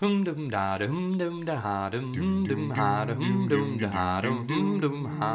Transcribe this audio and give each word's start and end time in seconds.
Hum 0.00 0.24
dum 0.24 0.50
da 0.50 0.76
dum 0.76 1.16
dum 1.16 1.46
da 1.46 1.88
dum 1.88 2.12
hum 2.12 2.44
dum 2.44 2.68
ha 2.68 3.06
dum 3.06 3.48
dum 3.48 3.78
da 3.78 4.20
dum 4.20 4.46
hum 4.46 4.78
dum 4.78 5.18
ha. 5.18 5.30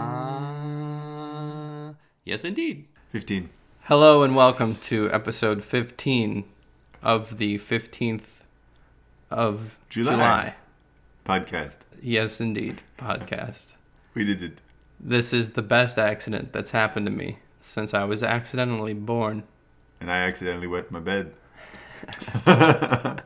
Yes, 2.24 2.44
indeed. 2.44 2.86
15. 3.10 3.50
Hello 3.86 4.22
and 4.22 4.36
welcome 4.36 4.76
to 4.76 5.12
episode 5.12 5.64
15 5.64 6.44
of 7.02 7.40
the 7.40 7.58
15th 7.58 8.44
of 9.32 9.80
July. 9.90 10.12
July. 10.12 10.54
Podcast. 11.26 11.78
Yes, 12.00 12.40
indeed. 12.40 12.82
Podcast. 13.00 13.74
We 14.14 14.26
did 14.26 14.44
it. 14.44 14.62
This 15.00 15.34
is 15.34 15.54
the 15.54 15.64
best 15.64 15.98
accident 15.98 16.54
that's 16.54 16.70
happened 16.70 17.08
to 17.08 17.12
me 17.12 17.40
since 17.62 17.96
I 17.96 18.04
was 18.04 18.22
accidentally 18.22 18.94
born. 18.94 19.42
And 20.00 20.12
I 20.12 20.18
accidentally 20.18 20.68
wet 20.68 20.92
my 20.92 21.00
bed. 21.00 21.34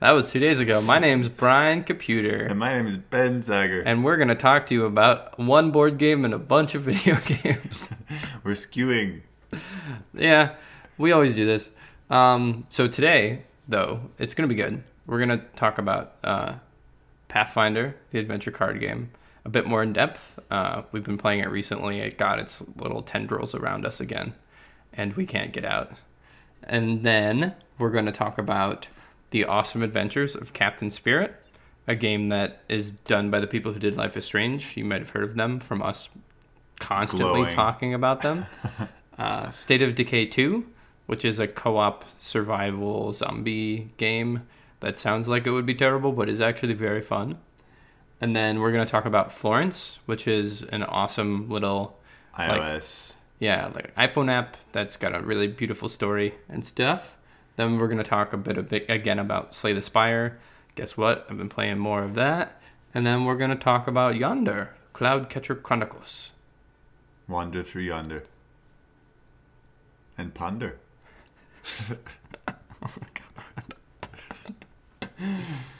That 0.00 0.12
was 0.12 0.30
two 0.30 0.40
days 0.40 0.60
ago. 0.60 0.80
My 0.80 0.98
name's 0.98 1.28
Brian 1.28 1.84
Computer. 1.84 2.44
And 2.44 2.58
my 2.58 2.74
name 2.74 2.86
is 2.86 2.96
Ben 2.96 3.40
Sager. 3.42 3.80
And 3.80 4.04
we're 4.04 4.16
going 4.16 4.28
to 4.28 4.34
talk 4.34 4.66
to 4.66 4.74
you 4.74 4.84
about 4.84 5.38
one 5.38 5.70
board 5.70 5.96
game 5.96 6.24
and 6.24 6.34
a 6.34 6.38
bunch 6.38 6.74
of 6.74 6.82
video 6.84 7.16
games. 7.20 7.90
We're 8.44 8.52
skewing. 8.52 9.22
yeah, 10.14 10.54
we 10.98 11.12
always 11.12 11.34
do 11.34 11.46
this. 11.46 11.70
Um, 12.10 12.66
so 12.68 12.88
today, 12.88 13.42
though, 13.68 14.00
it's 14.18 14.34
going 14.34 14.48
to 14.48 14.54
be 14.54 14.60
good. 14.60 14.82
We're 15.06 15.18
going 15.18 15.38
to 15.38 15.44
talk 15.56 15.78
about 15.78 16.16
uh, 16.24 16.54
Pathfinder, 17.28 17.96
the 18.10 18.18
adventure 18.18 18.50
card 18.50 18.80
game, 18.80 19.10
a 19.44 19.48
bit 19.48 19.66
more 19.66 19.82
in 19.82 19.92
depth. 19.92 20.38
Uh, 20.50 20.82
we've 20.92 21.04
been 21.04 21.18
playing 21.18 21.40
it 21.40 21.50
recently. 21.50 22.00
It 22.00 22.18
got 22.18 22.38
its 22.38 22.62
little 22.76 23.02
tendrils 23.02 23.54
around 23.54 23.86
us 23.86 24.00
again, 24.00 24.34
and 24.92 25.14
we 25.14 25.24
can't 25.26 25.52
get 25.52 25.64
out. 25.64 25.92
And 26.62 27.02
then 27.02 27.54
we're 27.80 27.90
going 27.90 28.06
to 28.06 28.12
talk 28.12 28.38
about 28.38 28.88
the 29.30 29.44
awesome 29.44 29.82
adventures 29.82 30.34
of 30.34 30.52
Captain 30.52 30.90
Spirit, 30.90 31.34
a 31.86 31.94
game 31.94 32.28
that 32.28 32.60
is 32.68 32.90
done 32.90 33.30
by 33.30 33.40
the 33.40 33.46
people 33.46 33.72
who 33.72 33.78
did 33.78 33.96
Life 33.96 34.16
is 34.16 34.24
Strange. 34.24 34.76
You 34.76 34.84
might 34.84 35.00
have 35.00 35.10
heard 35.10 35.24
of 35.24 35.34
them 35.36 35.60
from 35.60 35.82
us 35.82 36.08
constantly 36.78 37.42
Glowing. 37.42 37.54
talking 37.54 37.94
about 37.94 38.22
them. 38.22 38.46
uh, 39.18 39.50
State 39.50 39.82
of 39.82 39.94
Decay 39.94 40.26
2, 40.26 40.66
which 41.06 41.24
is 41.24 41.38
a 41.38 41.46
co 41.46 41.76
op 41.76 42.04
survival 42.18 43.12
zombie 43.12 43.90
game 43.96 44.46
that 44.80 44.98
sounds 44.98 45.28
like 45.28 45.46
it 45.46 45.50
would 45.50 45.66
be 45.66 45.74
terrible, 45.74 46.12
but 46.12 46.28
is 46.28 46.40
actually 46.40 46.74
very 46.74 47.02
fun. 47.02 47.38
And 48.20 48.34
then 48.36 48.60
we're 48.60 48.72
going 48.72 48.84
to 48.84 48.90
talk 48.90 49.06
about 49.06 49.32
Florence, 49.32 49.98
which 50.06 50.26
is 50.26 50.62
an 50.64 50.82
awesome 50.82 51.48
little 51.48 51.98
iOS. 52.36 53.14
yeah, 53.38 53.70
like 53.74 53.94
iPhone 53.94 54.30
app 54.30 54.56
that's 54.72 54.96
got 54.96 55.14
a 55.14 55.20
really 55.20 55.48
beautiful 55.48 55.88
story 55.88 56.34
and 56.48 56.64
stuff. 56.64 57.16
Then 57.56 57.78
we're 57.78 57.88
gonna 57.88 58.02
talk 58.02 58.32
a 58.32 58.36
bit, 58.36 58.56
a 58.56 58.62
bit 58.62 58.86
again 58.88 59.18
about 59.18 59.54
Slay 59.54 59.72
the 59.72 59.82
Spire. 59.82 60.38
Guess 60.74 60.96
what? 60.96 61.26
I've 61.28 61.38
been 61.38 61.48
playing 61.48 61.78
more 61.78 62.02
of 62.02 62.14
that. 62.14 62.60
And 62.94 63.06
then 63.06 63.24
we're 63.24 63.36
gonna 63.36 63.56
talk 63.56 63.86
about 63.86 64.16
Yonder, 64.16 64.74
Cloudcatcher 64.94 65.62
Chronicles. 65.62 66.32
Wander 67.28 67.62
through 67.62 67.82
yonder. 67.82 68.24
And 70.18 70.34
ponder. 70.34 70.76
Oh 72.82 72.88
Pizza, 75.18 75.79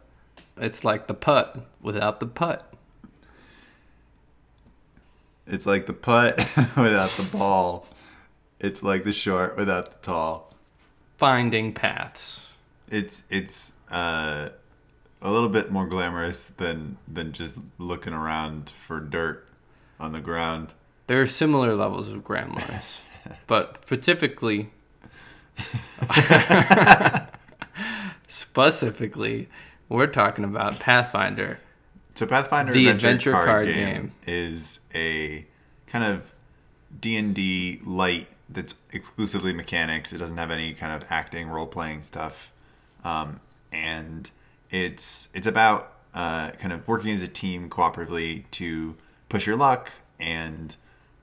It's 0.57 0.83
like 0.83 1.07
the 1.07 1.13
putt 1.13 1.65
without 1.81 2.19
the 2.19 2.27
putt. 2.27 2.71
It's 5.47 5.65
like 5.65 5.87
the 5.87 5.93
putt 5.93 6.37
without 6.77 7.11
the 7.11 7.27
ball. 7.31 7.87
It's 8.59 8.83
like 8.83 9.03
the 9.03 9.13
short 9.13 9.57
without 9.57 9.85
the 10.01 10.05
tall. 10.05 10.53
Finding 11.17 11.73
paths. 11.73 12.49
It's 12.89 13.23
it's 13.29 13.73
uh, 13.91 14.49
a 15.21 15.31
little 15.31 15.49
bit 15.49 15.71
more 15.71 15.87
glamorous 15.87 16.45
than 16.45 16.97
than 17.07 17.31
just 17.31 17.59
looking 17.77 18.13
around 18.13 18.69
for 18.69 18.99
dirt 18.99 19.47
on 19.99 20.13
the 20.13 20.19
ground. 20.19 20.73
There 21.07 21.21
are 21.21 21.25
similar 21.25 21.75
levels 21.75 22.11
of 22.11 22.23
glamorous, 22.23 23.01
but 23.47 23.79
specifically, 23.85 24.69
specifically, 28.27 29.49
we're 29.91 30.07
talking 30.07 30.43
about 30.43 30.79
Pathfinder. 30.79 31.59
So 32.15 32.25
Pathfinder 32.25 32.73
The 32.73 32.87
Adventure, 32.87 33.07
adventure 33.07 33.31
card, 33.31 33.47
card 33.47 33.65
game, 33.67 33.75
game. 33.75 34.11
is 34.25 34.79
a 34.93 35.45
kind 35.87 36.05
of 36.05 36.23
D 36.99 37.17
and 37.17 37.35
D 37.35 37.81
light 37.85 38.27
that's 38.49 38.75
exclusively 38.91 39.53
mechanics. 39.53 40.13
It 40.13 40.17
doesn't 40.17 40.37
have 40.37 40.51
any 40.51 40.73
kind 40.73 40.93
of 40.93 41.09
acting, 41.11 41.49
role 41.49 41.67
playing 41.67 42.03
stuff, 42.03 42.51
um, 43.03 43.39
and 43.71 44.29
it's 44.69 45.29
it's 45.33 45.47
about 45.47 45.93
uh, 46.13 46.51
kind 46.51 46.73
of 46.73 46.87
working 46.87 47.11
as 47.11 47.21
a 47.21 47.27
team 47.27 47.69
cooperatively 47.69 48.43
to 48.51 48.95
push 49.29 49.45
your 49.45 49.55
luck 49.55 49.91
and 50.19 50.75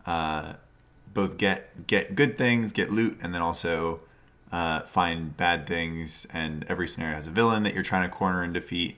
uh, 0.07 0.55
both 1.13 1.37
get 1.39 1.87
get 1.87 2.15
good 2.15 2.39
things, 2.39 2.73
get 2.73 2.93
loot, 2.93 3.19
and 3.23 3.35
then 3.35 3.43
also 3.43 4.01
uh, 4.53 4.81
find 4.83 5.37
bad 5.37 5.67
things. 5.67 6.27
And 6.33 6.65
every 6.69 6.89
scenario 6.89 7.17
has 7.17 7.27
a 7.27 7.31
villain 7.31 7.63
that 7.65 7.75
you're 7.75 7.83
trying 7.83 8.09
to 8.09 8.15
corner 8.15 8.43
and 8.43 8.55
defeat, 8.55 8.97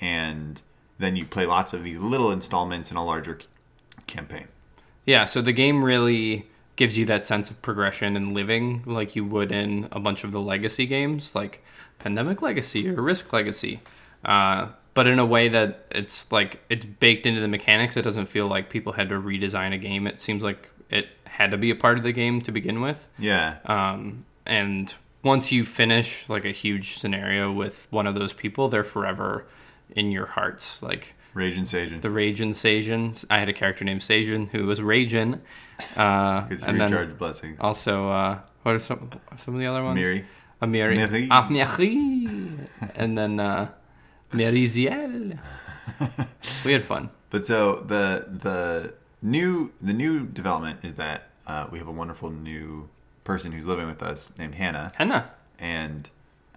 and 0.00 0.60
then 0.98 1.16
you 1.16 1.24
play 1.24 1.46
lots 1.46 1.72
of 1.72 1.84
these 1.84 1.98
little 1.98 2.30
installments 2.30 2.90
in 2.90 2.96
a 2.96 3.04
larger 3.04 3.38
c- 3.40 3.46
campaign. 4.06 4.48
Yeah, 5.06 5.24
so 5.24 5.40
the 5.40 5.52
game 5.52 5.82
really 5.82 6.46
gives 6.76 6.96
you 6.96 7.04
that 7.06 7.24
sense 7.26 7.50
of 7.50 7.60
progression 7.62 8.16
and 8.16 8.32
living 8.32 8.82
like 8.86 9.14
you 9.16 9.24
would 9.24 9.52
in 9.52 9.88
a 9.92 10.00
bunch 10.00 10.24
of 10.24 10.32
the 10.32 10.40
legacy 10.40 10.86
games, 10.86 11.34
like 11.34 11.62
Pandemic 11.98 12.40
Legacy 12.42 12.88
or 12.88 13.00
Risk 13.02 13.32
Legacy. 13.32 13.80
Uh, 14.24 14.68
but 14.92 15.06
in 15.06 15.18
a 15.18 15.24
way 15.26 15.48
that 15.48 15.84
it's 15.90 16.30
like 16.32 16.60
it's 16.68 16.84
baked 16.84 17.24
into 17.26 17.40
the 17.40 17.48
mechanics. 17.48 17.96
It 17.96 18.02
doesn't 18.02 18.26
feel 18.26 18.46
like 18.48 18.68
people 18.70 18.92
had 18.92 19.08
to 19.10 19.14
redesign 19.16 19.72
a 19.74 19.78
game. 19.78 20.06
It 20.06 20.20
seems 20.20 20.42
like 20.42 20.70
it 20.90 21.08
had 21.24 21.50
to 21.52 21.56
be 21.58 21.70
a 21.70 21.74
part 21.76 21.96
of 21.96 22.04
the 22.04 22.12
game 22.12 22.40
to 22.42 22.52
begin 22.52 22.80
with. 22.80 23.06
Yeah, 23.18 23.56
Um, 23.64 24.24
and 24.46 24.94
once 25.22 25.52
you 25.52 25.64
finish 25.64 26.28
like 26.28 26.44
a 26.44 26.50
huge 26.50 26.98
scenario 26.98 27.52
with 27.52 27.86
one 27.90 28.06
of 28.06 28.14
those 28.14 28.32
people, 28.32 28.68
they're 28.68 28.84
forever 28.84 29.46
in 29.94 30.10
your 30.10 30.26
hearts. 30.26 30.82
Like 30.82 31.14
Rage 31.34 31.56
and 31.56 31.66
Sajan. 31.66 32.00
the 32.00 32.08
Ragin 32.08 32.50
Sajan. 32.50 33.24
I 33.30 33.38
had 33.38 33.48
a 33.48 33.52
character 33.52 33.84
named 33.84 34.00
Sajan 34.00 34.50
who 34.50 34.66
was 34.66 34.80
Ragin. 34.80 35.40
Uh, 35.96 36.46
His 36.46 36.62
and 36.62 36.80
then 36.80 36.90
recharge 36.90 37.18
blessings. 37.18 37.58
also, 37.60 38.10
uh, 38.10 38.38
what 38.62 38.74
are 38.74 38.78
some 38.78 39.10
some 39.36 39.54
of 39.54 39.60
the 39.60 39.66
other 39.66 39.82
ones? 39.82 39.96
Miri. 39.96 40.24
Amiri. 40.60 40.96
Miri. 40.96 41.28
Ah, 41.30 42.90
and 42.94 43.16
then 43.16 43.40
uh, 43.40 43.70
Merisiel. 44.32 45.38
we 46.64 46.72
had 46.72 46.82
fun. 46.82 47.10
But 47.30 47.46
so 47.46 47.76
the 47.76 48.26
the 48.28 48.94
new 49.22 49.72
the 49.80 49.92
new 49.92 50.26
development 50.26 50.84
is 50.84 50.94
that 50.94 51.30
uh, 51.46 51.66
we 51.70 51.78
have 51.78 51.88
a 51.88 51.92
wonderful 51.92 52.30
new 52.30 52.88
person 53.30 53.52
who's 53.52 53.66
living 53.66 53.86
with 53.86 54.02
us 54.02 54.32
named 54.38 54.54
Hannah, 54.56 54.90
Hannah. 54.96 55.30
and 55.58 56.08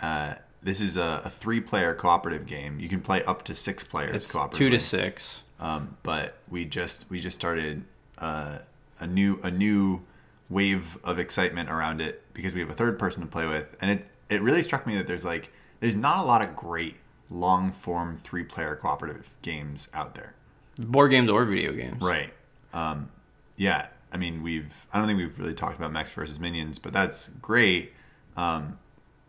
uh, 0.02 0.36
this 0.62 0.82
is 0.82 0.98
a, 0.98 1.22
a 1.26 1.30
three 1.30 1.62
player 1.62 1.94
cooperative 1.94 2.46
game. 2.48 2.80
You 2.80 2.90
can 2.90 3.02
play 3.02 3.24
up 3.24 3.44
to 3.46 3.54
six 3.56 3.84
players 3.84 4.16
It's 4.16 4.32
cooperatively. 4.34 4.54
two 4.54 4.70
to 4.70 4.80
six. 4.80 5.44
Um, 5.60 5.96
but 6.04 6.36
we 6.50 6.66
just 6.66 7.06
we 7.10 7.20
just 7.20 7.36
started 7.38 7.84
uh, 8.18 8.58
a 9.00 9.08
new 9.08 9.40
a 9.44 9.52
new 9.52 10.02
wave 10.50 10.98
of 11.04 11.20
excitement 11.20 11.70
around 11.70 12.02
it 12.02 12.22
because 12.34 12.54
we 12.54 12.60
have 12.60 12.70
a 12.70 12.74
third 12.74 12.98
person 13.00 13.22
to 13.22 13.28
play 13.28 13.46
with, 13.46 13.68
and 13.82 13.92
it 13.92 14.06
it 14.30 14.42
really 14.42 14.64
struck 14.64 14.86
me 14.88 14.98
that 14.98 15.08
there's 15.08 15.24
like 15.26 15.52
there's 15.80 15.96
not 15.96 16.18
a 16.18 16.24
lot 16.24 16.42
of 16.42 16.56
great 16.56 16.96
long 17.30 17.72
form 17.72 18.16
three 18.16 18.44
player 18.44 18.76
cooperative 18.76 19.30
games 19.42 19.88
out 19.94 20.16
there. 20.16 20.34
Board 20.80 21.12
games 21.12 21.30
or 21.30 21.46
video 21.46 21.72
games. 21.72 22.02
Right. 22.02 22.34
Um, 22.74 23.10
yeah. 23.58 23.88
I 24.14 24.18
mean, 24.18 24.44
we've 24.44 24.72
I 24.94 25.00
don't 25.00 25.08
think 25.08 25.18
we've 25.18 25.38
really 25.40 25.54
talked 25.56 25.78
about 25.78 25.92
Mechs 25.92 26.12
versus 26.12 26.40
Minions, 26.40 26.80
but 26.80 26.94
that's 26.94 27.30
great 27.42 27.94
um, 28.38 28.78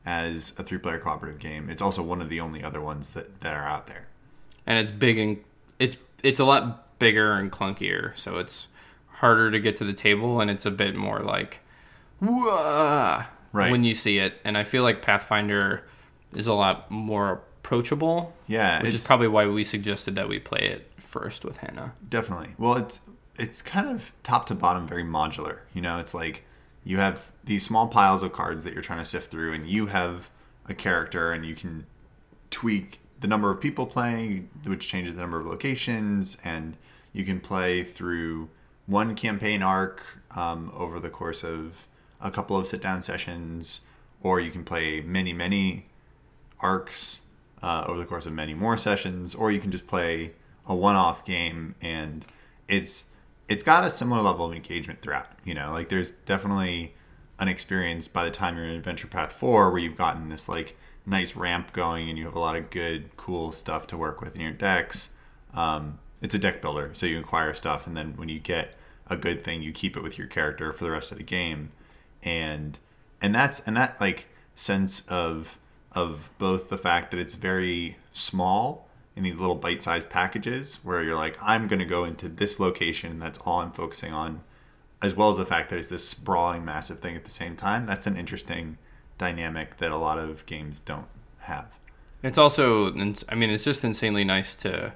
as 0.05 0.53
a 0.59 0.63
three 0.63 0.79
player 0.79 0.99
cooperative 0.99 1.41
game. 1.41 1.71
It's 1.71 1.81
also 1.83 2.03
one 2.03 2.21
of 2.21 2.29
the 2.29 2.41
only 2.41 2.63
other 2.63 2.81
ones 2.81 3.11
that 3.11 3.41
that 3.41 3.55
are 3.55 3.67
out 3.67 3.87
there. 3.87 4.09
and 4.67 4.79
it's 4.79 4.91
big 4.91 5.19
and 5.19 5.39
it's 5.79 5.97
it's 6.23 6.41
a 6.41 6.45
lot 6.45 6.99
bigger 6.99 7.33
and 7.33 7.51
clunkier, 7.51 8.17
so 8.17 8.39
it's 8.39 8.67
harder 9.09 9.51
to 9.51 9.59
get 9.61 9.77
to 9.77 9.85
the 9.85 9.93
table, 9.93 10.41
and 10.41 10.51
it's 10.51 10.67
a 10.67 10.71
bit 10.71 10.95
more 10.95 11.21
like, 11.21 11.61
Whoa! 12.21 13.23
Right. 13.53 13.71
when 13.71 13.85
you 13.85 13.95
see 13.95 14.19
it. 14.19 14.35
And 14.45 14.59
I 14.59 14.65
feel 14.65 14.83
like 14.83 15.03
Pathfinder 15.03 15.85
is 16.35 16.47
a 16.47 16.55
lot 16.55 16.91
more 16.91 17.43
approachable. 17.63 18.35
Yeah, 18.47 18.83
which 18.83 18.95
is 18.95 19.07
probably 19.07 19.29
why 19.29 19.47
we 19.47 19.65
suggested 19.65 20.15
that 20.17 20.29
we 20.29 20.39
play 20.41 20.61
it 20.61 20.91
first 20.97 21.45
with 21.45 21.59
Hannah. 21.59 21.93
definitely. 22.09 22.55
Well, 22.59 22.77
it's 22.77 23.01
it's 23.37 23.63
kind 23.63 23.89
of 23.89 24.13
top 24.23 24.47
to 24.47 24.55
bottom 24.55 24.87
very 24.87 25.05
modular. 25.05 25.59
You 25.73 25.83
know, 25.83 25.99
it's 25.99 26.15
like 26.15 26.45
you 26.85 26.99
have 26.99 27.33
these 27.43 27.65
small 27.65 27.89
piles 27.89 28.23
of 28.23 28.33
cards 28.33 28.65
that 28.65 28.75
you're 28.75 28.83
trying 28.83 29.01
to 29.01 29.05
sift 29.05 29.31
through, 29.31 29.53
and 29.53 29.69
you 29.69 29.87
have 29.87 30.31
a 30.69 30.75
character, 30.75 31.33
and 31.33 31.45
you 31.45 31.55
can 31.55 31.87
tweak 32.51 33.01
the 33.21 33.27
number 33.27 33.51
of 33.51 33.61
people 33.61 33.87
playing, 33.87 34.49
which 34.65 34.87
changes 34.87 35.15
the 35.15 35.21
number 35.21 35.41
of 35.41 35.47
locations, 35.47 36.39
and 36.45 36.77
you 37.13 37.25
can 37.25 37.41
play 37.41 37.83
through 37.83 38.49
one 38.87 39.15
campaign 39.15 39.63
arc 39.63 40.05
um, 40.37 40.71
over 40.75 41.01
the 41.01 41.09
course 41.09 41.43
of 41.43 41.89
a 42.21 42.31
couple 42.31 42.57
of 42.57 42.67
sit 42.67 42.83
down 42.83 43.01
sessions, 43.03 43.83
or 44.23 44.41
you 44.41 44.51
can 44.51 44.65
play 44.65 45.01
many, 45.01 45.33
many 45.33 45.87
arcs 46.61 47.23
uh, 47.63 47.85
over 47.87 47.99
the 47.99 48.05
course 48.05 48.27
of 48.27 48.33
many 48.33 48.55
more 48.55 48.77
sessions, 48.77 49.35
or 49.35 49.51
you 49.51 49.61
can 49.61 49.71
just 49.71 49.87
play 49.87 50.33
a 50.67 50.75
one-off 50.75 51.25
game, 51.25 51.75
and 51.81 52.25
it's 52.69 53.11
it's 53.49 53.63
got 53.63 53.85
a 53.85 53.91
similar 53.91 54.23
level 54.23 54.47
of 54.47 54.53
engagement 54.53 55.03
throughout. 55.03 55.29
You 55.45 55.55
know, 55.55 55.73
like 55.73 55.89
there's 55.89 56.11
definitely 56.11 56.95
an 57.39 57.49
experience 57.49 58.09
by 58.09 58.25
the 58.25 58.31
time 58.31 58.57
you're 58.57 58.67
in 58.67 58.77
Adventure 58.77 59.07
Path 59.07 59.33
Four 59.33 59.71
where 59.71 59.81
you've 59.81 59.97
gotten 59.97 60.29
this 60.29 60.49
like 60.49 60.77
nice 61.07 61.37
ramp 61.37 61.73
going, 61.73 62.09
and 62.09 62.19
you 62.19 62.25
have 62.25 62.35
a 62.35 62.41
lot 62.41 62.57
of 62.57 62.71
good, 62.71 63.17
cool 63.17 63.53
stuff 63.53 63.87
to 63.89 63.97
work 63.97 64.21
with 64.21 64.35
in 64.35 64.41
your 64.41 64.53
decks. 64.53 65.11
Um, 65.53 65.99
it's 66.23 66.35
a 66.35 66.39
deck 66.39 66.63
builder, 66.63 66.91
so 66.95 67.07
you 67.07 67.21
acquire 67.21 67.55
stuff, 67.55 67.87
and 67.87 67.97
then 67.97 68.15
when 68.17 68.29
you 68.29 68.39
get 68.39 68.75
a 69.09 69.17
good 69.17 69.45
thing, 69.45 69.63
you 69.63 69.73
keep 69.73 69.97
it 69.97 70.03
with 70.03 70.17
your 70.17 70.27
character 70.27 70.73
for 70.73 70.85
the 70.85 70.91
rest 70.91 71.13
of 71.13 71.19
the 71.19 71.25
game, 71.25 71.73
and 72.23 72.79
and 73.21 73.35
that's 73.35 73.61
and 73.61 73.77
that 73.77 74.01
like 74.01 74.27
sense 74.55 75.07
of 75.09 75.59
of 75.93 76.31
both 76.39 76.71
the 76.71 76.79
fact 76.79 77.11
that 77.11 77.21
it's 77.21 77.35
very 77.35 77.97
small 78.13 78.84
in 79.17 79.23
these 79.23 79.37
little 79.37 79.55
bite-sized 79.55 80.11
packages 80.11 80.81
where 80.83 81.03
you're 81.03 81.17
like 81.17 81.39
i'm 81.41 81.69
going 81.69 81.79
to 81.79 81.85
go 81.85 82.05
into 82.05 82.29
this 82.29 82.59
location 82.59 83.19
that's 83.19 83.39
all 83.41 83.61
i'm 83.61 83.73
focusing 83.73 84.13
on 84.13 84.41
as 85.03 85.15
well 85.15 85.31
as 85.31 85.37
the 85.37 85.47
fact 85.47 85.71
that 85.71 85.79
it's 85.79 85.89
this 85.89 86.09
sprawling 86.09 86.65
massive 86.65 86.99
thing 86.99 87.15
at 87.15 87.25
the 87.25 87.31
same 87.31 87.57
time 87.57 87.87
that's 87.87 88.07
an 88.07 88.17
interesting 88.17 88.79
dynamic 89.19 89.77
that 89.79 89.91
a 89.91 89.97
lot 89.97 90.19
of 90.19 90.45
games 90.47 90.81
don't 90.81 91.07
have 91.41 91.67
It's 92.23 92.39
also, 92.39 92.93
I 93.29 93.35
mean, 93.35 93.51
it's 93.51 93.65
just 93.65 93.85
insanely 93.85 94.25
nice 94.25 94.55
to 94.57 94.93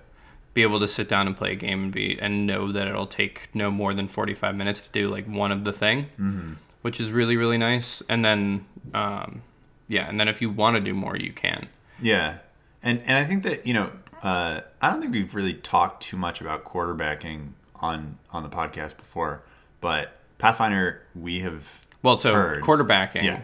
be 0.55 0.63
able 0.63 0.81
to 0.81 0.89
sit 0.89 1.09
down 1.09 1.27
and 1.27 1.37
play 1.37 1.53
a 1.53 1.57
game 1.57 1.85
and 1.85 1.93
be 1.93 2.19
and 2.21 2.47
know 2.47 2.73
that 2.73 2.89
it'll 2.89 3.07
take 3.07 3.49
no 3.55 3.71
more 3.71 3.93
than 3.95 4.09
forty 4.09 4.35
five 4.35 4.57
minutes 4.57 4.81
to 4.83 4.91
do 4.91 5.09
like 5.09 5.27
one 5.27 5.53
of 5.53 5.65
the 5.65 5.73
thing, 5.73 6.07
mm-hmm. 6.19 6.55
which 6.83 7.01
is 7.01 7.13
really 7.13 7.37
really 7.37 7.59
nice. 7.59 8.03
And 8.09 8.25
then, 8.25 8.65
um, 8.95 9.43
yeah, 9.89 10.09
and 10.09 10.19
then 10.19 10.27
if 10.27 10.41
you 10.41 10.51
want 10.51 10.77
to 10.77 10.81
do 10.81 10.95
more, 10.95 11.17
you 11.17 11.33
can. 11.33 11.69
Yeah, 12.01 12.39
and 12.83 13.01
and 13.03 13.19
I 13.19 13.25
think 13.25 13.43
that 13.45 13.67
you 13.67 13.75
know 13.75 13.91
uh, 14.23 14.61
I 14.81 14.91
don't 14.91 15.01
think 15.01 15.13
we've 15.13 15.35
really 15.35 15.55
talked 15.55 16.03
too 16.03 16.17
much 16.17 16.41
about 16.41 16.65
quarterbacking 16.65 17.51
on 17.77 18.19
on 18.33 18.43
the 18.43 18.49
podcast 18.49 18.97
before, 18.97 19.43
but 19.81 20.17
Pathfinder 20.39 21.03
we 21.15 21.41
have 21.41 21.81
Well, 22.03 22.17
so 22.17 22.35
Heard. 22.35 22.63
quarterbacking. 22.63 23.23
Yeah. 23.25 23.43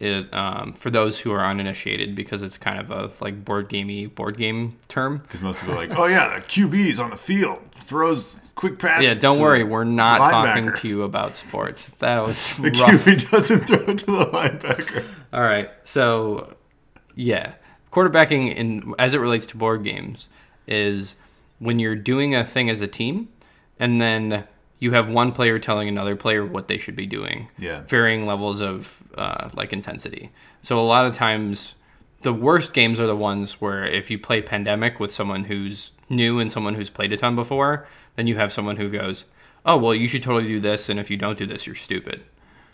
It, 0.00 0.32
um, 0.32 0.74
for 0.74 0.90
those 0.90 1.18
who 1.18 1.32
are 1.32 1.44
uninitiated, 1.44 2.14
because 2.14 2.40
it's 2.42 2.56
kind 2.56 2.78
of 2.78 2.92
a 2.92 3.10
like 3.22 3.44
board 3.44 3.68
gamey 3.68 4.06
board 4.06 4.36
game 4.38 4.78
term. 4.86 5.18
because 5.18 5.42
most 5.42 5.58
people 5.58 5.74
are 5.74 5.76
like, 5.88 5.98
oh 5.98 6.06
yeah, 6.06 6.38
the 6.38 6.44
QB's 6.44 7.00
on 7.00 7.10
the 7.10 7.16
field 7.16 7.60
throws 7.74 8.48
quick 8.54 8.78
passes. 8.78 9.06
Yeah, 9.08 9.14
don't 9.14 9.40
worry, 9.40 9.64
we're 9.64 9.82
not 9.82 10.18
talking 10.18 10.72
to 10.72 10.88
you 10.88 11.02
about 11.02 11.34
sports. 11.34 11.90
That 11.98 12.24
was 12.24 12.52
The 12.58 12.70
rough. 12.70 12.90
QB 13.04 13.30
doesn't 13.32 13.60
throw 13.66 13.86
to 13.86 14.06
the 14.06 14.26
linebacker. 14.26 15.04
All 15.32 15.42
right. 15.42 15.68
So, 15.82 16.54
yeah, 17.16 17.54
quarterbacking 17.98 18.54
in 18.54 18.94
as 18.98 19.14
it 19.14 19.18
relates 19.18 19.46
to 19.46 19.56
board 19.56 19.82
games 19.82 20.28
is 20.66 21.14
when 21.58 21.78
you're 21.78 21.96
doing 21.96 22.34
a 22.34 22.44
thing 22.44 22.70
as 22.70 22.80
a 22.80 22.86
team, 22.86 23.28
and 23.80 24.00
then 24.00 24.44
you 24.78 24.92
have 24.92 25.08
one 25.08 25.32
player 25.32 25.58
telling 25.58 25.88
another 25.88 26.14
player 26.14 26.46
what 26.46 26.68
they 26.68 26.78
should 26.78 26.94
be 26.94 27.06
doing. 27.06 27.48
Yeah. 27.58 27.82
Varying 27.88 28.26
levels 28.26 28.60
of 28.60 29.02
uh, 29.16 29.50
like 29.54 29.72
intensity. 29.72 30.30
So 30.62 30.78
a 30.78 30.86
lot 30.86 31.06
of 31.06 31.14
times, 31.14 31.74
the 32.22 32.32
worst 32.32 32.72
games 32.72 33.00
are 33.00 33.06
the 33.06 33.16
ones 33.16 33.60
where 33.60 33.84
if 33.84 34.10
you 34.10 34.18
play 34.18 34.42
Pandemic 34.42 35.00
with 35.00 35.12
someone 35.12 35.44
who's 35.44 35.92
new 36.08 36.38
and 36.38 36.50
someone 36.52 36.74
who's 36.74 36.90
played 36.90 37.12
a 37.12 37.16
ton 37.16 37.34
before, 37.34 37.88
then 38.16 38.26
you 38.26 38.36
have 38.36 38.52
someone 38.52 38.76
who 38.76 38.88
goes, 38.88 39.24
"Oh, 39.64 39.76
well, 39.76 39.94
you 39.94 40.06
should 40.06 40.22
totally 40.22 40.48
do 40.48 40.60
this, 40.60 40.88
and 40.88 41.00
if 41.00 41.10
you 41.10 41.16
don't 41.16 41.38
do 41.38 41.46
this, 41.46 41.66
you're 41.66 41.76
stupid." 41.76 42.22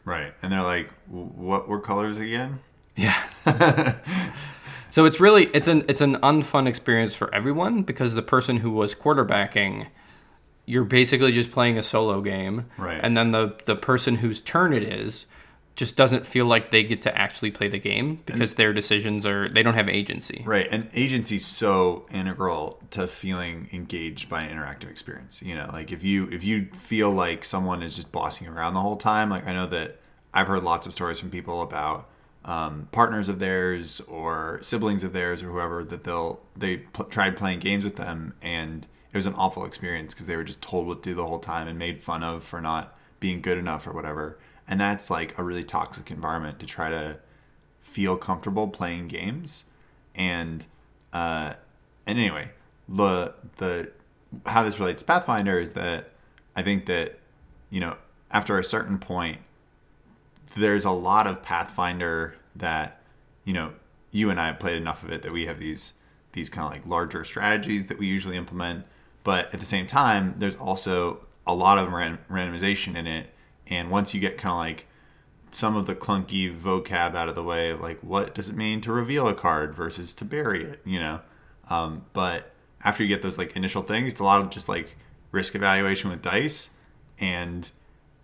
Right, 0.05 0.35
and 0.43 0.53
they're 0.53 0.63
like, 0.63 0.91
what 1.09 1.67
were 1.67 1.81
colors 1.81 2.19
again? 2.19 2.61
Yeah. 2.95 3.23
so 4.95 5.07
it's 5.07 5.19
really 5.19 5.47
it's 5.47 5.67
an 5.67 5.83
it's 5.89 6.01
an 6.01 6.15
unfun 6.19 6.69
experience 6.69 7.17
for 7.17 7.35
everyone 7.35 7.83
because 7.83 8.15
the 8.15 8.23
person 8.23 8.59
who 8.59 8.71
was 8.71 8.95
quarterbacking 8.95 9.89
you're 10.67 10.85
basically 10.85 11.33
just 11.33 11.51
playing 11.51 11.77
a 11.77 11.83
solo 11.83 12.21
game. 12.21 12.67
Right. 12.79 13.01
And 13.03 13.17
then 13.17 13.33
the 13.33 13.57
the 13.65 13.75
person 13.75 14.15
whose 14.15 14.41
turn 14.41 14.73
it 14.73 14.85
is 14.85 15.27
just 15.75 15.97
doesn't 15.97 16.25
feel 16.25 16.47
like 16.47 16.71
they 16.71 16.85
get 16.85 17.03
to 17.03 17.19
actually 17.19 17.51
play 17.51 17.67
the 17.67 17.81
game 17.81 18.21
because 18.25 18.55
their 18.55 18.73
decisions 18.73 19.27
are 19.27 19.49
they 19.49 19.65
don't 19.65 19.75
have 19.75 19.89
agency. 19.89 20.45
Right, 20.47 20.69
and 20.71 20.89
agency's 20.95 21.45
so 21.45 22.07
integral 22.13 22.81
to 22.93 23.09
feeling 23.09 23.69
engaged 23.73 24.29
by 24.29 24.43
an 24.43 24.57
interactive 24.57 24.89
experience. 24.89 25.43
You 25.43 25.57
know, 25.57 25.71
like 25.73 25.91
if 25.91 26.05
you 26.05 26.29
if 26.29 26.45
you 26.45 26.67
feel 26.73 27.11
like 27.11 27.45
someone 27.45 27.83
is 27.83 27.97
just 27.97 28.13
bossing 28.13 28.47
around 28.47 28.75
the 28.75 28.81
whole 28.81 28.97
time, 28.97 29.29
like 29.29 29.45
I 29.45 29.53
know 29.53 29.67
that 29.67 29.99
I've 30.33 30.47
heard 30.47 30.63
lots 30.63 30.87
of 30.87 30.93
stories 30.93 31.19
from 31.19 31.31
people 31.31 31.63
about 31.63 32.09
um, 32.45 32.89
partners 32.93 33.29
of 33.29 33.39
theirs 33.39 34.01
or 34.03 34.59
siblings 34.63 35.03
of 35.03 35.13
theirs 35.13 35.43
or 35.43 35.51
whoever 35.51 35.83
that 35.85 36.05
they'll 36.05 36.41
they 36.57 36.79
pl- 36.79 37.07
tried 37.07 37.37
playing 37.37 37.61
games 37.61 37.85
with 37.85 37.97
them 37.97 38.35
and 38.43 38.87
it 39.13 39.17
was 39.17 39.27
an 39.27 39.35
awful 39.35 39.65
experience 39.65 40.13
because 40.13 40.27
they 40.27 40.37
were 40.37 40.45
just 40.45 40.61
told 40.61 40.87
what 40.87 41.03
to 41.03 41.11
do 41.11 41.15
the 41.15 41.25
whole 41.25 41.39
time 41.39 41.69
and 41.69 41.79
made 41.79 42.03
fun 42.03 42.23
of 42.23 42.43
for 42.43 42.61
not 42.61 42.99
being 43.21 43.41
good 43.41 43.57
enough 43.57 43.87
or 43.87 43.93
whatever. 43.93 44.39
And 44.67 44.81
that's 44.81 45.09
like 45.09 45.39
a 45.39 45.43
really 45.45 45.63
toxic 45.63 46.11
environment 46.11 46.59
to 46.61 46.67
try 46.67 46.91
to 46.91 47.19
feel 47.81 48.17
comfortable 48.17 48.67
playing 48.67 49.07
games 49.07 49.65
and 50.17 50.65
uh 51.13 51.53
and 52.07 52.19
anyway 52.19 52.51
the 52.89 53.33
the 53.59 53.91
how 54.47 54.65
this 54.65 54.81
relates 54.81 55.03
to 55.03 55.07
pathfinder 55.07 55.61
is 55.61 55.75
that 55.75 56.11
i 56.57 56.63
think 56.63 56.87
that 56.87 57.19
you 57.71 57.79
know 57.79 57.97
after 58.33 58.59
a 58.59 58.65
certain 58.65 58.99
point 58.99 59.39
there's 60.57 60.85
a 60.85 60.91
lot 60.91 61.27
of 61.27 61.43
pathfinder 61.43 62.35
that 62.55 63.01
you 63.45 63.53
know 63.53 63.73
you 64.11 64.31
and 64.31 64.41
i 64.41 64.47
have 64.47 64.59
played 64.61 64.77
enough 64.77 65.03
of 65.03 65.11
it 65.11 65.23
that 65.23 65.33
we 65.33 65.47
have 65.47 65.59
these 65.59 65.95
these 66.35 66.51
kind 66.51 66.67
of 66.67 66.73
like 66.73 66.87
larger 66.87 67.25
strategies 67.25 67.87
that 67.87 67.99
we 67.99 68.07
usually 68.07 68.37
implement. 68.37 68.85
But 69.23 69.55
at 69.55 69.61
the 69.61 69.67
same 69.67 69.87
time 69.87 70.35
there's 70.39 70.57
also 70.57 71.21
a 71.47 71.55
lot 71.55 71.79
of 71.79 71.91
ran- 71.91 72.19
randomization 72.31 72.97
in 72.97 73.07
it. 73.07 73.31
And 73.67 73.91
once 73.91 74.13
you 74.13 74.21
get 74.21 74.37
kind 74.37 74.53
of 74.53 74.59
like 74.59 74.87
some 75.51 75.77
of 75.77 75.87
the 75.87 75.95
clunky 75.95 76.55
vocab 76.55 77.15
out 77.15 77.29
of 77.29 77.37
the 77.37 77.43
way 77.43 77.73
like 77.73 78.01
what 78.01 78.35
does 78.35 78.49
it 78.49 78.57
mean 78.57 78.81
to 78.81 78.91
reveal 78.91 79.29
a 79.29 79.35
card 79.35 79.73
versus 79.73 80.13
to 80.15 80.25
bury 80.25 80.65
it 80.65 80.81
you 80.85 80.99
know? 80.99 81.21
Um, 81.71 82.05
but 82.13 82.53
after 82.83 83.03
you 83.03 83.09
get 83.09 83.23
those 83.23 83.39
like 83.39 83.57
initial 83.57 83.83
things 83.83 84.09
it's 84.09 84.21
a 84.21 84.25
lot 84.25 84.41
of 84.41 84.51
just 84.51 84.69
like 84.69 84.97
risk 85.31 85.55
evaluation 85.55 86.11
with 86.11 86.23
dice. 86.23 86.71
And 87.19 87.71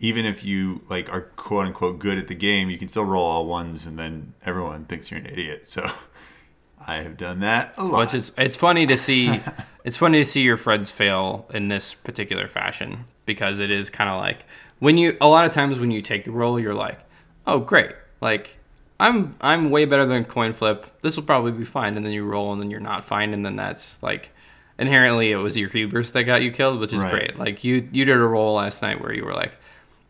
even 0.01 0.25
if 0.27 0.43
you 0.45 0.81
like 0.89 1.09
are 1.13 1.23
quote 1.37 1.67
unquote 1.67 1.99
good 1.99 2.19
at 2.19 2.27
the 2.29 2.35
game 2.35 2.69
you 2.71 2.79
can 2.79 2.89
still 2.89 3.05
roll 3.05 3.25
all 3.25 3.47
ones 3.47 3.87
and 3.87 3.99
then 3.99 4.35
everyone 4.45 4.85
thinks 4.87 5.11
you're 5.11 5.21
an 5.21 5.27
idiot 5.27 5.69
so 5.69 5.89
i 6.87 6.97
have 6.97 7.17
done 7.17 7.41
that 7.41 7.77
a 7.79 7.85
lot 7.85 7.99
Which 8.01 8.15
is 8.15 8.33
it's 8.39 8.57
funny 8.57 8.87
to 8.87 8.97
see 8.97 9.41
it's 9.85 9.97
funny 9.99 10.19
to 10.19 10.25
see 10.25 10.41
your 10.43 10.57
friends 10.57 10.91
fail 10.91 11.47
in 11.53 11.69
this 11.69 11.95
particular 11.95 12.49
fashion 12.49 13.05
because 13.27 13.61
it 13.61 13.71
is 13.71 13.91
kind 13.91 14.11
of 14.11 14.19
like 14.19 14.45
when 14.79 14.97
you 14.97 15.17
a 15.21 15.29
lot 15.29 15.45
of 15.45 15.51
times 15.53 15.79
when 15.79 15.91
you 15.91 16.01
take 16.03 16.25
the 16.25 16.31
roll 16.31 16.59
you're 16.59 16.75
like, 16.75 16.99
"Oh, 17.47 17.59
great. 17.61 17.93
Like 18.23 18.57
I'm 18.99 19.37
I'm 19.43 19.69
way 19.71 19.85
better 19.85 20.07
than 20.07 20.25
coin 20.25 20.55
flip. 20.55 20.87
This 21.03 21.17
will 21.17 21.23
probably 21.25 21.53
be 21.53 21.65
fine." 21.65 21.97
And 21.99 22.05
then 22.07 22.15
you 22.15 22.25
roll 22.25 22.51
and 22.51 22.63
then 22.63 22.71
you're 22.71 22.81
not 22.81 23.05
fine 23.05 23.35
and 23.35 23.45
then 23.45 23.57
that's 23.57 24.03
like 24.03 24.31
inherently 24.79 25.33
it 25.33 25.37
was 25.37 25.59
your 25.59 25.69
hubris 25.69 26.11
that 26.13 26.25
got 26.25 26.41
you 26.41 26.51
killed, 26.51 26.81
which 26.81 26.95
is 26.95 27.03
Right. 27.03 27.11
great. 27.13 27.39
Like 27.39 27.63
you 27.63 27.87
you 27.93 28.07
did 28.07 28.17
a 28.17 28.21
roll 28.21 28.55
last 28.55 28.81
night 28.81 29.03
where 29.03 29.13
you 29.13 29.23
were 29.23 29.35
like, 29.35 29.53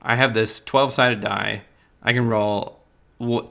"I 0.03 0.17
have 0.17 0.35
this 0.35 0.61
12-sided 0.61 1.21
die. 1.21 1.63
I 2.03 2.13
can 2.13 2.29
roll 2.29 2.81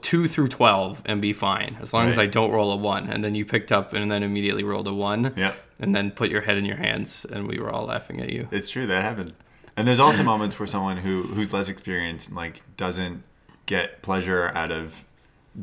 2 0.02 0.26
through 0.26 0.48
12 0.48 1.02
and 1.06 1.20
be 1.20 1.32
fine 1.32 1.76
as 1.80 1.92
long 1.92 2.08
as 2.08 2.18
I 2.18 2.26
don't 2.26 2.50
roll 2.50 2.72
a 2.72 2.76
1." 2.76 3.08
And 3.08 3.22
then 3.24 3.34
you 3.34 3.44
picked 3.44 3.70
up 3.70 3.92
and 3.92 4.10
then 4.10 4.22
immediately 4.22 4.64
rolled 4.64 4.88
a 4.88 4.94
1 4.94 5.34
Yep. 5.36 5.56
and 5.78 5.94
then 5.94 6.10
put 6.10 6.30
your 6.30 6.40
head 6.40 6.56
in 6.58 6.64
your 6.64 6.76
hands 6.76 7.24
and 7.30 7.46
we 7.46 7.58
were 7.58 7.70
all 7.70 7.86
laughing 7.86 8.20
at 8.20 8.30
you. 8.30 8.48
It's 8.50 8.68
true 8.68 8.86
that 8.88 9.02
happened. 9.02 9.34
And 9.76 9.86
there's 9.86 10.00
also 10.00 10.22
moments 10.24 10.58
where 10.58 10.66
someone 10.66 10.98
who 10.98 11.22
who's 11.22 11.52
less 11.52 11.68
experienced 11.68 12.32
like 12.32 12.62
doesn't 12.76 13.22
get 13.66 14.02
pleasure 14.02 14.50
out 14.54 14.72
of 14.72 15.04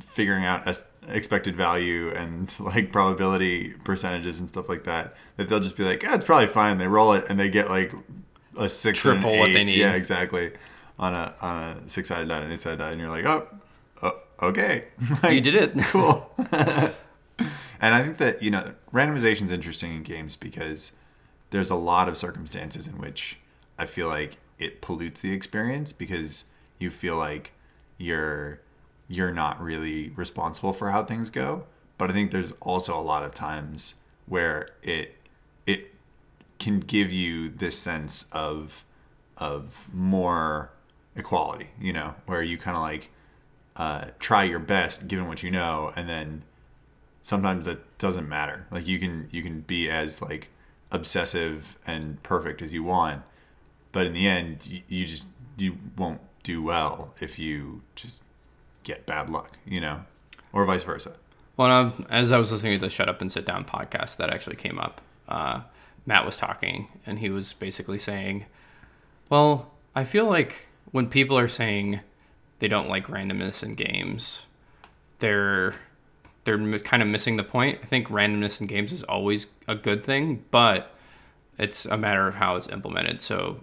figuring 0.02 0.46
out 0.46 0.68
expected 1.10 1.56
value 1.56 2.10
and 2.16 2.54
like 2.60 2.92
probability 2.92 3.74
percentages 3.84 4.40
and 4.40 4.48
stuff 4.48 4.70
like 4.70 4.86
that. 4.86 5.16
That 5.36 5.50
they'll 5.50 5.60
just 5.60 5.76
be 5.78 5.84
like, 5.84 6.02
"Yeah, 6.02 6.16
it's 6.16 6.26
probably 6.26 6.48
fine." 6.48 6.78
They 6.78 6.88
roll 6.88 7.14
it 7.14 7.26
and 7.30 7.38
they 7.40 7.50
get 7.50 7.70
like 7.70 7.92
a 8.58 8.70
six, 8.70 9.04
and 9.06 9.22
Triple 9.22 9.38
what 9.38 9.54
they 9.54 9.64
need. 9.66 9.78
Yeah, 9.78 9.94
exactly. 9.94 10.52
On 11.00 11.14
a 11.14 11.36
on 11.42 11.64
a 11.64 11.90
six 11.90 12.10
sided 12.10 12.28
die 12.28 12.40
and 12.40 12.52
eight 12.52 12.62
sided 12.62 12.78
die, 12.78 12.92
and 12.92 13.00
you're 13.00 13.10
like, 13.10 13.26
"Oh, 13.26 13.48
oh 14.02 14.20
okay." 14.42 14.86
Like, 15.24 15.34
You 15.34 15.42
did 15.42 15.56
it. 15.56 15.78
Cool. 15.86 16.30
and 17.80 17.94
I 17.94 18.02
think 18.04 18.18
that 18.18 18.42
you 18.42 18.50
know 18.50 18.74
randomization 18.92 19.44
is 19.44 19.52
interesting 19.52 19.96
in 19.96 20.04
games 20.04 20.36
because 20.36 20.94
there's 21.52 21.70
a 21.70 21.76
lot 21.76 22.10
of 22.10 22.18
circumstances 22.18 22.88
in 22.88 22.98
which 22.98 23.38
I 23.78 23.86
feel 23.86 24.08
like 24.08 24.38
it 24.60 24.82
pollutes 24.82 25.22
the 25.22 25.32
experience 25.32 25.92
because 25.92 26.46
you 26.80 26.90
feel 26.90 27.16
like 27.16 27.52
you're 27.98 28.60
you're 29.08 29.32
not 29.32 29.62
really 29.62 30.10
responsible 30.16 30.74
for 30.74 30.92
how 30.92 31.04
things 31.04 31.30
go. 31.30 31.66
But 31.98 32.10
I 32.12 32.14
think 32.14 32.32
there's 32.32 32.54
also 32.62 33.00
a 33.00 33.02
lot 33.02 33.24
of 33.24 33.34
times 33.34 33.96
where 34.26 34.70
it 34.84 35.16
it 35.66 35.94
can 36.60 36.80
give 36.80 37.12
you 37.12 37.50
this 37.50 37.78
sense 37.78 38.28
of 38.32 38.84
of 39.38 39.88
more 39.94 40.72
equality, 41.18 41.72
you 41.80 41.92
know, 41.92 42.16
where 42.26 42.42
you 42.42 42.58
kind 42.58 42.78
of 42.78 42.84
like 42.84 43.10
uh, 43.76 44.06
try 44.20 44.44
your 44.44 44.60
best 44.60 45.08
given 45.08 45.28
what 45.28 45.44
you 45.44 45.52
know, 45.52 45.92
and 45.96 46.08
then 46.08 46.44
sometimes 47.22 47.66
that 47.66 47.98
doesn't 47.98 48.30
matter. 48.30 48.68
Like 48.72 48.88
you 48.88 49.00
can 49.00 49.28
you 49.32 49.44
can 49.44 49.62
be 49.62 49.90
as 49.90 50.22
like 50.22 50.50
obsessive 50.92 51.78
and 51.86 52.22
perfect 52.24 52.62
as 52.62 52.72
you 52.72 52.84
want, 52.84 53.24
but 53.92 54.06
in 54.06 54.14
the 54.14 54.28
end, 54.28 54.66
you, 54.66 54.82
you 54.88 55.06
just 55.06 55.28
you 55.58 55.78
won't 55.98 56.22
do 56.44 56.62
well 56.62 57.14
if 57.20 57.38
you 57.38 57.82
just 57.96 58.24
get 58.84 59.06
bad 59.06 59.30
luck, 59.30 59.58
you 59.66 59.82
know, 59.82 60.06
or 60.54 60.66
vice 60.66 60.84
versa. 60.84 61.14
Well, 61.58 61.94
as 62.10 62.32
I 62.32 62.38
was 62.38 62.52
listening 62.52 62.74
to 62.76 62.80
the 62.80 62.90
Shut 62.90 63.10
Up 63.10 63.20
and 63.20 63.32
Sit 63.32 63.44
Down 63.44 63.66
podcast, 63.66 64.18
that 64.18 64.30
actually 64.30 64.56
came 64.56 64.78
up. 64.78 65.02
Uh, 65.28 65.62
Matt 66.06 66.24
was 66.24 66.38
talking, 66.38 66.88
and 67.06 67.20
he 67.20 67.30
was 67.30 67.54
basically 67.54 67.98
saying, 67.98 68.46
"Well, 69.30 69.72
I 69.96 70.04
feel 70.04 70.26
like 70.26 70.67
when 70.92 71.10
people 71.10 71.38
are 71.38 71.48
saying 71.48 72.02
they 72.60 72.68
don't 72.68 72.90
like 72.90 73.08
randomness 73.08 73.64
in 73.64 73.76
games, 73.76 74.44
they're 75.20 75.76
they're 76.44 76.80
kind 76.80 77.04
of 77.04 77.10
missing 77.10 77.36
the 77.36 77.44
point. 77.44 77.80
I 77.84 77.86
think 77.86 78.08
randomness 78.08 78.62
in 78.62 78.68
games 78.68 78.94
is 78.94 79.04
always 79.04 79.48
a 79.68 79.76
good 79.76 80.04
thing, 80.04 80.46
but 80.50 80.96
it's 81.58 81.86
a 81.86 81.98
matter 81.98 82.28
of 82.28 82.36
how 82.36 82.56
it's 82.56 82.68
implemented. 82.70 83.22
So 83.22 83.60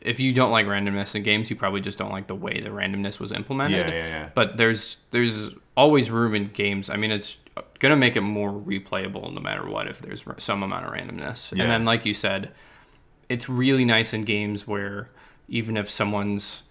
if 0.00 0.18
you 0.18 0.32
don't 0.32 0.50
like 0.50 0.66
randomness 0.66 1.14
in 1.14 1.22
games, 1.22 1.48
you 1.48 1.56
probably 1.56 1.80
just 1.80 1.96
don't 1.96 2.10
like 2.10 2.26
the 2.26 2.34
way 2.34 2.60
the 2.60 2.70
randomness 2.70 3.20
was 3.20 3.32
implemented. 3.32 3.86
Yeah, 3.86 3.94
yeah, 3.94 4.08
yeah. 4.08 4.30
But 4.34 4.56
there's 4.56 4.98
there's 5.12 5.50
always 5.76 6.10
room 6.10 6.34
in 6.34 6.48
games. 6.48 6.90
I 6.90 6.96
mean, 6.96 7.10
it's 7.10 7.38
gonna 7.78 7.96
make 7.96 8.16
it 8.16 8.20
more 8.20 8.50
replayable 8.50 9.32
no 9.32 9.40
matter 9.40 9.68
what 9.68 9.86
if 9.86 10.00
there's 10.00 10.24
some 10.38 10.62
amount 10.62 10.86
of 10.86 10.92
randomness. 10.92 11.56
Yeah. 11.56 11.62
And 11.62 11.72
then, 11.72 11.84
like 11.84 12.04
you 12.04 12.14
said, 12.14 12.52
it's 13.28 13.48
really 13.48 13.84
nice 13.84 14.12
in 14.12 14.24
games 14.24 14.66
where 14.66 15.08
even 15.48 15.76
if 15.76 15.90
someone's 15.90 16.62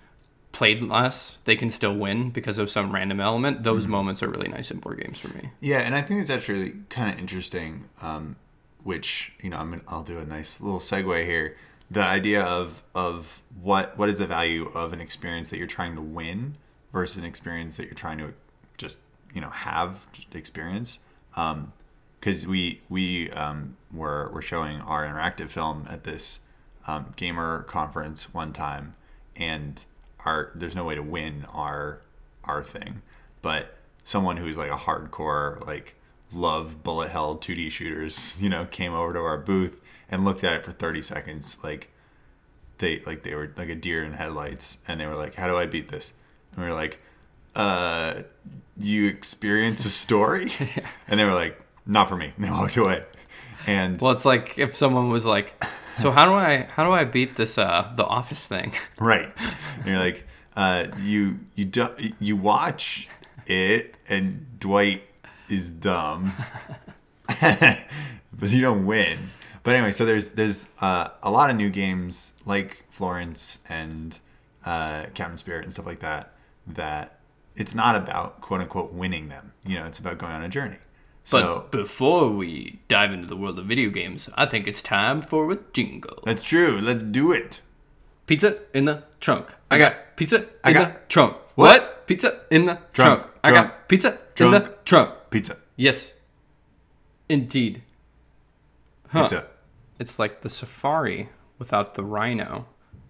played 0.51 0.83
less, 0.83 1.37
they 1.45 1.55
can 1.55 1.69
still 1.69 1.95
win 1.95 2.29
because 2.29 2.57
of 2.57 2.69
some 2.69 2.91
random 2.91 3.19
element. 3.19 3.63
Those 3.63 3.87
moments 3.87 4.21
are 4.23 4.29
really 4.29 4.47
nice 4.47 4.71
in 4.71 4.79
board 4.79 5.01
games 5.01 5.19
for 5.19 5.29
me. 5.29 5.49
Yeah, 5.59 5.79
and 5.79 5.95
I 5.95 6.01
think 6.01 6.21
it's 6.21 6.29
actually 6.29 6.75
kind 6.89 7.11
of 7.11 7.19
interesting. 7.19 7.89
Um, 8.01 8.37
which 8.83 9.31
you 9.41 9.49
know, 9.49 9.57
I'm 9.57 9.71
gonna, 9.71 9.81
I'll 9.87 10.03
do 10.03 10.19
a 10.19 10.25
nice 10.25 10.61
little 10.61 10.79
segue 10.79 11.25
here. 11.25 11.57
The 11.89 12.01
idea 12.01 12.43
of 12.43 12.83
of 12.93 13.41
what 13.61 13.97
what 13.97 14.09
is 14.09 14.17
the 14.17 14.27
value 14.27 14.67
of 14.73 14.93
an 14.93 15.01
experience 15.01 15.49
that 15.49 15.57
you're 15.57 15.67
trying 15.67 15.95
to 15.95 16.01
win 16.01 16.55
versus 16.91 17.17
an 17.17 17.25
experience 17.25 17.75
that 17.77 17.85
you're 17.85 17.93
trying 17.93 18.17
to 18.19 18.33
just 18.77 18.99
you 19.33 19.41
know 19.41 19.49
have 19.49 20.05
experience. 20.33 20.99
Because 21.33 22.45
we 22.47 22.81
we 22.89 23.31
um, 23.31 23.77
were 23.91 24.29
were 24.29 24.41
showing 24.41 24.81
our 24.81 25.05
interactive 25.05 25.49
film 25.49 25.87
at 25.89 26.03
this 26.03 26.39
um, 26.87 27.13
gamer 27.15 27.63
conference 27.63 28.33
one 28.33 28.53
time, 28.53 28.95
and 29.35 29.81
our 30.25 30.51
there's 30.55 30.75
no 30.75 30.83
way 30.83 30.95
to 30.95 31.03
win 31.03 31.45
our 31.53 32.01
our 32.43 32.61
thing, 32.63 33.01
but 33.41 33.77
someone 34.03 34.37
who's 34.37 34.57
like 34.57 34.71
a 34.71 34.77
hardcore 34.77 35.65
like 35.65 35.95
love 36.31 36.83
bullet 36.83 37.11
hell 37.11 37.37
2D 37.37 37.71
shooters, 37.71 38.35
you 38.41 38.49
know, 38.49 38.65
came 38.65 38.93
over 38.93 39.13
to 39.13 39.19
our 39.19 39.37
booth 39.37 39.79
and 40.09 40.25
looked 40.25 40.43
at 40.43 40.53
it 40.53 40.63
for 40.63 40.71
30 40.71 41.01
seconds 41.01 41.57
like 41.63 41.89
they 42.79 42.99
like 43.05 43.23
they 43.23 43.33
were 43.35 43.51
like 43.55 43.69
a 43.69 43.75
deer 43.75 44.03
in 44.03 44.13
headlights 44.13 44.79
and 44.87 44.99
they 44.99 45.05
were 45.05 45.15
like 45.15 45.35
how 45.35 45.47
do 45.47 45.57
I 45.57 45.65
beat 45.65 45.89
this? 45.89 46.13
And 46.55 46.63
we 46.63 46.69
were 46.69 46.75
like 46.75 46.99
uh 47.55 48.23
you 48.77 49.07
experience 49.07 49.85
a 49.85 49.89
story? 49.89 50.51
And 51.07 51.19
they 51.19 51.25
were 51.25 51.33
like 51.33 51.61
not 51.85 52.09
for 52.09 52.15
me. 52.15 52.33
And 52.35 52.45
they 52.45 52.49
walked 52.49 52.77
away. 52.77 53.03
And 53.67 53.99
Well, 54.01 54.11
it's 54.11 54.25
like 54.25 54.57
if 54.57 54.75
someone 54.75 55.09
was 55.09 55.25
like, 55.25 55.63
"So 55.95 56.11
how 56.11 56.25
do 56.25 56.33
I 56.33 56.67
how 56.71 56.83
do 56.83 56.91
I 56.91 57.03
beat 57.05 57.35
this 57.35 57.57
uh 57.57 57.91
the 57.95 58.05
Office 58.05 58.47
thing?" 58.47 58.73
Right. 58.99 59.31
And 59.77 59.85
you're 59.85 59.99
like, 59.99 60.25
uh, 60.55 60.87
you 61.01 61.39
you 61.55 61.65
do, 61.65 61.89
you 62.19 62.35
watch 62.35 63.07
it, 63.45 63.95
and 64.07 64.59
Dwight 64.59 65.03
is 65.49 65.71
dumb, 65.71 66.33
but 67.41 67.79
you 68.41 68.61
don't 68.61 68.85
win. 68.85 69.31
But 69.63 69.75
anyway, 69.75 69.91
so 69.91 70.05
there's 70.05 70.29
there's 70.31 70.69
uh, 70.81 71.09
a 71.21 71.31
lot 71.31 71.49
of 71.49 71.55
new 71.55 71.69
games 71.69 72.33
like 72.45 72.85
Florence 72.89 73.59
and 73.69 74.17
uh, 74.65 75.05
Captain 75.13 75.37
Spirit 75.37 75.63
and 75.63 75.73
stuff 75.73 75.85
like 75.85 76.01
that. 76.01 76.33
That 76.67 77.19
it's 77.55 77.73
not 77.73 77.95
about 77.95 78.41
quote 78.41 78.61
unquote 78.61 78.93
winning 78.93 79.29
them. 79.29 79.53
You 79.65 79.75
know, 79.75 79.85
it's 79.85 79.99
about 79.99 80.17
going 80.17 80.33
on 80.33 80.43
a 80.43 80.49
journey. 80.49 80.77
But 81.31 81.41
So 81.41 81.65
before 81.71 82.29
we 82.29 82.79
dive 82.87 83.11
into 83.13 83.27
the 83.27 83.35
world 83.37 83.57
of 83.59 83.65
video 83.65 83.89
games, 83.89 84.29
I 84.35 84.45
think 84.45 84.67
it's 84.67 84.81
time 84.81 85.21
for 85.21 85.51
a 85.51 85.57
jingle. 85.73 86.19
that's 86.25 86.43
true. 86.43 86.79
Let's 86.81 87.01
do 87.03 87.31
it. 87.31 87.61
Pizza 88.25 88.57
in 88.73 88.85
the 88.85 89.03
trunk. 89.19 89.47
I 89.71 89.77
got 89.77 90.15
pizza 90.17 90.37
in 90.43 90.47
I 90.63 90.73
the 90.73 90.79
got- 90.79 91.09
trunk. 91.09 91.37
What? 91.55 91.81
What? 91.81 92.07
Pizza 92.07 92.41
in 92.51 92.65
the 92.65 92.75
Trunk, 92.91 93.21
trunk. 93.21 93.31
I 93.43 93.51
got 93.51 93.87
pizza 93.87 94.17
in 94.37 94.51
the 94.51 94.59
trunk. 94.59 94.83
trunk. 94.85 95.09
Pizza. 95.29 95.57
Yes. 95.77 96.13
Indeed. 97.29 97.81
Huh. 99.07 99.21
Pizza. 99.23 99.45
It's 99.99 100.19
like 100.19 100.41
the 100.41 100.49
safari 100.49 101.29
without 101.59 101.93
the 101.95 102.03
rhino. 102.03 102.65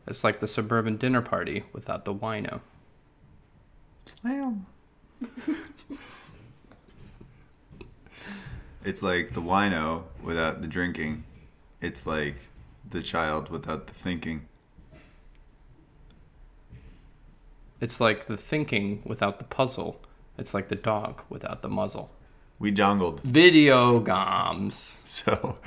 It's 0.06 0.24
like 0.24 0.40
the 0.40 0.48
suburban 0.48 0.98
dinner 0.98 1.22
party 1.22 1.64
without 1.74 2.06
the 2.06 2.14
wino. 2.14 2.60
Slam. 4.06 4.66
it's 8.86 9.02
like 9.02 9.34
the 9.34 9.42
wino 9.42 10.04
without 10.22 10.62
the 10.62 10.68
drinking. 10.68 11.24
It's 11.82 12.06
like 12.06 12.36
the 12.90 13.02
child 13.02 13.50
without 13.50 13.88
the 13.88 13.94
thinking. 13.94 14.48
It's 17.82 18.00
like 18.00 18.28
the 18.28 18.38
thinking 18.38 19.02
without 19.06 19.40
the 19.40 19.46
puzzle. 19.46 20.02
It's 20.38 20.54
like 20.54 20.70
the 20.70 20.76
dog 20.76 21.22
without 21.30 21.62
the 21.62 21.70
muzzle. 21.70 22.12
We 22.60 22.72
jungled. 22.72 23.22
Video 23.22 24.00
games. 24.00 25.00
So, 25.06 25.58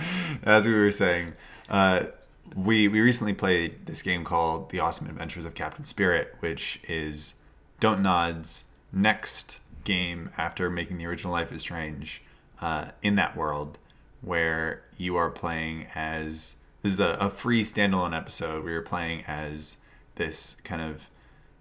as 0.42 0.64
we 0.64 0.72
were 0.72 0.90
saying, 0.90 1.34
uh, 1.68 2.06
we 2.54 2.88
we 2.88 3.00
recently 3.00 3.34
played 3.34 3.86
this 3.86 4.02
game 4.02 4.24
called 4.24 4.70
The 4.70 4.80
Awesome 4.80 5.08
Adventures 5.08 5.44
of 5.44 5.54
Captain 5.54 5.84
Spirit, 5.84 6.34
which 6.40 6.80
is 6.88 7.36
Don't 7.80 8.02
Nod's 8.02 8.64
next 8.92 9.58
game 9.84 10.30
after 10.36 10.68
making 10.68 10.98
the 10.98 11.06
original 11.06 11.32
Life 11.32 11.52
is 11.52 11.62
Strange 11.62 12.22
uh, 12.60 12.90
in 13.02 13.16
that 13.16 13.36
world, 13.36 13.78
where 14.22 14.82
you 14.96 15.16
are 15.16 15.30
playing 15.30 15.86
as 15.94 16.56
this 16.82 16.92
is 16.92 17.00
a, 17.00 17.16
a 17.20 17.30
free 17.30 17.62
standalone 17.64 18.16
episode 18.16 18.62
where 18.64 18.74
you're 18.74 18.82
playing 18.82 19.24
as 19.26 19.78
this 20.16 20.56
kind 20.64 20.80
of 20.80 21.08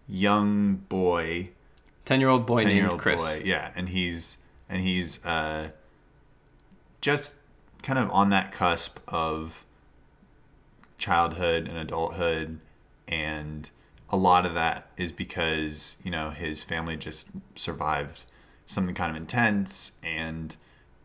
young 0.08 0.76
boy 0.76 1.50
Ten 2.06 2.20
year 2.20 2.30
old 2.30 2.46
boy 2.46 2.60
ten 2.60 2.70
year 2.70 2.82
named 2.82 2.92
old 2.92 3.02
Chris. 3.02 3.20
boy. 3.20 3.42
Yeah, 3.44 3.72
and 3.76 3.90
he's 3.90 4.38
and 4.70 4.82
he's 4.82 5.26
uh, 5.26 5.70
just 7.02 7.38
kind 7.82 7.98
of 7.98 8.12
on 8.12 8.30
that 8.30 8.52
cusp 8.52 9.00
of 9.08 9.66
childhood 11.00 11.68
and 11.68 11.78
adulthood, 11.78 12.60
and 13.08 13.70
a 14.10 14.18
lot 14.18 14.46
of 14.46 14.54
that 14.54 14.90
is 14.98 15.12
because 15.12 15.98
you 16.04 16.12
know 16.12 16.30
his 16.30 16.62
family 16.62 16.96
just 16.96 17.30
survived 17.56 18.26
something 18.68 18.94
kind 18.94 19.10
of 19.10 19.18
intense, 19.18 19.98
and 20.04 20.56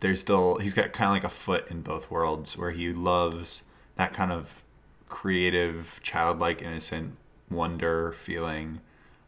there's 0.01 0.21
still 0.21 0.57
he's 0.59 0.75
got 0.75 0.93
kind 0.93 1.09
of 1.09 1.15
like 1.15 1.25
a 1.25 1.35
foot 1.35 1.71
in 1.71 1.83
both 1.83 2.11
worlds 2.11 2.57
where 2.57 2.71
he 2.71 2.93
loves 2.93 3.65
that 3.97 4.13
kind 4.13 4.33
of 4.33 4.63
creative, 5.09 6.01
childlike, 6.03 6.63
innocent 6.63 7.17
wonder 7.51 8.13
feeling 8.13 8.81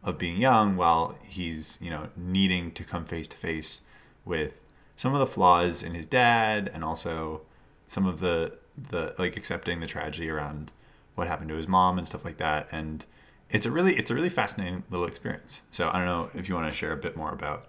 of 0.02 0.18
being 0.18 0.36
young 0.36 0.76
while 0.76 1.16
he's 1.26 1.78
you 1.80 1.90
know 1.90 2.08
needing 2.16 2.70
to 2.72 2.84
come 2.84 3.04
face 3.04 3.28
to 3.28 3.36
face 3.36 3.82
with 4.24 4.54
some 4.96 5.14
of 5.14 5.20
the 5.20 5.26
flaws 5.26 5.82
in 5.82 5.94
his 5.94 6.06
dad 6.06 6.70
and 6.72 6.84
also 6.84 7.42
some 7.86 8.06
of 8.06 8.20
the 8.20 8.52
the 8.90 9.14
like 9.18 9.36
accepting 9.36 9.80
the 9.80 9.86
tragedy 9.86 10.30
around 10.30 10.70
what 11.14 11.28
happened 11.28 11.48
to 11.50 11.56
his 11.56 11.68
mom 11.68 11.98
and 11.98 12.06
stuff 12.06 12.24
like 12.24 12.38
that. 12.38 12.66
And 12.72 13.04
it's 13.50 13.66
a 13.66 13.70
really 13.70 13.96
it's 13.96 14.10
a 14.10 14.14
really 14.14 14.30
fascinating 14.30 14.84
little 14.90 15.06
experience. 15.06 15.60
So 15.70 15.90
i 15.90 15.98
don't 15.98 16.06
know 16.06 16.30
if 16.34 16.48
you 16.48 16.54
want 16.54 16.68
to 16.68 16.74
share 16.74 16.92
a 16.92 16.96
bit 16.96 17.16
more 17.16 17.32
about 17.32 17.66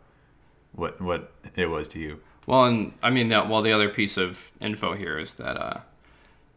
what 0.72 1.02
what 1.02 1.34
it 1.56 1.70
was 1.70 1.90
to 1.90 2.00
you 2.00 2.20
Well, 2.46 2.66
and 2.66 2.94
I 3.02 3.10
mean, 3.10 3.30
that, 3.30 3.50
well, 3.50 3.62
the 3.62 3.72
other 3.72 3.90
piece 3.90 4.18
of 4.18 4.52
info 4.60 4.96
here 4.96 5.18
is 5.18 5.34
that 5.34 5.58
uh, 5.58 5.80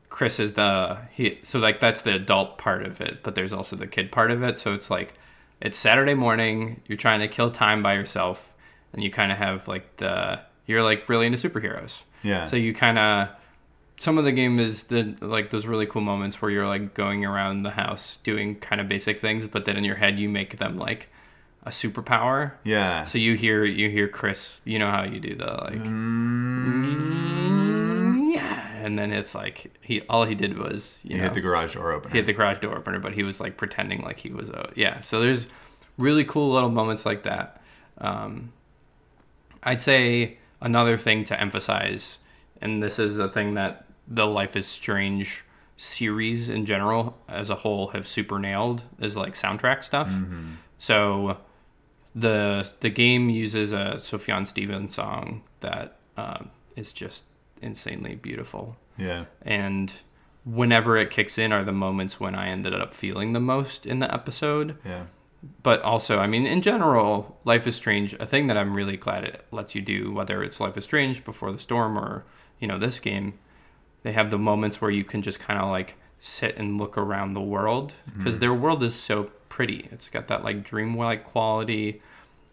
Chris 0.09 0.40
is 0.40 0.55
the 0.55 0.99
he. 1.12 1.38
So 1.43 1.59
like 1.59 1.81
that's 1.81 2.02
the 2.02 2.14
adult 2.14 2.59
part 2.59 2.85
of 2.85 3.00
it, 3.00 3.23
but 3.23 3.35
there's 3.35 3.52
also 3.52 3.76
the 3.76 3.87
kid 3.87 4.11
part 4.11 4.31
of 4.31 4.43
it. 4.43 4.59
So 4.59 4.75
it's 4.75 4.90
like 4.90 5.14
it's 5.61 5.76
Saturday 5.76 6.14
morning. 6.14 6.81
You're 6.87 6.99
trying 6.99 7.21
to 7.21 7.28
kill 7.28 7.50
time 7.50 7.83
by 7.83 7.95
yourself, 7.95 8.52
and 8.93 9.02
you 9.02 9.11
kind 9.11 9.31
of 9.31 9.38
have 9.38 9.69
like 9.69 9.97
the 9.99 10.40
you're 10.66 10.83
like 10.83 11.09
really 11.09 11.26
into 11.26 11.49
superheroes. 11.49 12.02
Yeah. 12.23 12.45
So 12.47 12.57
you 12.57 12.75
kind 12.75 12.99
of 12.99 13.28
some 13.99 14.19
of 14.19 14.25
the 14.25 14.33
game 14.33 14.59
is 14.59 14.85
the 14.85 15.14
like 15.21 15.50
those 15.50 15.66
really 15.66 15.87
cool 15.87 16.02
moments 16.02 16.40
where 16.40 16.50
you're 16.50 16.66
like 16.66 16.95
going 16.95 17.25
around 17.25 17.62
the 17.62 17.71
house 17.71 18.19
doing 18.19 18.57
kind 18.57 18.81
of 18.81 18.88
basic 18.88 19.21
things, 19.21 19.49
but 19.49 19.64
then 19.64 19.76
in 19.76 19.85
your 19.85 19.97
head 19.97 20.19
you 20.19 20.28
make 20.28 20.59
them 20.59 20.76
like 20.76 21.09
a 21.66 21.70
superpower. 21.70 22.52
yeah. 22.64 23.02
So 23.04 23.18
you 23.18 23.35
hear 23.35 23.64
you 23.64 23.90
hear 23.90 24.06
Chris, 24.08 24.61
you 24.64 24.78
know 24.78 24.88
how 24.90 25.02
you 25.04 25.20
do 25.20 25.35
the 25.35 25.46
like 25.46 25.82
Mm, 26.96 28.32
yeah, 28.35 28.76
and 28.85 28.99
then 28.99 29.12
it's 29.12 29.35
like 29.35 29.73
he 29.80 30.00
all 30.08 30.25
he 30.25 30.35
did 30.35 30.56
was 30.58 31.00
you 31.04 31.11
you 31.12 31.16
know 31.18 31.25
hit 31.25 31.35
the 31.35 31.40
garage 31.40 31.75
door 31.75 31.92
opener. 31.92 32.12
he 32.12 32.18
had 32.18 32.26
the 32.26 32.32
garage 32.32 32.58
door 32.61 32.76
opener, 32.76 32.99
but 32.99 33.14
he 33.14 33.23
was 33.23 33.40
like 33.40 33.56
pretending 33.56 34.00
like 34.02 34.18
he 34.18 34.30
was 34.30 34.49
a 34.50 34.70
yeah. 34.75 35.00
So 35.00 35.20
there's 35.20 35.49
really 35.99 36.25
cool 36.25 36.52
little 36.52 36.70
moments 36.70 37.04
like 37.06 37.23
that. 37.25 37.61
Um, 37.99 38.52
I'd 39.62 39.82
say 39.82 40.38
another 40.61 40.96
thing 40.99 41.25
to 41.25 41.40
emphasize, 41.40 42.18
and 42.61 42.82
this 42.82 42.99
is 42.99 43.18
a 43.18 43.28
thing 43.28 43.54
that 43.54 43.87
the 44.06 44.26
Life 44.26 44.54
is 44.56 44.66
Strange 44.66 45.42
series 45.78 46.49
in 46.49 46.64
general 46.64 47.18
as 47.28 47.50
a 47.50 47.54
whole 47.56 47.88
have 47.88 48.06
super 48.06 48.38
nailed 48.38 48.82
is 49.00 49.16
like 49.16 49.35
soundtrack 49.35 49.82
stuff. 49.85 50.14
So 50.78 51.38
the 52.16 52.68
the 52.80 52.90
game 52.90 53.30
uses 53.30 53.73
a 53.73 53.96
Sufjan 53.99 54.46
Stevens 54.46 54.94
song 54.94 55.42
that 55.61 55.99
um, 56.16 56.50
is 56.75 56.92
just 56.92 57.25
insanely 57.62 58.16
beautiful 58.16 58.76
yeah. 58.99 59.25
and 59.42 59.92
whenever 60.44 60.96
it 60.96 61.11
kicks 61.11 61.38
in 61.38 61.52
are 61.52 61.64
the 61.64 61.73
moments 61.73 62.20
when 62.20 62.35
I 62.35 62.49
ended 62.49 62.75
up 62.75 62.92
feeling 62.92 63.32
the 63.32 63.40
most 63.40 63.85
in 63.85 63.99
the 63.99 64.12
episode. 64.12 64.78
Yeah. 64.85 65.04
But 65.62 65.82
also, 65.82 66.18
I 66.18 66.26
mean, 66.26 66.46
in 66.46 66.62
general, 66.62 67.38
Life 67.44 67.66
is 67.66 67.76
Strange, 67.76 68.14
a 68.14 68.26
thing 68.26 68.46
that 68.46 68.56
I'm 68.56 68.75
really 68.75 68.96
glad 68.96 69.25
it 69.25 69.44
lets 69.50 69.75
you 69.75 69.82
do, 69.82 70.12
whether 70.12 70.42
it's 70.42 70.58
Life 70.61 70.76
is 70.76 70.85
Strange 70.85 71.25
before 71.25 71.52
the 71.52 71.58
storm 71.58 71.99
or, 71.99 72.25
you 72.58 72.66
know, 72.66 72.78
this 72.78 72.99
game, 72.99 73.38
they 74.02 74.12
have 74.12 74.30
the 74.30 74.38
moments 74.38 74.80
where 74.80 74.90
you 74.90 75.04
can 75.04 75.23
just 75.23 75.38
kind 75.38 75.61
of 75.61 75.68
like 75.68 75.94
sit 76.18 76.56
and 76.56 76.78
look 76.78 76.96
around 76.96 77.35
the 77.35 77.40
world 77.40 77.92
because 78.16 78.38
their 78.38 78.54
world 78.54 78.82
is 78.82 78.94
so 78.94 79.30
pretty. 79.56 79.88
It's 79.90 80.10
got 80.10 80.28
that 80.28 80.44
like 80.44 80.62
dreamlike 80.62 81.25
quality. 81.25 82.02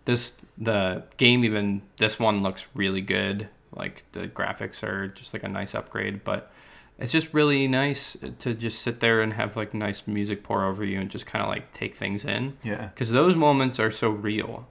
This, 0.05 0.33
the 0.57 1.03
game, 1.17 1.43
even 1.43 1.81
this 1.97 2.17
one 2.17 2.41
looks 2.41 2.65
really 2.73 3.01
good. 3.01 3.49
Like 3.75 4.05
the 4.13 4.27
graphics 4.29 4.83
are 4.83 5.09
just 5.09 5.33
like 5.33 5.43
a 5.43 5.49
nice 5.49 5.75
upgrade, 5.75 6.23
but 6.23 6.49
it's 6.97 7.11
just 7.11 7.33
really 7.33 7.67
nice 7.67 8.15
to 8.39 8.53
just 8.53 8.81
sit 8.81 9.01
there 9.01 9.21
and 9.21 9.33
have 9.33 9.57
like 9.57 9.73
nice 9.73 10.07
music 10.07 10.43
pour 10.43 10.63
over 10.63 10.83
you 10.85 10.97
and 11.01 11.09
just 11.11 11.25
kind 11.25 11.43
of 11.43 11.49
like 11.49 11.73
take 11.73 11.95
things 11.97 12.23
in 12.23 12.55
Yeah. 12.63 12.87
because 12.93 13.11
those 13.11 13.35
moments 13.35 13.79
are 13.81 13.91
so 13.91 14.09
real. 14.09 14.67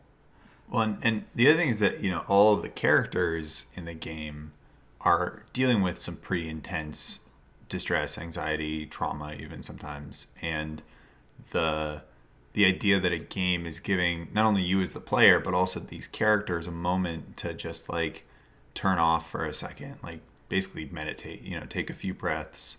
Well, 0.71 0.83
and, 0.85 0.99
and 1.03 1.25
the 1.35 1.49
other 1.51 1.59
thing 1.59 1.69
is 1.69 1.81
that 1.81 2.01
you 2.01 2.11
know 2.11 2.25
all 2.29 2.55
of 2.55 2.63
the 2.63 2.71
characters 2.71 3.67
in 3.75 3.85
the 3.85 3.93
game 3.95 4.53
are 5.03 5.43
dealing 5.53 5.83
with 5.83 6.01
some 6.01 6.17
pretty 6.17 6.49
intense 6.49 7.21
distress, 7.69 8.17
anxiety, 8.17 8.87
trauma, 8.87 9.35
even 9.39 9.63
sometimes, 9.63 10.29
and 10.41 10.81
the 11.51 12.03
the 12.53 12.67
idea 12.67 13.01
that 13.01 13.13
a 13.13 13.19
game 13.19 13.67
is 13.67 13.81
giving 13.81 14.29
not 14.33 14.45
only 14.45 14.63
you 14.63 14.83
as 14.83 14.93
the 14.93 15.01
player 15.01 15.41
but 15.41 15.55
also 15.55 15.81
these 15.81 16.07
characters 16.07 16.67
a 16.67 16.71
moment 16.71 17.37
to 17.39 17.55
just 17.55 17.89
like 17.89 18.25
turn 18.75 18.99
off 18.99 19.31
for 19.31 19.45
a 19.45 19.55
second, 19.55 19.97
like 20.03 20.21
basically 20.49 20.89
meditate. 20.91 21.43
You 21.43 21.59
know, 21.59 21.67
take 21.67 21.91
a 21.91 21.95
few 21.95 22.15
breaths, 22.15 22.79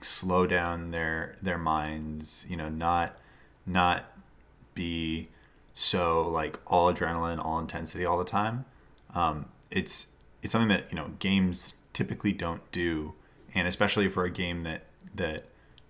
slow 0.00 0.46
down 0.46 0.90
their 0.90 1.36
their 1.42 1.58
minds. 1.58 2.46
You 2.48 2.56
know, 2.56 2.68
not 2.68 3.18
not 3.64 4.04
be 4.74 5.28
so 5.74 6.28
like 6.28 6.58
all 6.66 6.92
adrenaline, 6.92 7.44
all 7.44 7.58
intensity 7.58 8.04
all 8.04 8.18
the 8.18 8.24
time. 8.24 8.64
Um, 9.14 9.46
it's 9.70 10.08
it's 10.42 10.52
something 10.52 10.68
that 10.68 10.90
you 10.90 10.96
know 10.96 11.12
games 11.18 11.74
typically 11.92 12.32
don't 12.32 12.70
do, 12.72 13.14
and 13.54 13.66
especially 13.66 14.08
for 14.08 14.24
a 14.24 14.30
game 14.30 14.62
that 14.64 14.82
that 15.14 15.44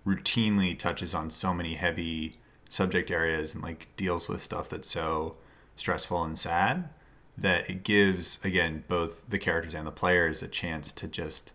routinely 0.05 0.77
touches 0.77 1.13
on 1.13 1.29
so 1.29 1.53
many 1.53 1.75
heavy 1.75 2.37
subject 2.69 3.09
areas 3.11 3.53
and 3.53 3.63
like 3.63 3.87
deals 3.97 4.27
with 4.27 4.41
stuff 4.41 4.69
that's 4.69 4.89
so 4.89 5.35
stressful 5.75 6.23
and 6.23 6.37
sad 6.37 6.89
that 7.37 7.69
it 7.69 7.83
gives 7.83 8.43
again 8.43 8.83
both 8.87 9.21
the 9.29 9.37
characters 9.37 9.73
and 9.73 9.85
the 9.85 9.91
players 9.91 10.41
a 10.41 10.47
chance 10.47 10.91
to 10.91 11.07
just 11.07 11.51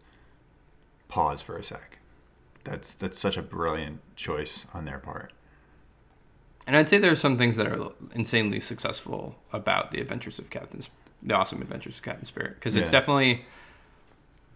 pause 1.09 1.43
for 1.43 1.57
a 1.57 1.63
sec. 1.63 1.99
That's 2.65 2.95
that's 2.95 3.19
such 3.19 3.37
a 3.37 3.43
brilliant 3.43 4.01
choice 4.17 4.67
on 4.73 4.85
their 4.85 4.99
part. 4.99 5.33
And 6.67 6.77
I'd 6.77 6.89
say 6.89 6.99
there's 6.99 7.21
some 7.21 7.37
things 7.37 7.57
that 7.57 7.67
are 7.67 7.91
insanely 8.15 8.61
successful 8.61 9.35
about 9.53 9.91
the 9.91 10.01
Adventures 10.01 10.39
of 10.39 10.49
Captain, 10.49 10.81
the 11.21 11.35
Awesome 11.35 11.61
Adventures 11.61 11.97
of 11.97 12.03
Captain 12.03 12.25
Spirit, 12.25 12.55
because 12.55 12.77
it's 12.77 12.87
Yeah. 12.87 12.93
definitely 13.01 13.45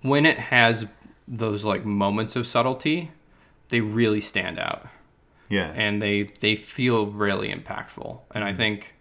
when 0.03 0.25
it 0.25 0.38
has 0.38 0.87
those 1.27 1.64
like 1.64 1.85
moments 1.85 2.37
of 2.37 2.47
subtlety, 2.47 3.11
they 3.71 3.81
really 3.81 4.21
stand 4.21 4.61
out 4.61 4.87
Yeah. 5.49 5.73
and 5.75 6.03
they 6.03 6.25
they 6.25 6.57
feel 6.57 7.07
really 7.07 7.53
impactful. 7.53 8.21
And 8.35 8.45
I 8.45 8.53
think 8.53 8.95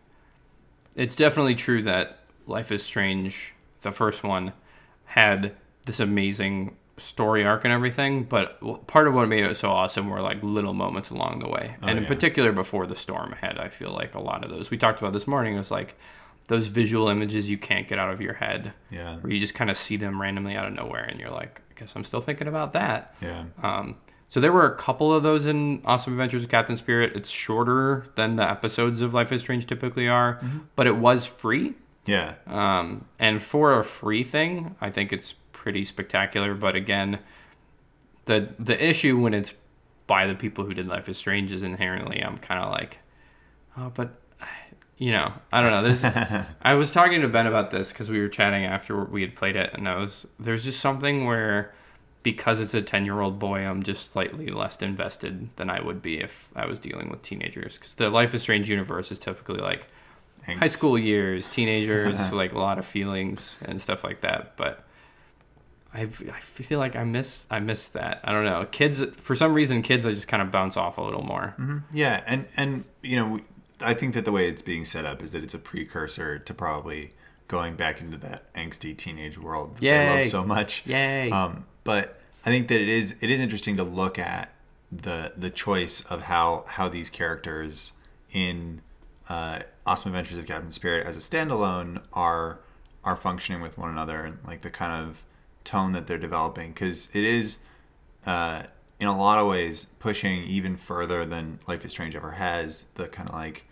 it's 0.96 1.16
definitely 1.16 1.56
true 1.56 1.84
that 1.84 2.20
Life 2.48 2.72
is 2.72 2.84
Strange, 2.84 3.54
the 3.82 3.92
first 3.92 4.24
one, 4.24 4.54
had 5.06 5.54
this 5.86 6.00
amazing 6.00 6.76
story 6.98 7.44
arc 7.44 7.66
and 7.66 7.74
everything, 7.74 8.24
but 8.24 8.88
part 8.88 9.08
of 9.08 9.14
what 9.14 9.28
made 9.28 9.44
it 9.44 9.58
so 9.58 9.70
awesome 9.70 10.10
were 10.10 10.22
like 10.22 10.42
little 10.42 10.74
moments 10.74 11.10
along 11.10 11.40
the 11.40 11.50
way. 11.50 11.76
and 11.82 11.98
in 11.98 12.04
yeah. 12.04 12.08
particular 12.08 12.52
before 12.52 12.88
the 12.88 12.96
storm 12.96 13.34
had, 13.34 13.58
I 13.58 13.68
feel 13.70 13.92
like 13.92 14.14
a 14.14 14.22
lot 14.22 14.44
of 14.46 14.50
those. 14.52 14.72
We 14.72 14.78
talked 14.78 15.00
about 15.00 15.14
this 15.14 15.28
morning, 15.28 15.56
it 15.56 15.58
was 15.58 15.72
like 15.72 15.96
those 16.48 16.68
visual 16.68 17.10
images 17.10 17.50
you 17.50 17.58
can't 17.58 17.88
get 17.88 18.00
out 18.00 18.12
of 18.14 18.22
your 18.22 18.36
head. 18.36 18.74
Yeah. 18.92 19.18
Where 19.18 19.34
you 19.34 19.40
just 19.40 19.56
kind 19.56 19.70
of 19.70 19.78
see 19.78 19.98
them 19.98 20.22
randomly 20.22 20.56
out 20.56 20.68
of 20.68 20.74
nowhere 20.74 21.04
and 21.04 21.20
you're 21.20 21.32
like, 21.32 21.62
I 21.70 21.80
guess 21.80 21.96
I'm 21.96 22.04
still 22.04 22.22
thinking 22.22 22.48
about 22.48 22.74
that. 22.74 23.16
Yeah. 23.22 23.46
Um, 23.62 23.96
so 24.28 24.40
there 24.40 24.52
were 24.52 24.66
a 24.66 24.76
couple 24.76 25.14
of 25.14 25.24
those 25.24 25.46
in 25.46 25.82
Awesome 25.86 26.14
Adventures 26.14 26.44
of 26.44 26.50
Captain 26.50 26.76
Spirit. 26.76 27.16
It's 27.16 27.30
shorter 27.30 28.08
than 28.16 28.36
the 28.36 28.50
episodes 28.50 29.02
of 29.02 29.14
Life 29.14 29.32
is 29.32 29.42
Strange 29.42 29.68
typically 29.68 30.08
are, 30.08 30.40
but 30.76 30.88
it 30.88 30.98
was 30.98 31.26
free. 31.26 31.76
Yeah. 32.06 32.36
Um, 32.48 33.06
and 33.20 33.42
for 33.42 33.80
a 33.80 33.84
free 33.84 34.24
thing, 34.24 34.76
I 34.82 34.90
think 34.90 35.14
it's 35.14 35.34
pretty 35.52 35.86
spectacular. 35.86 36.54
But 36.54 36.76
again, 36.76 37.20
the 38.26 38.50
the 38.60 38.84
issue 38.84 39.18
when 39.20 39.34
it's 39.34 39.54
by 40.08 40.28
the 40.28 40.36
people 40.36 40.66
who 40.66 40.74
did 40.74 40.88
Life 40.88 41.10
is 41.10 41.18
Strange 41.18 41.52
is 41.52 41.64
inherently 41.64 42.22
I'm 42.22 42.38
kind 42.38 42.64
of 42.64 42.72
like, 42.72 43.00
oh, 43.78 43.92
but 43.94 44.20
you 44.98 45.12
know, 45.12 45.34
I 45.52 45.62
don't 45.62 45.72
know. 45.72 45.84
This 45.84 46.04
I 46.62 46.74
was 46.76 46.90
talking 46.90 47.22
to 47.22 47.28
Ben 47.28 47.48
about 47.48 47.72
this 47.72 47.92
because 47.92 48.10
we 48.10 48.20
were 48.20 48.30
chatting 48.30 48.66
after 48.66 49.04
we 49.04 49.22
had 49.22 49.36
played 49.36 49.56
it, 49.56 49.72
and 49.74 49.88
I 49.88 49.98
was 49.98 50.26
there's 50.40 50.64
just 50.64 50.80
something 50.80 51.26
where 51.26 51.74
because 52.26 52.60
it's 52.60 52.74
a 52.74 52.82
10 52.82 53.06
year 53.06 53.22
old 53.22 53.38
boy, 53.38 53.60
I'm 53.60 53.84
just 53.84 54.12
slightly 54.12 54.48
less 54.48 54.78
invested 54.82 55.48
than 55.58 55.70
I 55.70 55.80
would 55.80 56.02
be 56.02 56.20
if 56.20 56.50
I 56.56 56.66
was 56.66 56.80
dealing 56.80 57.10
with 57.12 57.22
teenagers. 57.22 57.78
Because 57.78 57.94
the 57.94 58.10
Life 58.10 58.34
is 58.34 58.42
Strange 58.42 58.68
universe 58.68 59.12
is 59.12 59.20
typically 59.20 59.60
like 59.62 59.86
Angst. 60.48 60.58
high 60.58 60.68
school 60.68 60.98
years, 60.98 61.48
teenagers, 61.48 62.34
like 62.34 62.54
a 62.54 62.58
lot 62.58 62.80
of 62.80 62.86
feelings 62.86 63.60
and 63.62 63.80
stuff 63.80 64.04
like 64.04 64.22
that. 64.22 64.58
But 64.58 64.84
I, 65.94 66.02
I 66.02 66.40
feel 66.42 66.80
like 66.80 66.96
I 66.96 67.04
miss 67.04 67.46
I 67.52 67.60
miss 67.60 67.90
that. 67.90 68.22
I 68.24 68.32
don't 68.32 68.44
know. 68.44 68.66
Kids 68.72 69.06
for 69.18 69.36
some 69.36 69.54
reason 69.54 69.84
kids 69.84 70.04
I 70.08 70.12
just 70.12 70.28
kind 70.28 70.42
of 70.42 70.50
bounce 70.50 70.76
off 70.76 70.98
a 70.98 71.04
little 71.04 71.24
more. 71.24 71.56
Yeah, 71.94 72.24
and 72.26 72.48
and 72.58 72.86
you 73.04 73.18
know, 73.18 73.40
I 73.80 73.94
think 73.94 74.16
that 74.16 74.26
the 74.26 74.32
way 74.32 74.50
it's 74.50 74.64
being 74.64 74.84
set 74.84 75.06
up 75.06 75.22
is 75.22 75.32
that 75.32 75.44
it's 75.44 75.54
a 75.54 75.60
precursor 75.60 76.40
to 76.40 76.54
probably 76.56 77.12
going 77.48 77.76
back 77.76 78.02
into 78.02 78.18
that 78.18 78.52
angsty 78.56 78.98
teenage 78.98 79.38
world 79.38 79.78
that 79.78 79.84
I 79.86 80.14
Yay. 80.14 80.22
love 80.22 80.28
so 80.32 80.44
much. 80.44 80.82
Yay. 80.88 81.30
Um, 81.30 81.66
but 81.86 82.20
I 82.46 82.50
think 82.50 82.68
that 82.68 82.82
it 82.82 82.90
is 82.90 83.16
it 83.22 83.30
is 83.30 83.40
interesting 83.40 83.78
to 83.78 83.84
look 83.84 84.20
at 84.20 84.52
the 84.92 85.32
the 85.38 85.50
choice 85.50 86.02
of 86.02 86.24
how 86.24 86.66
how 86.68 86.90
these 86.90 87.10
characters 87.10 87.94
in 88.34 88.82
uh, 89.30 89.60
Awesome 89.86 90.12
Adventures 90.12 90.38
of 90.38 90.46
Captain 90.46 90.74
Spirit 90.74 91.08
as 91.08 91.16
a 91.16 91.20
standalone 91.20 92.02
are 92.12 92.60
are 93.06 93.16
functioning 93.16 93.62
with 93.62 93.78
one 93.78 93.90
another 93.90 94.26
and 94.26 94.40
like 94.46 94.62
the 94.62 94.70
kind 94.70 95.08
of 95.08 95.24
tone 95.64 95.94
that 95.94 96.08
they're 96.08 96.18
developing. 96.18 96.74
Because 96.74 97.10
it 97.16 97.24
is 97.24 97.60
uh, 98.26 98.64
in 99.00 99.08
a 99.08 99.18
lot 99.18 99.40
of 99.40 99.48
ways 99.48 99.86
pushing 100.00 100.44
even 100.44 100.76
further 100.76 101.26
than 101.26 101.60
Life 101.68 101.86
is 101.86 101.92
Strange 101.92 102.16
ever 102.16 102.32
has 102.32 102.86
the 102.96 103.08
kind 103.08 103.30
of 103.30 103.36
like 103.36 103.64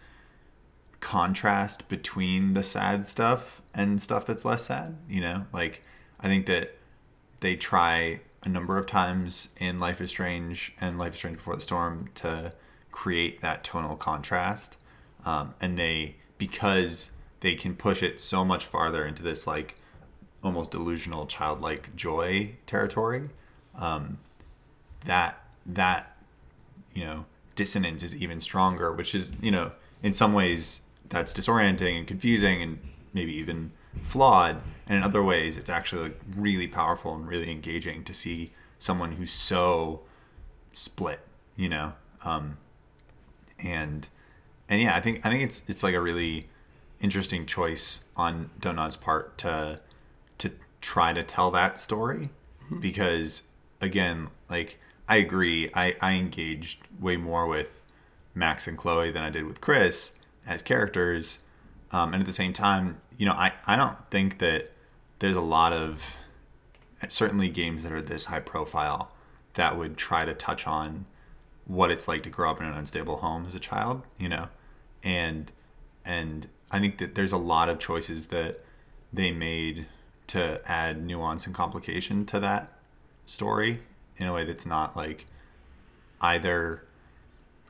contrast 0.99 1.89
between 1.89 2.53
the 2.53 2.63
sad 2.63 3.05
stuff 3.05 3.61
and 3.73 4.01
stuff 4.01 4.25
that's 4.25 4.45
less 4.45 4.65
sad 4.67 4.95
you 5.09 5.19
know? 5.19 5.45
Like 5.51 5.81
i 6.21 6.27
think 6.27 6.45
that 6.45 6.77
they 7.43 7.57
try 7.57 8.21
a 8.41 8.49
number 8.49 8.77
of 8.77 8.87
times 8.87 9.49
in 9.57 9.77
life 9.77 9.99
is 9.99 10.09
strange 10.09 10.73
and 10.79 10.97
life 10.97 11.11
is 11.11 11.19
strange 11.19 11.37
before 11.37 11.57
the 11.57 11.61
storm 11.61 12.09
to 12.15 12.51
create 12.91 13.41
that 13.41 13.65
tonal 13.65 13.97
contrast. 13.97 14.77
Um, 15.25 15.53
and 15.59 15.77
they 15.77 16.15
because 16.37 17.11
they 17.41 17.55
can 17.55 17.75
push 17.75 18.01
it 18.01 18.21
so 18.21 18.45
much 18.45 18.65
farther 18.65 19.05
into 19.05 19.21
this 19.21 19.45
like 19.45 19.75
almost 20.41 20.71
delusional 20.71 21.25
childlike 21.25 21.93
joy 21.97 22.55
territory 22.65 23.29
um, 23.75 24.19
that 25.05 25.43
that 25.65 26.15
you 26.93 27.03
know 27.03 27.25
dissonance 27.55 28.03
is 28.03 28.15
even 28.15 28.41
stronger 28.41 28.91
which 28.91 29.13
is 29.13 29.33
you 29.41 29.51
know 29.51 29.71
in 30.01 30.13
some 30.13 30.33
ways 30.33 30.81
that's 31.09 31.33
disorienting 31.33 31.97
and 31.97 32.07
confusing 32.07 32.61
and 32.61 32.79
maybe 33.13 33.33
even 33.33 33.71
flawed, 34.01 34.61
and 34.87 34.97
in 34.97 35.03
other 35.03 35.23
ways, 35.23 35.57
it's 35.57 35.69
actually 35.69 36.03
like 36.03 36.19
really 36.35 36.67
powerful 36.67 37.15
and 37.15 37.27
really 37.27 37.51
engaging 37.51 38.03
to 38.03 38.13
see 38.13 38.51
someone 38.79 39.13
who's 39.13 39.31
so 39.31 40.01
split, 40.73 41.19
you 41.55 41.69
know. 41.69 41.93
Um, 42.23 42.57
and 43.59 44.07
and 44.69 44.81
yeah, 44.81 44.95
I 44.95 45.01
think 45.01 45.25
I 45.25 45.29
think 45.29 45.43
it's 45.43 45.67
it's 45.69 45.83
like 45.83 45.95
a 45.95 46.01
really 46.01 46.49
interesting 46.99 47.45
choice 47.45 48.05
on 48.15 48.49
Don't 48.59 48.75
Nod's 48.75 48.95
part 48.95 49.37
to 49.39 49.79
to 50.39 50.51
try 50.81 51.13
to 51.13 51.23
tell 51.23 51.51
that 51.51 51.79
story 51.79 52.29
because 52.79 53.43
again, 53.81 54.29
like 54.49 54.79
I 55.07 55.17
agree, 55.17 55.69
I 55.73 55.95
I 56.01 56.13
engaged 56.13 56.79
way 56.99 57.17
more 57.17 57.47
with 57.47 57.81
Max 58.33 58.67
and 58.67 58.77
Chloe 58.77 59.11
than 59.11 59.23
I 59.23 59.29
did 59.29 59.45
with 59.45 59.61
Chris 59.61 60.13
as 60.45 60.61
characters, 60.61 61.39
um, 61.91 62.13
and 62.13 62.21
at 62.21 62.25
the 62.25 62.33
same 62.33 62.53
time, 62.53 62.97
you 63.17 63.25
know, 63.25 63.33
I 63.33 63.53
I 63.65 63.75
don't 63.75 63.97
think 64.09 64.39
that 64.39 64.71
there's 65.19 65.35
a 65.35 65.41
lot 65.41 65.73
of 65.73 66.01
certainly 67.09 67.49
games 67.49 67.83
that 67.83 67.91
are 67.91 68.01
this 68.01 68.25
high 68.25 68.39
profile 68.39 69.11
that 69.55 69.77
would 69.77 69.97
try 69.97 70.25
to 70.25 70.33
touch 70.33 70.65
on 70.65 71.05
what 71.65 71.91
it's 71.91 72.07
like 72.07 72.23
to 72.23 72.29
grow 72.29 72.51
up 72.51 72.59
in 72.59 72.65
an 72.65 72.73
unstable 72.73 73.17
home 73.17 73.45
as 73.47 73.55
a 73.55 73.59
child, 73.59 74.03
you 74.17 74.29
know, 74.29 74.47
and 75.03 75.51
and 76.05 76.47
I 76.71 76.79
think 76.79 76.97
that 76.97 77.15
there's 77.15 77.31
a 77.31 77.37
lot 77.37 77.69
of 77.69 77.79
choices 77.79 78.27
that 78.27 78.63
they 79.11 79.31
made 79.31 79.85
to 80.27 80.59
add 80.65 81.05
nuance 81.05 81.45
and 81.45 81.53
complication 81.53 82.25
to 82.25 82.39
that 82.39 82.71
story 83.25 83.81
in 84.17 84.27
a 84.27 84.33
way 84.33 84.43
that's 84.43 84.65
not 84.65 84.95
like 84.95 85.25
either 86.21 86.83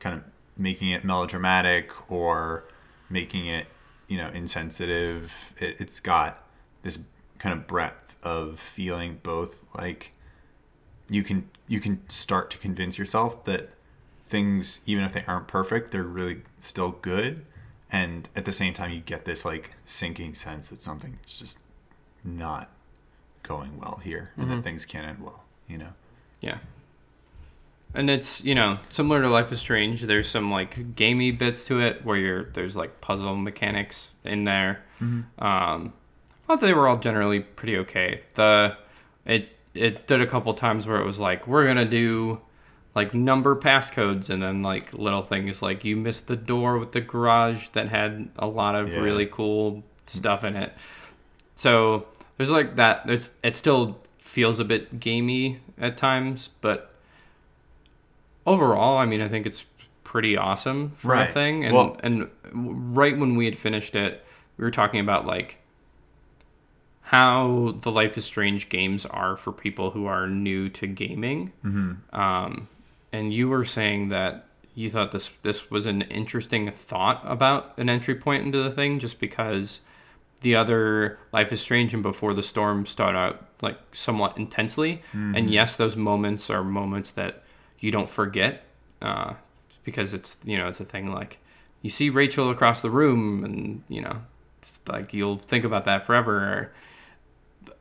kind 0.00 0.16
of 0.16 0.24
making 0.56 0.90
it 0.90 1.04
melodramatic 1.04 1.90
or 2.10 2.64
making 3.10 3.46
it 3.46 3.66
you 4.14 4.20
know 4.20 4.28
insensitive. 4.28 5.32
It, 5.58 5.80
it's 5.80 5.98
got 5.98 6.46
this 6.82 7.00
kind 7.40 7.52
of 7.52 7.66
breadth 7.66 8.14
of 8.22 8.60
feeling 8.60 9.18
both 9.24 9.64
like 9.76 10.12
you 11.10 11.24
can 11.24 11.50
you 11.66 11.80
can 11.80 12.08
start 12.08 12.48
to 12.52 12.58
convince 12.58 12.96
yourself 12.96 13.44
that 13.44 13.70
things 14.28 14.82
even 14.86 15.02
if 15.02 15.12
they 15.12 15.24
aren't 15.26 15.48
perfect 15.48 15.90
they're 15.90 16.04
really 16.04 16.42
still 16.60 16.92
good. 16.92 17.44
And 17.90 18.28
at 18.36 18.44
the 18.44 18.52
same 18.52 18.72
time 18.72 18.92
you 18.92 19.00
get 19.00 19.24
this 19.24 19.44
like 19.44 19.72
sinking 19.84 20.36
sense 20.36 20.68
that 20.68 20.80
something's 20.80 21.36
just 21.36 21.58
not 22.22 22.70
going 23.42 23.78
well 23.80 24.00
here 24.04 24.30
and 24.36 24.48
that 24.48 24.54
mm-hmm. 24.54 24.62
things 24.62 24.84
can't 24.84 25.06
end 25.06 25.24
well 25.24 25.42
you 25.66 25.78
know? 25.78 25.92
Yeah. 26.40 26.58
And 27.94 28.10
it's, 28.10 28.42
you 28.44 28.54
know, 28.56 28.78
similar 28.88 29.22
to 29.22 29.28
Life 29.28 29.52
is 29.52 29.60
Strange. 29.60 30.02
There's 30.02 30.28
some 30.28 30.50
like 30.50 30.96
gamey 30.96 31.30
bits 31.30 31.64
to 31.66 31.80
it 31.80 32.04
where 32.04 32.16
you're 32.16 32.44
there's 32.52 32.74
like 32.76 33.00
puzzle 33.00 33.36
mechanics 33.36 34.08
in 34.24 34.44
there. 34.44 34.82
Um 35.00 35.22
I 35.38 36.46
thought 36.46 36.60
they 36.60 36.74
were 36.74 36.88
all 36.88 36.98
generally 36.98 37.40
pretty 37.40 37.76
okay. 37.78 38.22
The 38.34 38.76
it 39.24 39.48
it 39.74 40.06
did 40.06 40.20
a 40.20 40.26
couple 40.26 40.52
times 40.54 40.86
where 40.86 41.00
it 41.00 41.06
was 41.06 41.18
like, 41.20 41.46
we're 41.46 41.66
gonna 41.66 41.84
do 41.84 42.40
like 42.94 43.12
number 43.14 43.56
passcodes 43.56 44.30
and 44.30 44.42
then 44.42 44.62
like 44.62 44.92
little 44.94 45.22
things 45.22 45.62
like 45.62 45.84
you 45.84 45.96
missed 45.96 46.26
the 46.26 46.36
door 46.36 46.78
with 46.78 46.92
the 46.92 47.00
garage 47.00 47.68
that 47.70 47.88
had 47.88 48.28
a 48.36 48.46
lot 48.46 48.74
of 48.76 48.92
Yeah. 48.92 49.00
really 49.00 49.26
cool 49.26 49.82
stuff 50.06 50.44
in 50.44 50.54
it. 50.56 50.72
So 51.54 52.06
there's 52.36 52.50
like 52.50 52.76
that. 52.76 53.06
There's 53.06 53.30
it 53.42 53.56
still 53.56 54.00
feels 54.18 54.58
a 54.60 54.64
bit 54.64 55.00
gamey 55.00 55.60
at 55.78 55.96
times, 55.96 56.48
but 56.60 56.93
overall, 58.46 58.98
I 58.98 59.06
mean, 59.06 59.20
I 59.20 59.28
think 59.28 59.46
it's 59.46 59.64
pretty 60.02 60.36
awesome 60.36 60.92
for 60.96 61.14
a 61.14 61.26
thing. 61.26 61.64
And 61.64 61.74
Well- 61.74 61.96
and 62.02 62.28
right 62.52 63.16
when 63.18 63.36
we 63.36 63.44
had 63.46 63.56
finished 63.56 63.94
it, 63.94 64.24
we 64.56 64.64
were 64.64 64.70
talking 64.70 65.00
about 65.00 65.26
like 65.26 65.58
how 67.08 67.74
the 67.82 67.90
Life 67.90 68.16
is 68.16 68.24
Strange 68.24 68.68
games 68.68 69.04
are 69.06 69.36
for 69.36 69.52
people 69.52 69.90
who 69.90 70.06
are 70.06 70.26
new 70.28 70.68
to 70.70 70.86
gaming. 70.86 71.52
Mm-hmm. 71.64 72.18
Um, 72.18 72.68
and 73.12 73.32
you 73.32 73.48
were 73.48 73.64
saying 73.64 74.08
that 74.08 74.46
you 74.74 74.90
thought 74.90 75.12
this 75.12 75.30
this 75.42 75.70
was 75.70 75.86
an 75.86 76.02
interesting 76.02 76.70
thought 76.70 77.20
about 77.24 77.76
an 77.78 77.88
entry 77.88 78.14
point 78.14 78.44
into 78.44 78.62
the 78.62 78.70
thing, 78.70 78.98
just 78.98 79.20
because 79.20 79.80
the 80.40 80.54
other 80.54 81.18
Life 81.32 81.52
is 81.52 81.60
Strange 81.60 81.94
and 81.94 82.02
Before 82.02 82.34
the 82.34 82.42
Storm 82.42 82.86
start 82.86 83.14
out 83.14 83.46
like 83.60 83.78
somewhat 83.92 84.36
intensely. 84.36 85.02
And 85.12 85.48
yes, 85.50 85.76
those 85.76 85.96
moments 85.96 86.50
are 86.50 86.64
moments 86.64 87.10
that 87.12 87.43
you 87.84 87.90
don't 87.90 88.08
forget 88.08 88.64
uh, 89.02 89.34
because 89.84 90.14
it's 90.14 90.36
you 90.44 90.56
know 90.58 90.66
it's 90.68 90.80
a 90.80 90.84
thing 90.84 91.12
like 91.12 91.38
you 91.82 91.90
see 91.90 92.08
Rachel 92.10 92.50
across 92.50 92.80
the 92.82 92.90
room 92.90 93.44
and 93.44 93.82
you 93.88 94.00
know 94.00 94.22
it's 94.58 94.80
like 94.88 95.12
you'll 95.12 95.38
think 95.38 95.64
about 95.64 95.84
that 95.84 96.06
forever. 96.06 96.72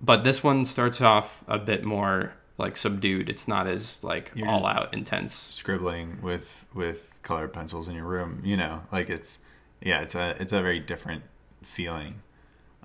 But 0.01 0.23
this 0.23 0.43
one 0.43 0.65
starts 0.65 1.01
off 1.01 1.43
a 1.47 1.57
bit 1.57 1.83
more 1.83 2.33
like 2.57 2.75
subdued. 2.77 3.29
It's 3.29 3.47
not 3.47 3.67
as 3.67 4.03
like 4.03 4.31
You're 4.35 4.47
all 4.49 4.65
out 4.65 4.93
intense. 4.93 5.33
scribbling 5.33 6.21
with 6.21 6.65
with 6.73 7.09
colored 7.23 7.53
pencils 7.53 7.87
in 7.87 7.95
your 7.95 8.03
room 8.03 8.41
you 8.43 8.57
know 8.57 8.81
like 8.91 9.09
it's 9.09 9.37
yeah 9.81 10.01
it's 10.01 10.13
a 10.13 10.35
it's 10.41 10.51
a 10.51 10.61
very 10.61 10.77
different 10.77 11.23
feeling 11.63 12.15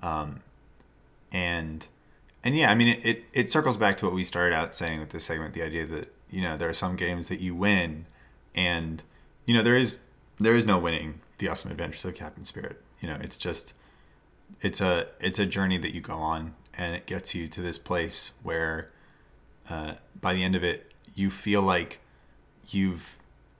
um 0.01 0.39
and 1.29 1.87
and 2.41 2.55
yeah 2.57 2.71
i 2.71 2.73
mean 2.73 2.87
it, 2.87 3.05
it 3.05 3.23
it 3.33 3.51
circles 3.51 3.75
back 3.75 3.97
to 3.97 4.05
what 4.05 4.13
we 4.13 4.23
started 4.23 4.55
out 4.55 4.77
saying 4.77 4.97
with 5.01 5.09
this 5.09 5.25
segment 5.25 5.53
the 5.53 5.61
idea 5.61 5.85
that 5.85 6.13
you 6.29 6.41
know 6.41 6.57
there 6.57 6.69
are 6.69 6.73
some 6.73 6.95
games 6.95 7.27
that 7.27 7.39
you 7.39 7.55
win 7.55 8.05
and 8.55 9.03
you 9.45 9.53
know 9.53 9.63
there 9.63 9.77
is 9.77 9.99
there 10.39 10.55
is 10.55 10.65
no 10.65 10.77
winning 10.77 11.21
the 11.39 11.47
awesome 11.47 11.71
adventures 11.71 12.05
of 12.05 12.15
captain 12.15 12.45
spirit. 12.45 12.81
You 12.99 13.09
know 13.09 13.17
it's 13.21 13.37
just 13.37 13.73
it's 14.61 14.81
a 14.81 15.07
it's 15.19 15.39
a 15.39 15.45
journey 15.45 15.77
that 15.77 15.93
you 15.93 16.01
go 16.01 16.15
on 16.15 16.53
and 16.77 16.95
it 16.95 17.05
gets 17.05 17.33
you 17.33 17.47
to 17.47 17.61
this 17.61 17.77
place 17.77 18.31
where 18.43 18.89
uh, 19.69 19.95
by 20.19 20.33
the 20.33 20.43
end 20.43 20.55
of 20.55 20.63
it 20.63 20.91
you 21.15 21.29
feel 21.29 21.61
like 21.61 21.99
you've 22.69 23.17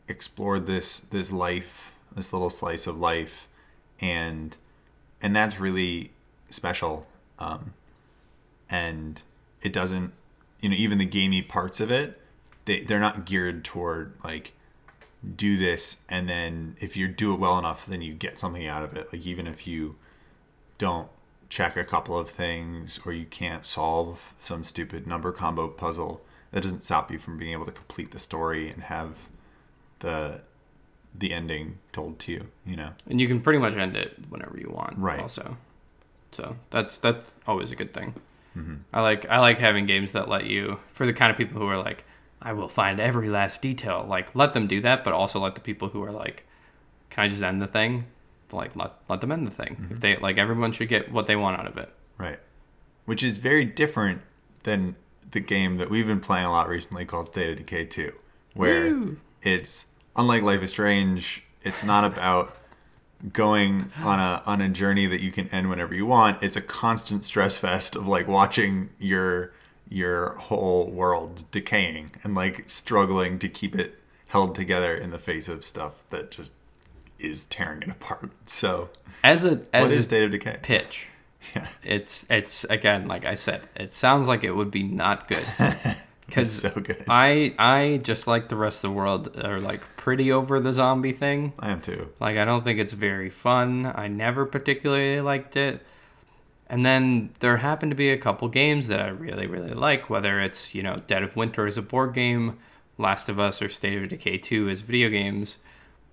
explored 0.08 0.68
this 0.68 1.00
this 1.00 1.32
life 1.32 1.92
this 2.16 2.34
little 2.34 2.50
slice 2.50 2.88
of 2.88 3.00
life 3.00 3.48
and 4.02 4.56
and 5.22 5.36
that's 5.36 5.60
really 5.60 6.12
special 6.50 7.06
um 7.38 7.74
and 8.70 9.22
it 9.62 9.72
doesn't 9.72 10.12
you 10.62 10.70
know 10.70 10.76
even 10.76 10.98
the 10.98 11.06
gamey 11.06 11.42
parts 11.42 11.80
of 11.80 11.92
it 11.92 12.19
they, 12.70 12.82
they're 12.82 13.00
not 13.00 13.26
geared 13.26 13.64
toward 13.66 14.14
like 14.24 14.54
do 15.36 15.58
this 15.58 16.04
and 16.08 16.30
then 16.30 16.76
if 16.80 16.96
you 16.96 17.08
do 17.08 17.34
it 17.34 17.40
well 17.40 17.58
enough 17.60 17.86
then 17.86 18.02
you 18.02 18.14
get 18.14 18.38
something 18.40 18.66
out 18.68 18.84
of 18.84 18.96
it 18.96 19.12
like 19.12 19.26
even 19.26 19.48
if 19.48 19.66
you 19.68 19.96
don't 20.78 21.10
check 21.50 21.76
a 21.76 21.84
couple 21.84 22.18
of 22.18 22.30
things 22.30 23.00
or 23.06 23.12
you 23.12 23.26
can't 23.26 23.66
solve 23.66 24.34
some 24.40 24.64
stupid 24.64 25.06
number 25.08 25.32
combo 25.32 25.68
puzzle 25.68 26.22
that 26.52 26.64
doesn't 26.64 26.82
stop 26.84 27.12
you 27.12 27.18
from 27.20 27.38
being 27.38 27.52
able 27.54 27.66
to 27.66 27.72
complete 27.72 28.12
the 28.12 28.20
story 28.20 28.70
and 28.70 28.84
have 28.84 29.28
the 30.00 30.40
the 31.18 31.34
ending 31.34 31.80
told 31.92 32.18
to 32.20 32.32
you 32.32 32.48
you 32.66 32.76
know 32.76 32.92
and 33.10 33.20
you 33.20 33.28
can 33.28 33.42
pretty 33.42 33.60
much 33.60 33.76
end 33.76 33.98
it 33.98 34.14
whenever 34.30 34.58
you 34.58 34.70
want 34.70 34.98
Right. 34.98 35.20
also 35.20 35.58
so 36.32 36.56
that's 36.70 36.98
that's 37.00 37.30
always 37.48 37.72
a 37.72 37.76
good 37.76 37.94
thing 37.94 38.14
Mm-hmm. 38.58 38.76
i 38.94 39.02
like 39.02 39.30
i 39.30 39.38
like 39.40 39.60
having 39.60 39.86
games 39.86 40.12
that 40.14 40.28
let 40.28 40.46
you 40.46 40.80
for 40.94 41.06
the 41.06 41.14
kind 41.14 41.30
of 41.30 41.38
people 41.38 41.60
who 41.62 41.68
are 41.68 41.78
like 41.78 42.04
i 42.42 42.54
will 42.54 42.70
find 42.70 43.00
every 43.00 43.30
last 43.30 43.62
detail. 43.62 44.06
Like 44.08 44.36
let 44.36 44.54
them 44.54 44.68
do 44.68 44.82
that 44.82 45.04
but 45.04 45.14
also 45.14 45.40
let 45.40 45.56
the 45.56 45.62
people 45.62 45.90
who 45.90 46.04
are 46.04 46.12
like 46.12 46.46
can 47.10 47.24
i 47.24 47.28
just 47.28 47.42
end 47.42 47.62
the 47.62 47.68
thing? 47.68 48.06
Like 48.52 48.76
let, 48.76 48.94
let 49.08 49.22
them 49.22 49.32
end 49.32 49.48
the 49.48 49.52
thing. 49.52 49.76
Mm-hmm. 49.76 49.94
if 49.94 50.00
they 50.00 50.18
like 50.18 50.38
everyone 50.38 50.72
should 50.72 50.90
get 50.90 51.12
what 51.12 51.28
they 51.28 51.36
want 51.36 51.60
out 51.60 51.68
of 51.68 51.78
it. 51.78 51.94
Right. 52.18 52.40
Which 53.06 53.24
is 53.24 53.38
very 53.38 53.66
different 53.66 54.22
than 54.64 54.96
the 55.32 55.40
game 55.40 55.78
that 55.78 55.90
we've 55.90 56.08
been 56.08 56.20
playing 56.20 56.46
a 56.46 56.52
lot 56.52 56.68
recently 56.68 57.06
called 57.06 57.28
state 57.28 57.52
of 57.52 57.58
decay 57.58 57.86
2 57.86 58.12
where 58.56 58.90
Woo. 58.90 59.18
it's 59.44 59.92
unlike 60.16 60.42
life 60.42 60.62
is 60.64 60.72
strange 60.72 61.44
it's 61.64 61.84
not 61.84 62.04
about 62.04 62.56
going 63.34 63.92
on 64.04 64.20
a 64.20 64.42
on 64.46 64.62
a 64.62 64.70
journey 64.70 65.06
that 65.06 65.22
you 65.22 65.32
can 65.32 65.48
end 65.50 65.70
whenever 65.70 65.94
you 65.94 66.06
want. 66.06 66.42
It's 66.42 66.56
a 66.56 66.62
constant 66.62 67.26
stress 67.26 67.58
fest 67.58 67.96
of 67.96 68.08
like 68.08 68.28
watching 68.28 68.90
your 68.98 69.54
your 69.90 70.36
whole 70.36 70.90
world 70.90 71.44
decaying 71.52 72.12
and 72.24 72.36
like 72.36 72.70
struggling 72.70 73.40
to 73.40 73.50
keep 73.50 73.76
it 73.76 74.00
held 74.28 74.54
together 74.56 74.96
in 74.96 75.10
the 75.12 75.18
face 75.20 75.48
of 75.48 75.66
stuff 75.66 76.04
that 76.12 76.30
just 76.32 76.54
is 77.18 77.46
tearing 77.46 77.82
it 77.82 77.90
apart 77.98 78.30
so 78.46 78.90
as 79.24 79.44
a 79.46 79.62
as 79.74 79.92
a 79.94 80.04
state 80.04 80.24
of 80.24 80.32
decay 80.32 80.58
pitch 80.62 81.10
Yeah. 81.56 81.68
it's 81.84 82.26
it's 82.30 82.64
again 82.66 83.08
like 83.08 83.26
i 83.26 83.34
said 83.36 83.62
it 83.76 83.92
sounds 83.92 84.28
like 84.28 84.44
it 84.44 84.52
would 84.56 84.70
be 84.72 84.84
not 84.84 85.28
good 85.28 85.46
because 86.28 86.52
so 86.52 86.70
good 86.70 87.04
I 87.08 87.56
I 87.58 88.00
just 88.04 88.28
like 88.28 88.50
the 88.50 88.56
rest 88.56 88.84
of 88.84 88.92
the 88.92 88.96
world 88.96 89.36
are 89.44 89.60
like 89.60 89.82
pretty 89.98 90.32
over 90.32 90.60
the 90.60 90.72
zombie 90.74 91.12
thing. 91.14 91.54
i 91.58 91.72
am 91.72 91.82
too 91.82 92.10
Like 92.20 92.38
I 92.38 92.46
don't 92.46 92.64
think 92.64 92.78
it's 92.80 92.94
very 92.94 93.32
fun. 93.32 93.92
I 93.96 94.08
never 94.10 94.46
particularly 94.46 95.22
liked 95.22 95.58
it. 95.58 95.82
And 96.70 96.86
then 96.86 97.32
there 97.40 97.58
happen 97.58 97.90
to 97.90 97.96
be 97.96 98.10
a 98.12 98.18
couple 98.18 98.48
games 98.48 98.88
that 98.88 99.00
I 99.00 99.08
really 99.08 99.48
really 99.48 99.74
like, 99.74 100.10
whether 100.10 100.40
it's, 100.40 100.76
you 100.76 100.84
know, 100.84 101.02
Dead 101.08 101.24
of 101.24 101.36
Winter 101.36 101.66
as 101.66 101.78
a 101.78 101.82
board 101.82 102.14
game, 102.14 102.60
Last 102.98 103.30
of 103.30 103.40
Us 103.40 103.62
or 103.62 103.70
State 103.70 104.02
of 104.02 104.10
Decay 104.10 104.38
2 104.38 104.70
as 104.70 104.82
video 104.82 105.10
games 105.10 105.58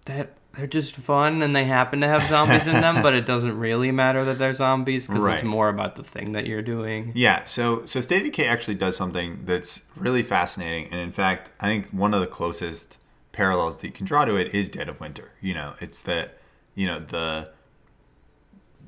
that 0.07 0.31
they're 0.55 0.66
just 0.66 0.97
fun 0.97 1.42
and 1.42 1.55
they 1.55 1.64
happen 1.64 2.01
to 2.01 2.09
have 2.09 2.27
zombies 2.29 2.66
in 2.66 2.81
them, 2.81 3.03
but 3.03 3.14
it 3.14 3.27
doesn't 3.27 3.59
really 3.59 3.92
matter 3.92 4.25
that 4.25 4.38
they're 4.38 4.55
zombies 4.55 5.07
because 5.07 5.25
it's 5.27 5.42
more 5.42 5.69
about 5.69 5.97
the 5.97 6.03
thing 6.03 6.33
that 6.33 6.47
you're 6.47 6.62
doing. 6.62 7.12
Yeah, 7.14 7.45
so 7.45 7.85
so 7.85 8.01
State 8.01 8.19
of 8.19 8.25
Decay 8.25 8.47
actually 8.47 8.77
does 8.77 8.97
something 8.97 9.40
that's 9.45 9.83
really 9.95 10.23
fascinating, 10.23 10.90
and 10.90 11.01
in 11.01 11.12
fact, 11.12 11.51
I 11.61 11.66
think 11.66 11.90
one 11.90 12.14
of 12.14 12.21
the 12.21 12.27
closest 12.27 12.99
parallels 13.33 13.77
that 13.77 13.87
you 13.87 13.92
can 13.92 14.07
draw 14.07 14.25
to 14.25 14.37
it 14.37 14.55
is 14.55 14.71
Dead 14.71 14.88
of 14.88 14.99
Winter. 14.99 15.33
You 15.42 15.55
know, 15.55 15.75
it's 15.81 16.01
that 16.03 16.38
you 16.75 16.87
know 16.87 17.01
the 17.01 17.51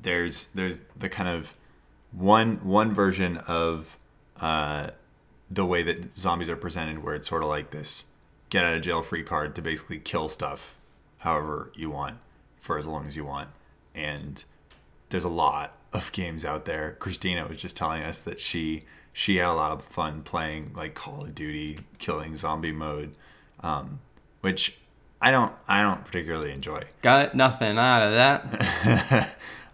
there's 0.01 0.47
there's 0.51 0.81
the 0.97 1.09
kind 1.09 1.29
of 1.29 1.53
one 2.11 2.57
one 2.63 2.93
version 2.93 3.37
of 3.37 3.97
uh, 4.41 4.91
the 5.49 5.65
way 5.65 5.83
that 5.83 6.17
zombies 6.17 6.49
are 6.49 6.55
presented, 6.55 7.03
where 7.03 7.15
it's 7.15 7.27
sort 7.27 7.43
of 7.43 7.49
like 7.49 7.71
this 7.71 8.05
get 8.49 8.63
out 8.63 8.75
of 8.75 8.81
jail 8.81 9.03
free 9.03 9.23
card 9.23 9.55
to 9.55 9.61
basically 9.61 9.99
kill 9.99 10.27
stuff 10.27 10.75
however 11.19 11.71
you 11.75 11.89
want 11.89 12.17
for 12.59 12.79
as 12.79 12.85
long 12.85 13.07
as 13.07 13.15
you 13.15 13.25
want, 13.25 13.49
and 13.93 14.43
there's 15.09 15.23
a 15.23 15.29
lot 15.29 15.77
of 15.93 16.11
games 16.11 16.45
out 16.45 16.65
there. 16.65 16.95
Christina 16.99 17.47
was 17.47 17.57
just 17.57 17.77
telling 17.77 18.03
us 18.03 18.19
that 18.21 18.39
she 18.39 18.85
she 19.13 19.37
had 19.37 19.49
a 19.49 19.53
lot 19.53 19.71
of 19.71 19.83
fun 19.83 20.21
playing 20.21 20.71
like 20.75 20.95
Call 20.95 21.23
of 21.23 21.35
Duty 21.35 21.79
killing 21.97 22.37
zombie 22.37 22.71
mode, 22.71 23.15
um, 23.61 23.99
which 24.41 24.77
I 25.21 25.31
don't 25.31 25.53
I 25.67 25.81
don't 25.81 26.05
particularly 26.05 26.51
enjoy. 26.51 26.83
Got 27.01 27.35
nothing 27.35 27.77
out 27.77 28.01
of 28.01 28.13
that. 28.13 29.37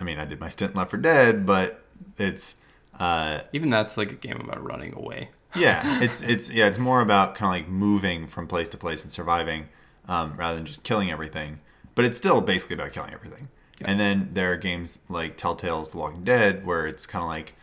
I 0.00 0.04
mean, 0.04 0.18
I 0.18 0.24
did 0.24 0.40
my 0.40 0.48
stint 0.48 0.72
in 0.72 0.78
Left 0.78 0.90
4 0.90 1.00
Dead, 1.00 1.46
but 1.46 1.84
it's 2.16 2.56
uh, 2.98 3.40
Even 3.52 3.70
that's 3.70 3.96
like 3.96 4.10
a 4.10 4.14
game 4.16 4.40
about 4.40 4.62
running 4.62 4.94
away. 4.94 5.30
yeah, 5.54 5.82
it's 6.02 6.22
it's 6.22 6.50
yeah, 6.50 6.66
it's 6.66 6.78
more 6.78 7.00
about 7.00 7.34
kind 7.34 7.54
of 7.54 7.66
like 7.66 7.72
moving 7.72 8.26
from 8.26 8.46
place 8.46 8.68
to 8.70 8.76
place 8.76 9.02
and 9.02 9.12
surviving 9.12 9.68
um, 10.08 10.34
rather 10.36 10.56
than 10.56 10.66
just 10.66 10.82
killing 10.82 11.10
everything. 11.10 11.60
But 11.94 12.04
it's 12.04 12.18
still 12.18 12.40
basically 12.40 12.74
about 12.74 12.92
killing 12.92 13.12
everything. 13.12 13.48
And 13.82 13.98
then 13.98 14.30
there 14.34 14.52
are 14.52 14.56
games 14.56 14.98
like 15.08 15.38
Telltale's 15.38 15.90
The 15.90 15.96
Walking 15.96 16.22
Dead 16.24 16.66
where 16.66 16.86
it's 16.86 17.06
kind 17.06 17.22
of 17.22 17.28
like 17.28 17.54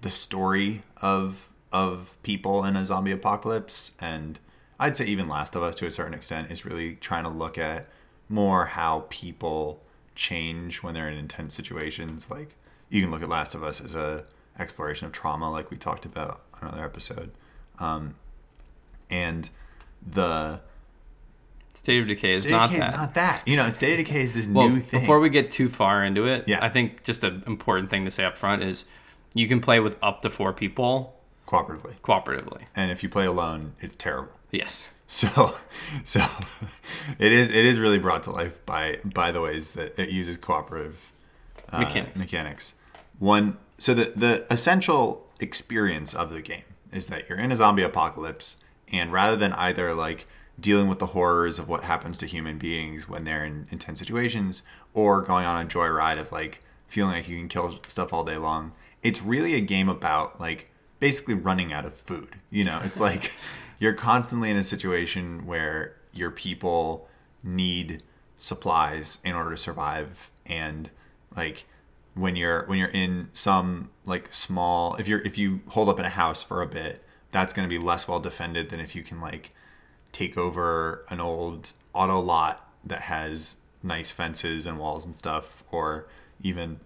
the 0.00 0.10
story 0.10 0.82
of 1.00 1.48
of 1.72 2.16
people 2.24 2.64
in 2.64 2.74
a 2.76 2.84
zombie 2.84 3.12
apocalypse 3.12 3.92
and 4.00 4.40
I'd 4.80 4.96
say 4.96 5.04
even 5.04 5.28
Last 5.28 5.54
of 5.54 5.62
Us 5.62 5.76
to 5.76 5.86
a 5.86 5.90
certain 5.90 6.14
extent 6.14 6.50
is 6.50 6.64
really 6.64 6.96
trying 6.96 7.22
to 7.24 7.30
look 7.30 7.56
at 7.58 7.86
more 8.28 8.66
how 8.66 9.06
people 9.10 9.80
change 10.14 10.82
when 10.82 10.94
they're 10.94 11.08
in 11.08 11.16
intense 11.16 11.54
situations 11.54 12.30
like 12.30 12.54
you 12.88 13.00
can 13.02 13.10
look 13.10 13.22
at 13.22 13.28
Last 13.28 13.54
of 13.54 13.62
Us 13.62 13.80
as 13.80 13.94
a 13.94 14.24
exploration 14.58 15.06
of 15.06 15.12
trauma 15.12 15.50
like 15.50 15.70
we 15.70 15.76
talked 15.76 16.04
about 16.04 16.42
on 16.60 16.68
another 16.68 16.84
episode 16.84 17.30
um, 17.78 18.14
and 19.08 19.48
the 20.06 20.60
State 21.74 22.00
of 22.02 22.08
Decay 22.08 22.32
is 22.32 22.42
State 22.42 22.50
not 22.50 22.68
Decay 22.70 22.80
that. 22.80 22.90
is 22.92 22.96
not 22.96 23.14
that 23.14 23.42
you 23.46 23.56
know 23.56 23.70
State 23.70 23.98
of 23.98 24.04
Decay 24.04 24.22
is 24.22 24.34
this 24.34 24.46
well, 24.48 24.68
new 24.68 24.80
thing 24.80 25.00
before 25.00 25.20
we 25.20 25.30
get 25.30 25.50
too 25.50 25.68
far 25.68 26.04
into 26.04 26.26
it, 26.26 26.46
Yeah. 26.46 26.58
I 26.62 26.68
think 26.68 27.04
just 27.04 27.24
an 27.24 27.42
important 27.46 27.90
thing 27.90 28.04
to 28.04 28.10
say 28.10 28.24
up 28.24 28.36
front 28.36 28.62
is 28.62 28.84
you 29.34 29.46
can 29.48 29.60
play 29.60 29.80
with 29.80 29.96
up 30.02 30.20
to 30.22 30.30
four 30.30 30.52
people 30.52 31.16
cooperatively 31.46 31.98
cooperatively. 32.00 32.62
and 32.76 32.90
if 32.90 33.02
you 33.02 33.08
play 33.08 33.24
alone 33.26 33.74
it's 33.80 33.96
terrible 33.96 34.32
Yes. 34.50 34.90
So, 35.10 35.56
so 36.04 36.24
it 37.18 37.32
is 37.32 37.50
it 37.50 37.64
is 37.66 37.78
really 37.78 37.98
brought 37.98 38.22
to 38.22 38.30
life 38.30 38.64
by 38.64 39.00
by 39.04 39.32
the 39.32 39.40
ways 39.40 39.72
that 39.72 40.00
it 40.00 40.08
uses 40.08 40.38
cooperative 40.38 41.12
uh, 41.70 41.80
Mechanics. 41.80 42.18
Mechanics. 42.18 42.74
One, 43.18 43.58
so 43.76 43.92
the 43.92 44.12
the 44.16 44.46
essential 44.50 45.26
experience 45.40 46.14
of 46.14 46.30
the 46.30 46.40
game 46.40 46.62
is 46.92 47.08
that 47.08 47.28
you're 47.28 47.38
in 47.38 47.52
a 47.52 47.56
zombie 47.56 47.82
apocalypse, 47.82 48.62
and 48.92 49.12
rather 49.12 49.36
than 49.36 49.52
either 49.54 49.92
like 49.92 50.26
dealing 50.58 50.88
with 50.88 51.00
the 51.00 51.06
horrors 51.06 51.58
of 51.58 51.68
what 51.68 51.84
happens 51.84 52.18
to 52.18 52.26
human 52.26 52.58
beings 52.58 53.08
when 53.08 53.24
they're 53.24 53.44
in 53.44 53.66
intense 53.70 53.98
situations, 53.98 54.62
or 54.94 55.22
going 55.22 55.44
on 55.44 55.64
a 55.64 55.68
joyride 55.68 56.20
of 56.20 56.30
like 56.30 56.62
feeling 56.86 57.12
like 57.12 57.28
you 57.28 57.36
can 57.36 57.48
kill 57.48 57.78
stuff 57.88 58.12
all 58.12 58.24
day 58.24 58.36
long, 58.36 58.72
it's 59.02 59.20
really 59.22 59.54
a 59.54 59.60
game 59.60 59.88
about 59.88 60.40
like 60.40 60.70
basically 61.00 61.34
running 61.34 61.72
out 61.72 61.84
of 61.84 61.94
food. 61.94 62.36
You 62.50 62.64
know, 62.64 62.80
it's 62.84 63.00
like 63.08 63.32
you're 63.80 63.94
constantly 63.94 64.50
in 64.50 64.56
a 64.56 64.62
situation 64.62 65.46
where 65.46 65.96
your 66.12 66.30
people 66.30 67.08
need 67.42 68.02
supplies 68.38 69.18
in 69.24 69.34
order 69.34 69.50
to 69.50 69.56
survive. 69.56 70.30
And 70.46 70.90
like 71.36 71.64
when 72.14 72.36
you're 72.36 72.64
when 72.66 72.78
you're 72.78 72.88
in 72.88 73.28
some 73.32 73.90
like 74.04 74.32
small 74.32 74.94
if 74.96 75.08
you're 75.08 75.20
if 75.20 75.38
you 75.38 75.60
hold 75.68 75.88
up 75.88 75.98
in 75.98 76.04
a 76.04 76.10
house 76.10 76.42
for 76.42 76.60
a 76.60 76.66
bit 76.66 77.04
that's 77.30 77.52
going 77.52 77.66
to 77.66 77.70
be 77.70 77.82
less 77.82 78.08
well 78.08 78.18
defended 78.18 78.68
than 78.68 78.80
if 78.80 78.96
you 78.96 79.02
can 79.02 79.20
like 79.20 79.52
take 80.10 80.36
over 80.36 81.04
an 81.08 81.20
old 81.20 81.72
auto 81.94 82.18
lot 82.18 82.68
that 82.84 83.02
has 83.02 83.58
nice 83.82 84.10
fences 84.10 84.66
and 84.66 84.78
walls 84.78 85.04
and 85.04 85.16
stuff 85.16 85.62
or 85.70 86.08
even 86.42 86.80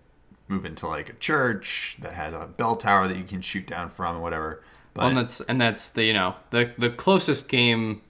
move 0.47 0.67
into 0.67 0.87
like 0.87 1.09
a 1.09 1.15
church 1.15 1.97
that 1.99 2.13
has 2.13 2.35
a 2.35 2.47
bell 2.47 2.77
tower 2.77 3.09
that 3.09 3.17
you 3.17 3.25
can 3.25 3.41
shoot 3.41 3.67
down 3.67 3.89
from 3.89 4.17
or 4.17 4.21
whatever 4.21 4.63
but 4.95 5.03
Well, 5.03 5.09
and 5.09 5.19
that's 5.19 5.41
and 5.43 5.61
that's 5.61 5.89
the 5.91 6.05
you 6.05 6.13
know 6.15 6.37
the 6.51 6.73
the 6.79 6.91
closest 6.91 7.49
game 7.49 8.01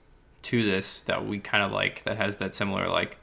to 0.43 0.63
this 0.63 1.01
that 1.03 1.25
we 1.25 1.39
kind 1.39 1.63
of 1.63 1.71
like 1.71 2.03
that 2.05 2.17
has 2.17 2.37
that 2.37 2.53
similar 2.55 2.87
like 2.87 3.17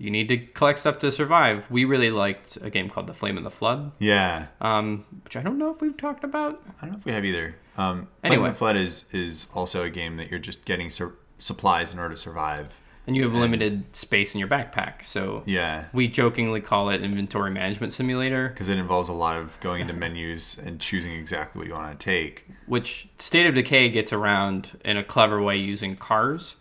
you 0.00 0.10
need 0.10 0.28
to 0.28 0.38
collect 0.38 0.78
stuff 0.78 0.98
to 1.00 1.10
survive. 1.10 1.68
We 1.72 1.84
really 1.84 2.10
liked 2.12 2.56
a 2.62 2.70
game 2.70 2.88
called 2.88 3.08
The 3.08 3.14
Flame 3.14 3.36
and 3.36 3.44
the 3.44 3.50
Flood, 3.50 3.90
yeah 3.98 4.46
um, 4.60 5.04
which 5.24 5.36
I 5.36 5.42
don't 5.42 5.58
know 5.58 5.70
if 5.70 5.80
we've 5.80 5.96
talked 5.96 6.22
about. 6.24 6.62
I 6.80 6.82
don't 6.82 6.92
know 6.92 6.98
if 6.98 7.04
we 7.04 7.12
have 7.12 7.24
either. 7.24 7.56
Um, 7.76 8.08
Anyway. 8.22 8.44
anyway, 8.44 8.54
Flood 8.56 8.76
is 8.76 9.04
is 9.12 9.46
also 9.54 9.82
a 9.84 9.90
game 9.90 10.16
that 10.18 10.30
you're 10.30 10.38
just 10.40 10.64
getting 10.64 10.90
sur- 10.90 11.14
supplies 11.38 11.92
in 11.92 11.98
order 11.98 12.14
to 12.14 12.20
survive. 12.20 12.72
And 13.08 13.16
you 13.16 13.24
have 13.24 13.34
limited 13.34 13.84
space 13.96 14.34
in 14.34 14.38
your 14.38 14.48
backpack, 14.48 15.02
so 15.02 15.42
Yeah, 15.46 15.86
we 15.92 16.06
jokingly 16.08 16.60
call 16.60 16.90
it 16.90 17.02
inventory 17.02 17.50
management 17.50 17.92
simulator, 17.94 18.50
because 18.50 18.68
it 18.68 18.76
involves 18.78 19.08
a 19.08 19.12
lot 19.14 19.36
of 19.36 19.58
going 19.60 19.80
into 19.80 19.94
menus 19.94 20.58
and 20.58 20.78
choosing 20.78 21.12
exactly 21.12 21.58
what 21.58 21.66
you 21.68 21.74
want 21.74 21.98
to 21.98 22.04
take. 22.04 22.46
which 22.66 23.08
State 23.18 23.46
of 23.46 23.54
Decay 23.54 23.88
gets 23.88 24.12
around 24.12 24.78
in 24.84 24.96
a 24.98 25.02
clever 25.02 25.42
way 25.42 25.56
using 25.56 25.96
cars. 25.96 26.54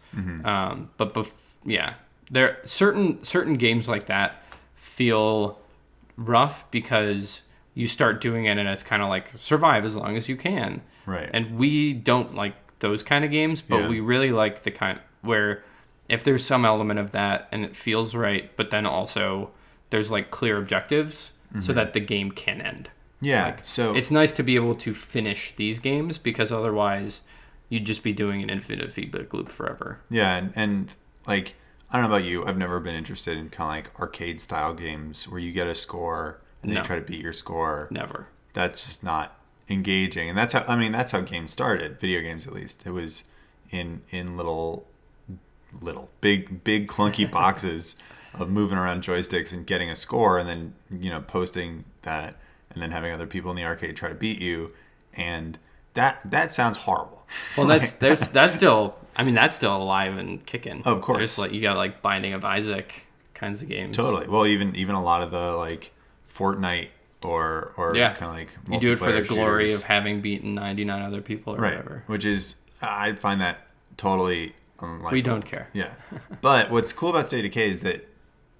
Um, 0.45 0.89
but 0.97 1.13
bef- 1.13 1.45
yeah, 1.65 1.93
there 2.31 2.57
certain 2.63 3.23
certain 3.23 3.55
games 3.57 3.87
like 3.87 4.05
that 4.07 4.41
feel 4.75 5.59
rough 6.15 6.69
because 6.71 7.41
you 7.75 7.87
start 7.87 8.21
doing 8.21 8.45
it 8.45 8.57
and 8.57 8.67
it's 8.67 8.81
kind 8.83 9.03
of 9.03 9.09
like 9.09 9.31
survive 9.37 9.85
as 9.85 9.95
long 9.95 10.17
as 10.17 10.27
you 10.27 10.35
can. 10.35 10.81
Right. 11.05 11.29
And 11.33 11.57
we 11.59 11.93
don't 11.93 12.33
like 12.35 12.55
those 12.79 13.03
kind 13.03 13.23
of 13.23 13.31
games, 13.31 13.61
but 13.61 13.81
Yeah. 13.81 13.87
we 13.89 13.99
really 13.99 14.31
like 14.31 14.63
the 14.63 14.71
kind 14.71 14.99
where 15.21 15.61
if 16.09 16.23
there's 16.23 16.45
some 16.45 16.65
element 16.65 16.99
of 16.99 17.11
that 17.11 17.47
and 17.51 17.63
it 17.65 17.75
feels 17.75 18.15
right, 18.15 18.49
but 18.55 18.71
then 18.71 18.85
also 18.85 19.51
there's 19.89 20.11
like 20.11 20.31
clear 20.31 20.57
objectives 20.57 21.31
so 21.53 21.59
mm-hmm. 21.59 21.73
that 21.73 21.93
the 21.93 21.99
game 21.99 22.31
can 22.31 22.59
end. 22.61 22.89
yeah. 23.21 23.55
so 23.63 23.95
It's 23.95 24.11
nice 24.11 24.33
to 24.33 24.43
be 24.43 24.55
able 24.55 24.75
to 24.75 24.93
finish 24.93 25.53
these 25.55 25.79
games 25.79 26.17
because 26.17 26.51
otherwise 26.51 27.21
you'd 27.69 27.85
just 27.85 28.03
be 28.03 28.13
doing 28.13 28.41
an 28.43 28.49
infinite 28.49 28.91
feedback 28.91 29.33
loop 29.33 29.49
forever. 29.49 29.99
yeah, 30.09 30.35
and, 30.35 30.53
and 30.55 30.91
like 31.25 31.55
I 31.89 31.93
don't 31.99 32.09
know 32.09 32.15
about 32.17 32.25
you, 32.27 32.45
I've 32.45 32.57
never 32.57 32.79
been 32.81 32.95
interested 32.95 33.37
in 33.37 33.49
kind 33.49 33.79
of 33.79 33.85
like 33.85 33.99
arcade 33.99 34.41
style 34.41 34.73
games 34.73 35.27
where 35.29 35.39
you 35.39 35.53
get 35.53 35.67
a 35.67 35.75
score 35.75 36.41
and 36.61 36.69
then 36.69 36.75
No. 36.75 36.81
you 36.81 36.85
try 36.85 36.95
to 36.97 37.01
beat 37.01 37.21
your 37.21 37.33
score. 37.33 37.87
Never. 37.91 38.27
That's 38.53 38.85
just 38.85 39.03
not 39.03 39.39
engaging, 39.69 40.27
and 40.29 40.37
that's 40.37 40.51
how 40.53 40.65
I 40.67 40.75
mean 40.75 40.91
that's 40.91 41.11
how 41.11 41.21
games 41.21 41.51
started. 41.53 41.99
Video 41.99 42.21
games, 42.21 42.45
at 42.45 42.53
least, 42.53 42.85
it 42.85 42.91
was 42.91 43.23
in 43.69 44.01
in 44.09 44.35
little 44.35 44.87
little 45.81 46.09
big 46.21 46.63
big 46.63 46.87
clunky 46.87 47.29
boxes 47.39 47.95
of 48.33 48.49
moving 48.49 48.77
around 48.77 49.03
joysticks 49.03 49.51
and 49.53 49.65
getting 49.65 49.89
a 49.89 49.95
score 49.95 50.37
and 50.37 50.47
then 50.47 50.73
you 50.91 51.09
know 51.09 51.21
posting 51.21 51.83
that 52.03 52.35
and 52.71 52.81
then 52.81 52.91
having 52.91 53.11
other 53.11 53.25
people 53.27 53.49
in 53.51 53.57
the 53.57 53.63
arcade 53.63 53.95
try 53.95 54.09
to 54.09 54.15
beat 54.15 54.39
you 54.39 54.71
and 55.15 55.57
that 55.93 56.19
that 56.29 56.53
sounds 56.53 56.77
horrible 56.77 57.25
Well, 57.57 57.67
that's 57.67 57.91
there's 58.03 58.29
that's 58.29 58.53
still 58.55 58.95
I 59.15 59.23
mean 59.23 59.33
that's 59.35 59.55
still 59.55 59.75
alive 59.75 60.17
and 60.17 60.45
kicking. 60.45 60.83
Of 60.85 61.01
course. 61.01 61.17
There's 61.17 61.37
like 61.39 61.51
you 61.51 61.61
got 61.61 61.75
like 61.77 62.01
Binding 62.03 62.33
of 62.33 62.45
Isaac 62.45 63.07
kinds 63.33 63.61
of 63.61 63.67
games. 63.67 63.95
totally 63.97 64.27
well 64.27 64.45
even 64.45 64.75
even 64.75 64.95
a 64.95 65.03
lot 65.03 65.21
of 65.23 65.31
the 65.31 65.53
like 65.55 65.91
fortnite 66.31 66.89
or 67.23 67.73
or 67.77 67.95
Yeah. 67.95 68.13
kind 68.13 68.25
of 68.31 68.37
like 68.37 68.49
You 68.71 68.79
do 68.79 68.93
it 68.93 68.99
for 68.99 69.11
the 69.11 69.21
glory 69.23 69.65
shooters. 69.69 69.79
of 69.81 69.85
having 69.87 70.21
beaten 70.21 70.53
99 70.53 71.01
other 71.01 71.21
people 71.21 71.55
or 71.55 71.57
right 71.59 71.75
whatever. 71.77 72.03
which 72.05 72.25
is 72.25 72.55
i 72.81 73.13
find 73.13 73.41
that 73.41 73.57
totally 73.97 74.53
unlikely. 74.79 75.17
We 75.17 75.21
don't 75.21 75.45
care. 75.45 75.69
Yeah. 75.73 75.93
But 76.41 76.71
what's 76.71 76.93
cool 76.93 77.09
about 77.09 77.27
State 77.27 77.45
of 77.45 77.51
Decay 77.51 77.69
is 77.69 77.81
that 77.81 78.07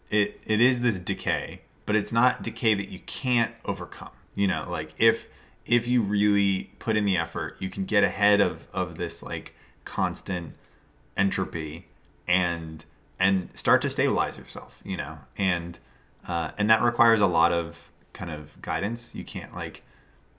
it 0.10 0.39
it 0.45 0.62
is 0.62 0.82
this 0.82 0.99
decay, 0.99 1.62
but 1.86 1.95
it's 1.95 2.12
not 2.12 2.41
decay 2.41 2.73
that 2.73 2.89
you 2.89 2.99
can't 2.99 3.53
overcome. 3.65 4.12
You 4.36 4.47
know, 4.47 4.67
like 4.69 4.93
if 4.97 5.27
if 5.65 5.88
you 5.88 6.01
really 6.01 6.71
put 6.80 6.95
in 6.95 7.06
the 7.06 7.17
effort, 7.17 7.58
you 7.60 7.69
can 7.69 7.86
get 7.86 8.03
ahead 8.03 8.41
of 8.41 8.67
of 8.73 8.97
this 8.97 9.21
like 9.21 9.53
constant 9.86 10.53
entropy 11.15 11.88
and 12.27 12.86
and 13.19 13.49
start 13.56 13.82
to 13.82 13.89
stabilize 13.89 14.38
yourself, 14.38 14.82
you 14.84 14.97
know. 14.97 15.19
And 15.38 15.80
uh, 16.27 16.51
and 16.58 16.69
that 16.69 16.82
requires 16.82 17.21
a 17.21 17.27
lot 17.27 17.51
of 17.51 17.91
kind 18.13 18.32
of 18.32 18.62
guidance. 18.62 19.13
You 19.15 19.23
can't 19.23 19.56
like 19.56 19.84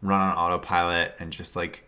run 0.01 0.21
on 0.21 0.37
autopilot 0.37 1.15
and 1.19 1.33
just 1.33 1.57
like 1.57 1.85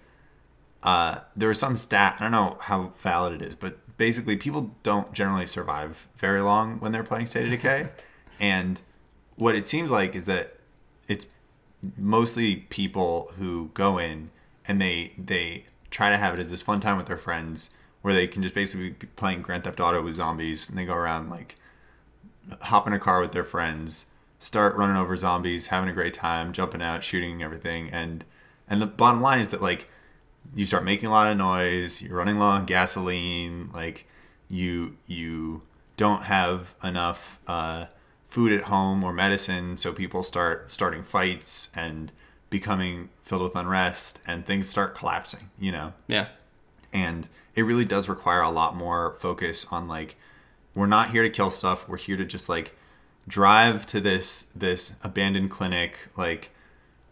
uh, 0.82 1.20
there 1.36 1.48
was 1.48 1.58
some 1.58 1.76
stat 1.76 2.16
I 2.18 2.24
don't 2.24 2.32
know 2.32 2.58
how 2.60 2.92
valid 2.98 3.40
it 3.40 3.42
is, 3.42 3.54
but 3.54 3.78
basically 3.96 4.36
people 4.36 4.74
don't 4.82 5.12
generally 5.12 5.46
survive 5.46 6.08
very 6.16 6.40
long 6.40 6.80
when 6.80 6.92
they're 6.92 7.04
playing 7.04 7.26
State 7.26 7.44
of 7.44 7.50
Decay, 7.50 7.88
and 8.40 8.80
what 9.36 9.54
it 9.54 9.66
seems 9.66 9.90
like 9.90 10.14
is 10.14 10.24
that 10.26 10.56
it's 11.08 11.26
mostly 11.96 12.56
people 12.56 13.32
who 13.38 13.70
go 13.74 13.98
in 13.98 14.30
and 14.66 14.80
they 14.80 15.12
they 15.18 15.64
try 15.90 16.10
to 16.10 16.16
have 16.16 16.34
it 16.34 16.40
as 16.40 16.50
this 16.50 16.62
fun 16.62 16.80
time 16.80 16.96
with 16.96 17.06
their 17.06 17.16
friends 17.16 17.70
where 18.02 18.14
they 18.14 18.26
can 18.26 18.42
just 18.42 18.54
basically 18.54 18.90
be 18.90 19.06
playing 19.08 19.42
Grand 19.42 19.64
Theft 19.64 19.80
Auto 19.80 20.00
with 20.02 20.14
zombies 20.14 20.68
and 20.68 20.78
they 20.78 20.84
go 20.84 20.94
around 20.94 21.28
like 21.28 21.56
hop 22.62 22.86
in 22.86 22.92
a 22.92 22.98
car 22.98 23.20
with 23.20 23.32
their 23.32 23.44
friends, 23.44 24.06
start 24.38 24.76
running 24.76 24.96
over 24.96 25.16
zombies, 25.16 25.68
having 25.68 25.88
a 25.88 25.92
great 25.92 26.14
time, 26.14 26.52
jumping 26.52 26.82
out, 26.82 27.04
shooting 27.04 27.42
everything, 27.42 27.90
and 27.90 28.24
and 28.68 28.80
the 28.80 28.86
bottom 28.86 29.20
line 29.20 29.40
is 29.40 29.50
that 29.50 29.62
like 29.62 29.88
you 30.54 30.64
start 30.66 30.84
making 30.84 31.08
a 31.08 31.10
lot 31.12 31.30
of 31.30 31.36
noise, 31.36 32.02
you're 32.02 32.16
running 32.16 32.38
low 32.38 32.46
on 32.48 32.66
gasoline, 32.66 33.70
like 33.72 34.06
you 34.48 34.96
you 35.06 35.62
don't 35.96 36.24
have 36.24 36.74
enough 36.82 37.38
uh, 37.46 37.86
food 38.28 38.52
at 38.52 38.64
home 38.64 39.04
or 39.04 39.12
medicine, 39.12 39.76
so 39.76 39.92
people 39.92 40.22
start 40.22 40.72
starting 40.72 41.02
fights 41.02 41.70
and 41.74 42.10
becoming 42.48 43.10
filled 43.22 43.42
with 43.42 43.54
unrest, 43.54 44.18
and 44.26 44.44
things 44.46 44.68
start 44.68 44.94
collapsing. 44.96 45.50
You 45.58 45.72
know, 45.72 45.92
Yeah. 46.08 46.28
and 46.92 47.28
it 47.54 47.62
really 47.62 47.84
does 47.84 48.08
require 48.08 48.40
a 48.40 48.50
lot 48.50 48.74
more 48.76 49.16
focus 49.20 49.66
on 49.70 49.86
like 49.88 50.16
we're 50.74 50.86
not 50.86 51.10
here 51.10 51.22
to 51.22 51.30
kill 51.30 51.50
stuff 51.50 51.88
we're 51.88 51.96
here 51.96 52.16
to 52.16 52.24
just 52.24 52.48
like 52.48 52.74
drive 53.28 53.86
to 53.86 54.00
this 54.00 54.42
this 54.54 54.94
abandoned 55.02 55.50
clinic 55.50 55.98
like 56.16 56.50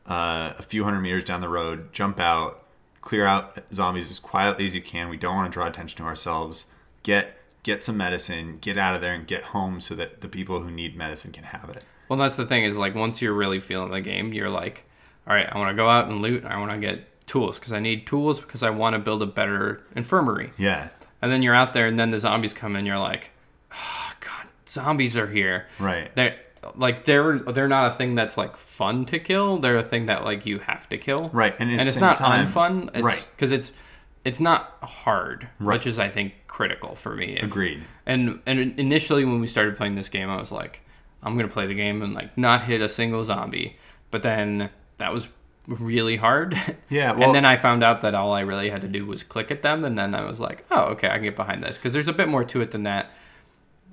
uh, 0.08 0.52
a 0.58 0.62
few 0.62 0.84
hundred 0.84 1.00
meters 1.00 1.24
down 1.24 1.40
the 1.40 1.48
road 1.48 1.92
jump 1.92 2.18
out 2.20 2.64
clear 3.08 3.26
out 3.26 3.58
zombies 3.72 4.10
as 4.10 4.18
quietly 4.18 4.66
as 4.66 4.74
you 4.74 4.82
can 4.82 5.08
we 5.08 5.16
don't 5.16 5.34
want 5.34 5.50
to 5.50 5.54
draw 5.56 5.66
attention 5.66 5.96
to 5.96 6.04
ourselves 6.04 6.66
get 7.02 7.24
get 7.62 7.82
some 7.82 7.96
medicine 7.96 8.58
get 8.60 8.76
out 8.76 8.94
of 8.94 9.00
there 9.00 9.14
and 9.14 9.26
get 9.26 9.42
home 9.54 9.80
so 9.80 9.94
that 9.94 10.20
the 10.20 10.28
people 10.28 10.60
who 10.60 10.70
need 10.70 10.96
medicine 10.96 11.32
can 11.32 11.44
have 11.44 11.70
it 11.70 11.82
Well, 12.08 12.18
that's 12.18 12.36
the 12.36 12.46
thing 12.46 12.64
is 12.64 12.76
like 12.76 12.94
once 12.94 13.20
you're 13.20 13.34
really 13.34 13.60
feeling 13.60 13.90
the 13.90 14.00
game, 14.00 14.32
you're 14.32 14.48
like, 14.50 14.84
all 15.26 15.34
right, 15.34 15.48
I 15.50 15.58
want 15.58 15.70
to 15.70 15.76
go 15.76 15.88
out 15.88 16.08
and 16.08 16.22
loot. 16.22 16.44
I 16.44 16.58
want 16.58 16.70
to 16.70 16.78
get 16.78 17.26
tools 17.26 17.58
because 17.58 17.72
I 17.72 17.80
need 17.80 18.06
tools 18.06 18.40
because 18.40 18.62
I 18.62 18.70
want 18.70 18.94
to 18.94 18.98
build 18.98 19.22
a 19.22 19.26
better 19.26 19.82
infirmary. 19.94 20.52
yeah 20.56 20.88
And 21.20 21.30
then 21.30 21.42
you're 21.42 21.54
out 21.54 21.74
there, 21.74 21.86
and 21.86 21.98
then 21.98 22.10
the 22.10 22.18
zombies 22.18 22.54
come 22.54 22.76
in. 22.76 22.86
You're 22.86 22.98
like, 22.98 23.30
oh, 23.72 24.12
God, 24.20 24.46
zombies 24.66 25.16
are 25.16 25.26
here. 25.26 25.66
right 25.78 26.14
They're 26.14 26.36
like 26.76 27.04
they're 27.04 27.38
they're 27.38 27.68
not 27.68 27.92
a 27.92 27.94
thing 27.94 28.14
that's 28.14 28.36
like 28.36 28.56
fun 28.56 29.04
to 29.06 29.18
kill. 29.18 29.58
They're 29.58 29.76
a 29.76 29.82
thing 29.82 30.06
that 30.06 30.24
like 30.24 30.46
you 30.46 30.58
have 30.60 30.88
to 30.90 30.98
kill. 30.98 31.30
Right, 31.32 31.54
and 31.58 31.70
and 31.70 31.88
it's 31.88 31.98
not 31.98 32.16
time- 32.18 32.46
unfun. 32.46 32.88
It's, 32.94 33.00
right. 33.02 33.26
Because 33.36 33.52
it's 33.52 33.72
it's 34.24 34.40
not 34.40 34.76
hard, 34.82 35.48
Right. 35.60 35.76
which 35.76 35.86
is 35.86 35.98
I 35.98 36.08
think 36.08 36.34
critical 36.48 36.94
for 36.94 37.14
me. 37.14 37.36
If- 37.36 37.44
Agreed. 37.44 37.82
And 38.06 38.40
and 38.46 38.78
initially 38.78 39.24
when 39.24 39.40
we 39.40 39.46
started 39.46 39.76
playing 39.76 39.94
this 39.94 40.08
game, 40.08 40.28
I 40.30 40.36
was 40.36 40.50
like, 40.52 40.82
I'm 41.22 41.36
gonna 41.36 41.48
play 41.48 41.66
the 41.66 41.74
game 41.74 42.02
and 42.02 42.14
like 42.14 42.36
not 42.36 42.64
hit 42.64 42.80
a 42.80 42.88
single 42.88 43.24
zombie. 43.24 43.76
But 44.10 44.22
then 44.22 44.70
that 44.98 45.12
was 45.12 45.28
really 45.66 46.16
hard. 46.16 46.58
Yeah, 46.90 47.12
well- 47.12 47.24
and 47.24 47.34
then 47.34 47.44
I 47.44 47.56
found 47.56 47.84
out 47.84 48.00
that 48.00 48.14
all 48.14 48.32
I 48.32 48.40
really 48.40 48.70
had 48.70 48.80
to 48.80 48.88
do 48.88 49.04
was 49.06 49.22
click 49.22 49.50
at 49.50 49.60
them, 49.62 49.84
and 49.84 49.98
then 49.98 50.14
I 50.14 50.24
was 50.24 50.40
like, 50.40 50.64
oh, 50.70 50.84
okay, 50.92 51.08
I 51.08 51.14
can 51.16 51.24
get 51.24 51.36
behind 51.36 51.62
this 51.62 51.76
because 51.76 51.92
there's 51.92 52.08
a 52.08 52.12
bit 52.14 52.26
more 52.28 52.42
to 52.44 52.60
it 52.62 52.70
than 52.70 52.84
that 52.84 53.10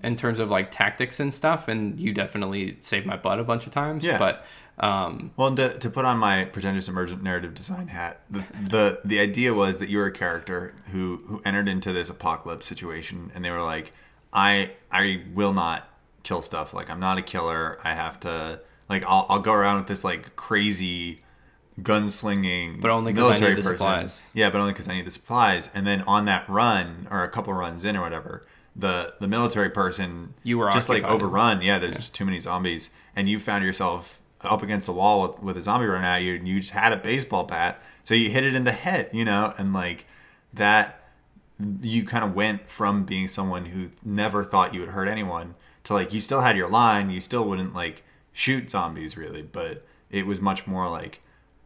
in 0.03 0.15
terms 0.15 0.39
of 0.39 0.49
like 0.49 0.71
tactics 0.71 1.19
and 1.19 1.33
stuff. 1.33 1.67
And 1.67 1.99
you 1.99 2.13
definitely 2.13 2.77
saved 2.79 3.05
my 3.05 3.17
butt 3.17 3.39
a 3.39 3.43
bunch 3.43 3.65
of 3.67 3.73
times. 3.73 4.03
Yeah. 4.03 4.17
But 4.17 4.45
um, 4.77 5.31
Well, 5.37 5.55
to, 5.55 5.77
to 5.79 5.89
put 5.89 6.03
on 6.05 6.17
my 6.17 6.45
pretentious 6.45 6.87
emergent 6.89 7.23
narrative 7.23 7.53
design 7.53 7.87
hat, 7.87 8.21
the, 8.29 8.43
the 8.69 8.99
the 9.05 9.19
idea 9.19 9.53
was 9.53 9.77
that 9.77 9.89
you 9.89 9.97
were 9.99 10.07
a 10.07 10.11
character 10.11 10.73
who 10.91 11.21
who 11.27 11.41
entered 11.45 11.67
into 11.69 11.93
this 11.93 12.09
apocalypse 12.09 12.65
situation, 12.67 13.31
and 13.33 13.43
they 13.45 13.51
were 13.51 13.61
like, 13.63 13.93
I 14.33 14.71
I 14.91 15.23
will 15.33 15.53
not 15.53 15.87
kill 16.23 16.41
stuff. 16.41 16.73
Like 16.73 16.89
I'm 16.89 16.99
not 16.99 17.17
a 17.17 17.21
killer. 17.21 17.77
I 17.83 17.93
have 17.93 18.19
to 18.21 18.59
like 18.89 19.03
I'll 19.07 19.25
I'll 19.29 19.39
go 19.39 19.53
around 19.53 19.77
with 19.77 19.87
this 19.87 20.03
like 20.03 20.35
crazy 20.35 21.21
gunslinging, 21.79 22.81
But 22.81 22.91
only 22.91 23.13
'cause 23.13 23.23
I 23.23 23.27
military 23.27 23.51
need 23.55 23.59
the 23.59 23.63
supplies. 23.63 24.23
Yeah, 24.33 24.49
but 24.49 24.59
only 24.59 24.73
because 24.73 24.87
I 24.89 24.93
need 24.93 25.05
the 25.05 25.11
supplies. 25.11 25.69
And 25.73 25.85
then 25.85 26.01
on 26.01 26.25
that 26.25 26.49
run 26.49 27.07
or 27.11 27.23
a 27.23 27.29
couple 27.29 27.53
runs 27.53 27.83
in 27.85 27.95
or 27.95 28.01
whatever, 28.01 28.45
the 28.75 29.13
the 29.19 29.27
military 29.27 29.69
person 29.69 30.33
You 30.43 30.57
were 30.57 30.71
just 30.71 30.89
like 30.89 31.03
overrun. 31.03 31.61
Yeah, 31.61 31.79
there's 31.79 31.95
just 31.95 32.15
too 32.15 32.25
many 32.25 32.39
zombies, 32.39 32.91
and 33.15 33.29
you 33.29 33.39
found 33.39 33.63
yourself 33.63 34.21
up 34.41 34.61
against 34.61 34.85
the 34.85 34.93
wall 34.93 35.21
with, 35.21 35.39
with 35.41 35.57
a 35.57 35.61
zombie 35.61 35.85
running 35.87 36.05
at 36.05 36.17
you, 36.17 36.35
and 36.35 36.47
you 36.47 36.59
just 36.59 36.73
had 36.73 36.91
a 36.91 36.97
baseball 36.97 37.43
bat, 37.43 37.81
so 38.03 38.13
you 38.13 38.29
hit 38.29 38.43
it 38.43 38.53
in 38.53 38.63
the 38.63 38.71
head, 38.71 39.09
you 39.11 39.25
know, 39.25 39.53
and 39.57 39.73
like 39.73 40.05
that, 40.53 41.01
you 41.81 42.03
kind 42.05 42.23
of 42.23 42.35
went 42.35 42.69
from 42.69 43.05
being 43.05 43.27
someone 43.27 43.67
who 43.67 43.89
never 44.03 44.43
thought 44.43 44.73
you 44.73 44.81
would 44.81 44.89
hurt 44.89 45.07
anyone 45.07 45.55
to 45.85 45.93
like 45.93 46.13
you 46.13 46.19
still 46.21 46.41
had 46.41 46.57
your 46.57 46.69
line, 46.69 47.09
you 47.09 47.21
still 47.21 47.45
wouldn't 47.45 47.73
like 47.73 48.03
shoot 48.33 48.69
zombies 48.69 49.15
really, 49.15 49.41
but 49.41 49.85
it 50.09 50.25
was 50.27 50.41
much 50.41 50.67
more 50.67 50.89
like 50.89 51.21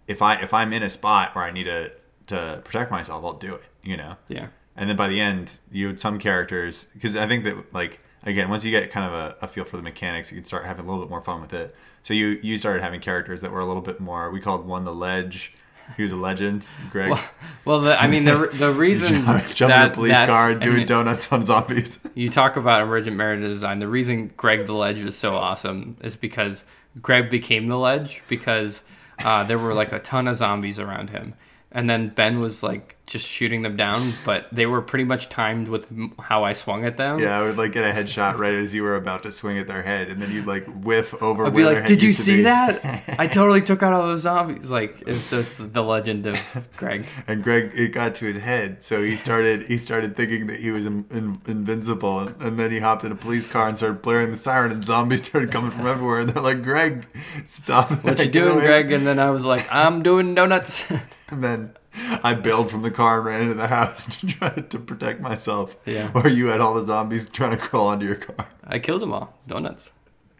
if 0.08 0.22
I 0.22 0.36
if 0.36 0.54
I'm 0.54 0.74
in 0.74 0.84
a 0.84 0.90
spot 0.90 1.36
where 1.36 1.46
I 1.46 1.52
need 1.52 1.66
to 1.66 1.92
to 2.28 2.62
protect 2.64 2.92
myself, 2.92 3.26
I'll 3.26 3.34
do 3.34 3.56
it, 3.56 3.64
you 3.84 3.98
know. 3.98 4.18
yeah. 4.28 4.48
And 4.80 4.90
then 4.90 4.96
by 4.96 5.10
the 5.10 5.20
end, 5.20 5.52
you 5.72 5.88
had 5.88 6.00
some 6.00 6.18
characters 6.20 6.86
because 6.94 7.18
I 7.18 7.28
think 7.28 7.44
that 7.44 7.74
like 7.74 8.00
again, 8.24 8.50
once 8.50 8.64
you 8.64 8.72
get 8.72 8.90
kind 8.92 9.06
of 9.06 9.14
a, 9.14 9.46
a 9.46 9.48
feel 9.48 9.66
for 9.66 9.76
the 9.76 9.84
mechanics, 9.84 10.32
you 10.32 10.38
can 10.38 10.46
start 10.46 10.66
having 10.66 10.86
a 10.86 10.88
little 10.88 11.04
bit 11.04 11.10
more 11.10 11.22
fun 11.22 11.42
with 11.42 11.54
it. 11.54 11.76
So 12.02 12.14
you 12.14 12.40
you 12.42 12.58
started 12.58 12.82
having 12.82 13.02
characters 13.02 13.42
that 13.42 13.52
were 13.52 13.60
a 13.60 13.66
little 13.66 13.82
bit 13.82 14.00
more. 14.00 14.32
We 14.32 14.40
called 14.40 14.66
one 14.66 14.86
the 14.86 14.96
Ledge. 14.96 15.54
He 15.98 16.04
was 16.04 16.12
a 16.14 16.16
legend, 16.16 16.66
Greg. 16.92 17.18
Well, 17.66 17.82
the, 17.82 18.02
I 18.02 18.08
mean, 18.08 18.24
the 18.24 18.50
the 18.54 18.72
reason 18.86 19.26
Jumping 19.26 19.68
that 19.68 19.92
a 19.92 19.94
police 19.94 20.14
car 20.14 20.56
doing 20.56 20.78
and 20.78 20.88
donuts 20.88 21.30
on 21.34 21.44
zombies. 21.44 22.00
you 22.16 22.30
talk 22.30 22.56
about 22.56 22.82
emergent 22.82 23.18
meta 23.18 23.38
design. 23.38 23.80
The 23.80 23.88
reason 23.88 24.32
Greg 24.38 24.66
the 24.66 24.74
Ledge 24.74 25.00
is 25.00 25.18
so 25.18 25.36
awesome 25.36 25.98
is 26.02 26.16
because 26.16 26.64
Greg 27.02 27.30
became 27.30 27.68
the 27.68 27.78
Ledge 27.78 28.22
because 28.30 28.82
uh, 29.26 29.44
there 29.44 29.60
were 29.60 29.74
like 29.74 29.92
a 29.92 30.00
ton 30.00 30.28
of 30.28 30.38
zombies 30.38 30.80
around 30.80 31.10
him, 31.10 31.34
and 31.70 31.90
then 31.90 32.10
Ben 32.10 32.40
was 32.40 32.64
like 32.64 32.96
just 33.10 33.26
shooting 33.28 33.64
them 33.64 33.76
down, 33.76 34.14
but 34.24 34.48
they 34.52 34.66
were 34.66 34.82
pretty 34.82 35.04
much 35.04 35.30
timed 35.30 35.68
with 35.68 35.92
how 36.20 36.44
I 36.44 36.54
swung 36.54 36.86
at 36.86 36.98
them. 36.98 37.20
yeah, 37.20 37.40
I 37.40 37.44
would 37.44 37.58
like 37.58 37.72
get 37.72 37.84
a 37.84 37.92
headshot 37.92 38.38
right 38.38 38.54
as 38.54 38.74
you 38.74 38.84
were 38.84 38.96
about 38.96 39.24
to 39.24 39.32
swing 39.32 39.58
at 39.58 39.68
their 39.68 39.82
head, 39.82 40.10
and 40.10 40.22
then 40.22 40.32
you'd 40.32 40.46
like 40.46 40.66
whiff 40.68 41.22
over. 41.22 41.46
I'd 41.46 41.56
be 41.56 41.66
like, 41.66 41.86
"Did 41.86 42.04
you 42.04 42.14
see 42.14 42.44
that? 42.44 43.04
I 43.18 43.28
totally 43.40 43.62
took 43.62 43.82
out 43.84 43.94
all 43.94 44.08
those 44.08 44.22
zombies." 44.22 44.70
Like, 44.70 45.08
and 45.08 45.20
so 45.20 45.40
it's 45.40 45.54
the, 45.54 45.64
the 45.64 45.84
legend 45.84 46.28
of 46.28 46.38
Greg. 46.78 47.06
and 47.28 47.44
Greg 47.44 47.72
it 47.74 47.90
got 47.90 48.16
to 48.16 48.26
his 48.26 48.42
head, 48.42 48.84
so 48.84 49.04
he 49.04 49.16
started 49.16 49.64
he 49.64 49.78
started 49.78 50.16
thinking 50.16 50.48
that 50.48 50.60
he 50.60 50.70
was 50.70 50.86
in, 50.86 51.06
in, 51.10 51.42
invincible, 51.48 52.20
and, 52.20 52.42
and 52.42 52.60
then 52.60 52.72
he 52.72 52.80
hopped 52.80 53.04
in 53.04 53.12
a 53.12 53.16
police 53.16 53.52
car 53.52 53.68
and 53.68 53.76
started 53.76 54.02
blaring 54.02 54.32
the 54.32 54.38
siren, 54.38 54.72
and 54.72 54.86
zombies 54.86 55.24
started 55.26 55.52
coming 55.52 55.72
from 55.72 55.88
everywhere, 55.88 56.20
and 56.20 56.30
they're 56.30 56.44
like, 56.44 56.62
"Greg, 56.62 57.08
stop! 57.48 57.90
What 58.04 58.20
you 58.24 58.30
doing, 58.30 58.58
away." 58.58 58.66
Greg? 58.66 58.92
And 58.92 59.08
then 59.08 59.18
I 59.18 59.32
was 59.32 59.46
like, 59.46 59.68
"I'm 59.74 60.04
doing 60.04 60.36
donuts." 60.36 60.86
And 61.32 61.44
then 61.44 61.76
I 62.24 62.34
bailed 62.34 62.70
from 62.70 62.82
the 62.82 62.92
car 62.92 63.18
and 63.18 63.26
ran 63.26 63.42
into 63.42 63.56
the 63.56 63.68
house 63.68 64.16
to 64.20 64.28
try 64.28 64.50
to 64.50 64.80
protect 64.80 65.22
myself. 65.22 65.76
Yeah. 65.86 66.12
Or 66.14 66.28
you 66.28 66.48
had 66.48 66.62
all 66.62 66.74
the 66.74 66.86
zombies 66.86 67.30
trying 67.30 67.52
to 67.52 67.58
crawl 67.58 67.88
onto 67.88 68.06
your 68.06 68.16
car. 68.16 68.48
I 68.66 68.80
killed 68.80 69.02
them 69.02 69.14
all. 69.14 69.38
Donuts. 69.48 69.92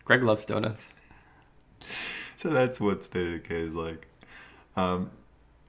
Greg 0.06 0.24
loves 0.24 0.46
donuts. 0.46 0.94
So 2.36 2.50
that's 2.50 2.80
what 2.80 3.04
State 3.04 3.28
of 3.28 3.44
Decay 3.44 3.62
is 3.62 3.76
like. 3.76 4.08
Um, 4.76 5.12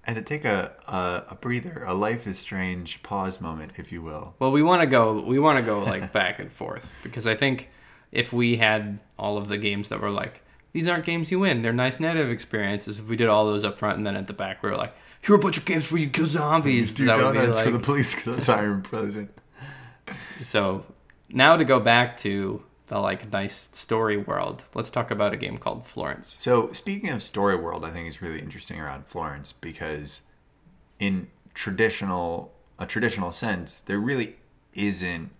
and 0.07 0.17
to 0.17 0.23
take 0.23 0.45
a, 0.45 0.73
a 0.89 1.33
a 1.33 1.35
breather, 1.35 1.85
a 1.87 1.95
life 1.95 2.27
is 2.27 2.39
strange 2.39 3.03
pause 3.03 3.41
moment, 3.41 3.73
if 3.79 3.93
you 3.93 4.03
will. 4.03 4.35
Well, 4.39 4.51
we 4.51 4.63
want 4.63 4.81
to 4.83 4.87
go. 4.87 5.21
We 5.21 5.39
want 5.39 5.59
to 5.59 5.65
go 5.65 5.83
like 5.83 6.13
back 6.21 6.39
and 6.39 6.51
forth 6.51 6.93
because 7.03 7.27
I 7.27 7.35
think 7.35 7.69
if 8.13 8.33
we 8.33 8.57
had 8.57 8.99
all 9.19 9.37
of 9.37 9.49
the 9.49 9.59
games 9.59 9.89
that 9.89 10.01
were 10.01 10.11
like 10.11 10.43
these 10.73 10.87
aren't 10.87 11.05
games 11.05 11.31
you 11.31 11.41
win, 11.41 11.63
they're 11.63 11.73
nice 11.73 12.01
narrative 12.01 12.31
experiences. 12.31 12.99
If 12.99 13.09
we 13.09 13.17
did 13.17 13.29
all 13.29 13.47
those 13.47 13.65
up 13.65 13.77
front 13.77 13.99
and 13.99 14.07
then 14.07 14.17
at 14.17 14.27
the 14.27 14.33
back 14.33 14.63
we 14.63 14.71
were 14.71 14.77
like, 14.77 14.95
here 15.23 15.35
are 15.35 15.39
a 15.39 15.43
bunch 15.43 15.59
of 15.59 15.65
games 15.65 15.91
where 15.91 16.01
you 16.01 16.09
kill 16.09 16.27
zombies. 16.27 16.95
Do 16.95 17.05
that 17.07 17.19
would 17.19 17.33
be 17.33 17.39
donuts 17.39 17.61
for 17.61 17.71
the 17.71 17.79
police 17.79 18.45
siren 18.45 18.85
buzzing. 18.91 19.29
so. 20.43 20.85
Now 21.33 21.57
to 21.57 21.65
go 21.65 21.79
back 21.79 22.17
to 22.19 22.65
the 22.89 22.99
like 22.99 23.33
nice 23.33 23.69
story 23.73 24.17
world, 24.17 24.65
let's 24.75 24.91
talk 24.91 25.13
about 25.13 25.33
a 25.33 25.37
game 25.37 25.59
called 25.59 25.87
Florence. 25.87 26.37
So 26.41 26.73
speaking 26.73 27.11
of 27.11 27.23
story 27.23 27.55
world, 27.55 27.85
I 27.85 27.91
think 27.91 28.09
is 28.09 28.21
really 28.21 28.41
interesting 28.41 28.81
around 28.81 29.07
Florence 29.07 29.53
because 29.53 30.23
in 30.99 31.29
traditional 31.55 32.53
a 32.81 32.87
traditional 32.87 33.31
sense, 33.31 33.79
there 33.79 34.01
really 34.01 34.37
isn't 34.75 35.31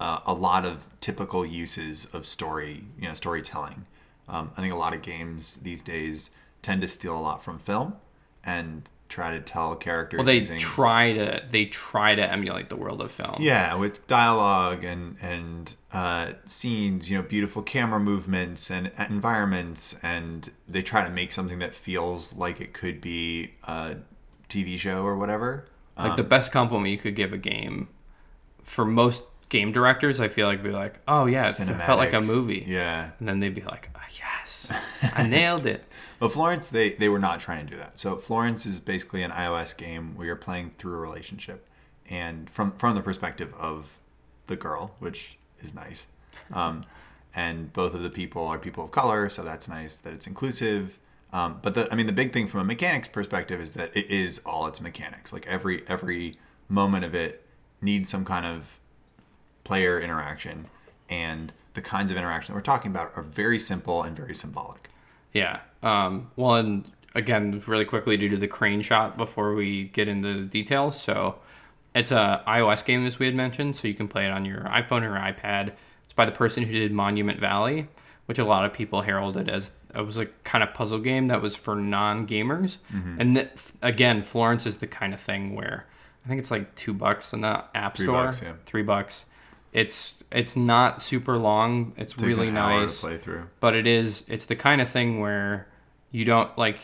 uh, 0.00 0.20
a 0.26 0.32
lot 0.32 0.64
of 0.64 0.84
typical 1.00 1.44
uses 1.44 2.06
of 2.06 2.24
story, 2.26 2.84
you 2.98 3.06
know, 3.06 3.14
storytelling. 3.14 3.86
Um, 4.28 4.52
I 4.56 4.62
think 4.62 4.72
a 4.72 4.76
lot 4.76 4.94
of 4.94 5.02
games 5.02 5.56
these 5.58 5.82
days 5.82 6.30
tend 6.62 6.80
to 6.80 6.88
steal 6.88 7.16
a 7.16 7.20
lot 7.20 7.44
from 7.44 7.58
film 7.58 7.96
and 8.42 8.88
try 9.10 9.32
to 9.32 9.40
tell 9.40 9.76
characters. 9.76 10.18
Well, 10.18 10.24
they 10.24 10.38
using, 10.38 10.58
try 10.58 11.12
to 11.12 11.42
they 11.50 11.66
try 11.66 12.14
to 12.14 12.22
emulate 12.22 12.70
the 12.70 12.76
world 12.76 13.02
of 13.02 13.10
film. 13.10 13.36
yeah, 13.38 13.74
with 13.74 14.06
dialogue 14.06 14.84
and 14.84 15.16
and 15.20 15.74
uh, 15.92 16.32
scenes, 16.46 17.10
you 17.10 17.18
know, 17.18 17.22
beautiful 17.22 17.62
camera 17.62 18.00
movements 18.00 18.70
and 18.70 18.90
environments, 18.98 19.98
and 20.02 20.50
they 20.66 20.82
try 20.82 21.04
to 21.04 21.10
make 21.10 21.32
something 21.32 21.58
that 21.58 21.74
feels 21.74 22.32
like 22.32 22.60
it 22.60 22.72
could 22.72 23.02
be 23.02 23.52
a 23.64 23.96
TV 24.48 24.78
show 24.78 25.02
or 25.02 25.16
whatever. 25.16 25.66
Like 25.98 26.16
the 26.16 26.22
best 26.22 26.50
compliment 26.50 26.90
you 26.90 26.96
could 26.96 27.14
give 27.14 27.34
a 27.34 27.36
game 27.36 27.88
for 28.62 28.86
most 28.86 29.22
game 29.50 29.72
directors, 29.72 30.20
I 30.20 30.28
feel 30.28 30.46
like 30.46 30.62
be 30.62 30.70
like, 30.70 31.00
oh 31.06 31.26
yeah, 31.26 31.50
it 31.50 31.54
felt 31.54 31.98
like 31.98 32.14
a 32.14 32.20
movie. 32.20 32.64
Yeah. 32.66 33.10
And 33.18 33.28
then 33.28 33.40
they'd 33.40 33.54
be 33.54 33.60
like, 33.60 33.90
oh, 33.94 34.00
yes, 34.18 34.72
I 35.02 35.26
nailed 35.26 35.66
it. 35.66 35.84
But 36.20 36.32
Florence, 36.32 36.66
they, 36.66 36.90
they 36.90 37.08
were 37.08 37.18
not 37.18 37.40
trying 37.40 37.64
to 37.64 37.70
do 37.70 37.78
that. 37.78 37.98
So 37.98 38.18
Florence 38.18 38.66
is 38.66 38.78
basically 38.78 39.22
an 39.22 39.30
iOS 39.30 39.76
game 39.76 40.14
where 40.16 40.26
you're 40.26 40.36
playing 40.36 40.72
through 40.76 40.92
a 40.92 40.98
relationship, 40.98 41.66
and 42.08 42.48
from 42.50 42.72
from 42.72 42.94
the 42.94 43.00
perspective 43.00 43.52
of 43.58 43.96
the 44.46 44.54
girl, 44.54 44.94
which 44.98 45.38
is 45.60 45.74
nice. 45.74 46.06
Um, 46.52 46.82
and 47.34 47.72
both 47.72 47.94
of 47.94 48.02
the 48.02 48.10
people 48.10 48.46
are 48.46 48.58
people 48.58 48.84
of 48.84 48.90
color, 48.90 49.30
so 49.30 49.42
that's 49.42 49.66
nice 49.66 49.96
that 49.96 50.12
it's 50.12 50.26
inclusive. 50.26 50.98
Um, 51.32 51.60
but 51.62 51.74
the 51.74 51.90
I 51.90 51.94
mean, 51.94 52.06
the 52.06 52.12
big 52.12 52.34
thing 52.34 52.48
from 52.48 52.60
a 52.60 52.64
mechanics 52.64 53.08
perspective 53.08 53.58
is 53.58 53.72
that 53.72 53.96
it 53.96 54.10
is 54.10 54.40
all 54.44 54.66
its 54.66 54.80
mechanics. 54.80 55.32
Like 55.32 55.46
every 55.46 55.88
every 55.88 56.36
moment 56.68 57.06
of 57.06 57.14
it 57.14 57.46
needs 57.80 58.10
some 58.10 58.26
kind 58.26 58.44
of 58.44 58.78
player 59.64 59.98
interaction, 59.98 60.66
and 61.08 61.54
the 61.72 61.80
kinds 61.80 62.10
of 62.10 62.18
interaction 62.18 62.52
that 62.52 62.58
we're 62.58 62.62
talking 62.62 62.90
about 62.90 63.12
are 63.16 63.22
very 63.22 63.58
simple 63.58 64.02
and 64.02 64.14
very 64.14 64.34
symbolic. 64.34 64.89
Yeah. 65.32 65.60
Um, 65.82 66.30
well, 66.36 66.56
and 66.56 66.84
again, 67.14 67.62
really 67.66 67.84
quickly 67.84 68.16
due 68.16 68.28
to 68.28 68.36
the 68.36 68.48
crane 68.48 68.82
shot 68.82 69.16
before 69.16 69.54
we 69.54 69.84
get 69.84 70.08
into 70.08 70.34
the 70.34 70.42
details. 70.42 71.00
So 71.00 71.36
it's 71.94 72.10
a 72.10 72.42
iOS 72.46 72.84
game, 72.84 73.06
as 73.06 73.18
we 73.18 73.26
had 73.26 73.34
mentioned, 73.34 73.76
so 73.76 73.88
you 73.88 73.94
can 73.94 74.08
play 74.08 74.26
it 74.26 74.30
on 74.30 74.44
your 74.44 74.60
iPhone 74.60 75.02
or 75.02 75.18
iPad. 75.18 75.72
It's 76.04 76.12
by 76.12 76.26
the 76.26 76.32
person 76.32 76.64
who 76.64 76.72
did 76.72 76.92
Monument 76.92 77.40
Valley, 77.40 77.88
which 78.26 78.38
a 78.38 78.44
lot 78.44 78.64
of 78.64 78.72
people 78.72 79.02
heralded 79.02 79.48
as 79.48 79.70
it 79.94 80.02
was 80.02 80.18
a 80.18 80.26
kind 80.44 80.62
of 80.62 80.72
puzzle 80.72 81.00
game 81.00 81.26
that 81.26 81.42
was 81.42 81.56
for 81.56 81.74
non-gamers. 81.74 82.76
And 83.18 83.36
that, 83.36 83.72
again, 83.82 84.22
Florence 84.22 84.64
is 84.66 84.76
the 84.76 84.86
kind 84.86 85.12
of 85.12 85.20
thing 85.20 85.56
where 85.56 85.86
I 86.24 86.28
think 86.28 86.38
it's 86.38 86.50
like 86.50 86.74
two 86.76 86.92
bucks 86.92 87.32
in 87.32 87.40
the 87.40 87.64
App 87.74 87.96
Three 87.96 88.06
Store. 88.06 88.24
bucks, 88.26 88.42
yeah. 88.42 88.52
Three 88.66 88.82
bucks. 88.82 89.24
It's 89.72 90.14
it's 90.32 90.56
not 90.56 91.02
super 91.02 91.36
long. 91.38 91.92
It's 91.96 92.12
Takes 92.12 92.22
really 92.24 92.48
an 92.48 92.56
hour 92.56 92.74
to 92.74 92.80
nice 92.82 93.00
play 93.00 93.18
through. 93.18 93.48
but 93.60 93.74
it 93.74 93.86
is 93.86 94.24
it's 94.28 94.44
the 94.46 94.56
kind 94.56 94.80
of 94.80 94.88
thing 94.88 95.20
where 95.20 95.66
you 96.12 96.24
don't 96.24 96.56
like 96.58 96.78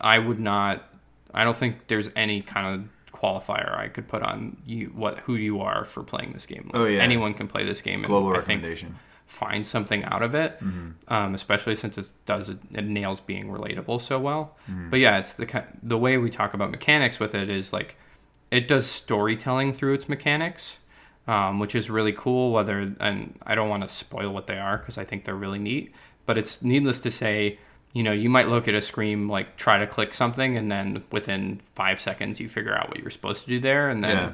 i 0.00 0.18
would 0.18 0.40
not 0.40 0.82
i 1.32 1.44
don't 1.44 1.56
think 1.56 1.86
there's 1.86 2.10
any 2.16 2.40
kind 2.42 2.66
of 2.74 3.12
qualifier 3.16 3.76
i 3.78 3.86
could 3.86 4.08
put 4.08 4.20
on 4.22 4.56
you 4.66 4.86
what 4.88 5.20
who 5.20 5.36
you 5.36 5.60
are 5.60 5.84
for 5.84 6.02
playing 6.02 6.32
this 6.32 6.46
game 6.46 6.68
Oh, 6.74 6.84
yeah. 6.86 7.00
anyone 7.00 7.32
can 7.34 7.46
play 7.46 7.64
this 7.64 7.80
game 7.80 8.00
and 8.00 8.06
Global 8.08 8.36
i 8.36 8.40
think. 8.40 8.64
Mm-hmm. 8.64 8.94
find 9.26 9.64
something 9.64 10.02
out 10.04 10.22
of 10.24 10.34
it 10.34 10.58
um, 11.08 11.34
especially 11.34 11.76
since 11.76 11.96
it 11.96 12.08
does 12.26 12.48
it, 12.48 12.58
it 12.72 12.84
nails 12.84 13.20
being 13.20 13.46
relatable 13.48 14.00
so 14.00 14.18
well 14.18 14.56
Mm-hmm. 14.68 14.90
but 14.90 14.98
yeah 14.98 15.18
it's 15.18 15.32
the 15.34 15.64
the 15.80 15.96
way 15.98 16.18
we 16.18 16.28
talk 16.30 16.54
about 16.54 16.72
mechanics 16.72 17.20
with 17.20 17.34
it 17.36 17.48
is 17.48 17.72
like 17.72 17.96
it 18.50 18.66
does 18.66 18.86
storytelling 18.86 19.72
through 19.72 19.94
its 19.94 20.08
mechanics 20.08 20.78
um, 21.26 21.58
which 21.58 21.74
is 21.74 21.88
really 21.90 22.12
cool. 22.12 22.52
Whether 22.52 22.94
and 23.00 23.38
I 23.44 23.54
don't 23.54 23.68
want 23.68 23.82
to 23.82 23.88
spoil 23.88 24.32
what 24.32 24.46
they 24.46 24.58
are 24.58 24.78
because 24.78 24.98
I 24.98 25.04
think 25.04 25.24
they're 25.24 25.34
really 25.34 25.58
neat. 25.58 25.92
But 26.26 26.38
it's 26.38 26.62
needless 26.62 27.00
to 27.00 27.10
say, 27.10 27.58
you 27.92 28.02
know, 28.02 28.12
you 28.12 28.30
might 28.30 28.48
look 28.48 28.68
at 28.68 28.74
a 28.74 28.80
screen 28.80 29.28
like 29.28 29.56
try 29.56 29.78
to 29.78 29.86
click 29.86 30.14
something, 30.14 30.56
and 30.56 30.70
then 30.70 31.04
within 31.10 31.60
five 31.74 32.00
seconds 32.00 32.40
you 32.40 32.48
figure 32.48 32.74
out 32.74 32.88
what 32.88 32.98
you're 33.00 33.10
supposed 33.10 33.42
to 33.42 33.48
do 33.48 33.60
there, 33.60 33.90
and 33.90 34.02
then 34.02 34.10
Yeah. 34.16 34.32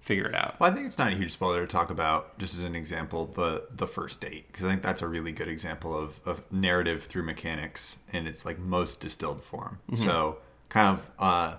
figure 0.00 0.26
it 0.26 0.34
out. 0.34 0.58
Well, 0.60 0.70
I 0.70 0.74
think 0.74 0.86
it's 0.86 0.98
not 0.98 1.12
a 1.12 1.16
huge 1.16 1.32
spoiler 1.32 1.62
to 1.62 1.66
talk 1.66 1.88
about, 1.90 2.38
just 2.38 2.54
as 2.58 2.64
an 2.64 2.74
example, 2.76 3.26
the 3.34 3.64
the 3.74 3.86
first 3.86 4.20
date, 4.20 4.46
because 4.52 4.66
I 4.66 4.70
think 4.70 4.82
that's 4.82 5.00
a 5.02 5.08
really 5.08 5.32
good 5.32 5.48
example 5.48 5.96
of, 5.96 6.20
of 6.24 6.42
narrative 6.52 7.04
through 7.04 7.22
mechanics 7.24 8.00
in 8.12 8.26
its 8.26 8.44
like 8.44 8.58
most 8.58 9.00
distilled 9.00 9.42
form. 9.42 9.78
So, 9.96 10.38
kind 10.68 10.88
of, 10.98 11.06
uh, 11.18 11.54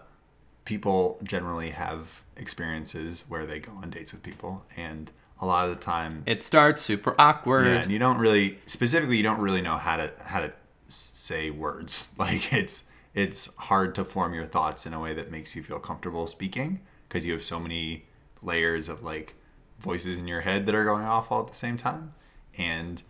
people 0.66 1.20
generally 1.24 1.72
have 1.72 2.22
experiences 2.38 3.24
where 3.28 3.46
they 3.46 3.60
go 3.60 3.72
on 3.82 3.90
dates 3.90 4.12
with 4.12 4.24
people, 4.24 4.64
and 4.78 5.12
a 5.42 5.46
lot 5.46 5.68
of 5.68 5.78
the 5.78 5.84
time, 5.84 6.24
It 6.26 6.44
starts 6.44 6.82
super 6.82 7.16
awkward. 7.20 7.66
yeah, 7.66 7.82
and 7.82 7.92
you 7.92 8.00
don't 8.00 8.18
really 8.18 8.60
specifically 8.66 9.18
you 9.18 9.24
don't 9.24 9.40
really 9.42 9.62
know 9.62 9.78
how 9.78 9.98
to 9.98 10.12
how 10.24 10.40
to 10.40 10.54
say 10.88 11.50
words. 11.50 12.08
Like 12.18 12.54
it's 12.54 12.86
it's 13.14 13.54
hard 13.56 13.94
to 13.96 14.06
form 14.06 14.34
your 14.34 14.46
thoughts 14.48 14.86
in 14.86 14.94
a 14.94 15.00
way 15.00 15.14
that 15.14 15.30
makes 15.30 15.56
you 15.56 15.62
feel 15.64 15.80
comfortable 15.80 16.28
speaking 16.28 16.80
because 17.08 17.26
you 17.26 17.34
have 17.34 17.44
so 17.44 17.60
many 17.60 18.06
layers 18.42 18.90
of 18.90 19.04
like 19.04 19.36
voices 19.80 20.18
in 20.18 20.28
your 20.28 20.42
head 20.42 20.66
that 20.66 20.74
are 20.76 20.86
going 20.86 21.04
off 21.04 21.32
all 21.32 21.42
at 21.42 21.48
the 21.50 21.56
same 21.56 21.78
time. 21.78 22.14
And 22.58 23.02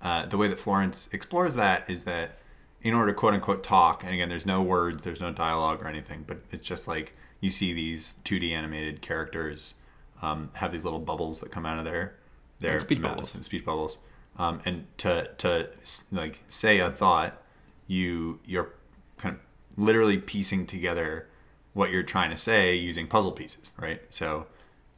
uh, 0.00 0.26
the 0.26 0.36
way 0.38 0.48
that 0.48 0.58
Florence 0.58 1.08
explores 1.12 1.54
that 1.54 1.88
is 1.90 2.02
that 2.04 2.38
in 2.82 2.94
order 2.94 3.12
to 3.12 3.18
quote 3.18 3.34
unquote 3.34 3.62
talk, 3.62 4.02
and 4.04 4.12
again, 4.14 4.28
there's 4.28 4.46
no 4.46 4.62
words, 4.62 5.02
there's 5.02 5.20
no 5.20 5.32
dialogue 5.32 5.82
or 5.82 5.88
anything, 5.88 6.24
but 6.26 6.38
it's 6.50 6.64
just 6.64 6.88
like 6.88 7.14
you 7.40 7.50
see 7.50 7.72
these 7.72 8.16
2D 8.24 8.52
animated 8.52 9.00
characters 9.02 9.74
um, 10.22 10.50
have 10.54 10.72
these 10.72 10.84
little 10.84 10.98
bubbles 10.98 11.40
that 11.40 11.50
come 11.50 11.64
out 11.66 11.78
of 11.78 11.84
their 11.84 12.14
their 12.60 12.72
Like 12.74 12.80
speech 12.82 13.02
bubbles. 13.02 13.34
and 13.34 13.44
speech 13.44 13.64
bubbles. 13.64 13.98
Um, 14.38 14.60
and 14.64 14.86
to 14.98 15.30
to 15.38 15.68
like 16.12 16.40
say 16.48 16.78
a 16.78 16.90
thought, 16.90 17.42
you 17.86 18.40
you're 18.44 18.70
kind 19.18 19.36
of 19.36 19.40
literally 19.82 20.18
piecing 20.18 20.66
together 20.66 21.26
what 21.72 21.90
you're 21.90 22.02
trying 22.02 22.30
to 22.30 22.36
say 22.36 22.74
using 22.74 23.06
puzzle 23.06 23.32
pieces, 23.32 23.72
right? 23.78 24.02
So 24.10 24.46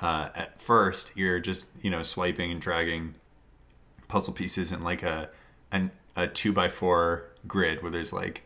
uh, 0.00 0.30
at 0.34 0.60
first 0.60 1.12
you're 1.16 1.38
just 1.40 1.66
you 1.80 1.90
know 1.90 2.02
swiping 2.02 2.50
and 2.50 2.60
dragging 2.60 3.14
puzzle 4.08 4.32
pieces 4.32 4.72
in 4.72 4.82
like 4.82 5.02
a 5.02 5.30
an, 5.70 5.90
a 6.16 6.26
two 6.26 6.52
by 6.52 6.68
four 6.68 7.28
grid 7.46 7.82
where 7.82 7.90
there's 7.90 8.12
like 8.12 8.42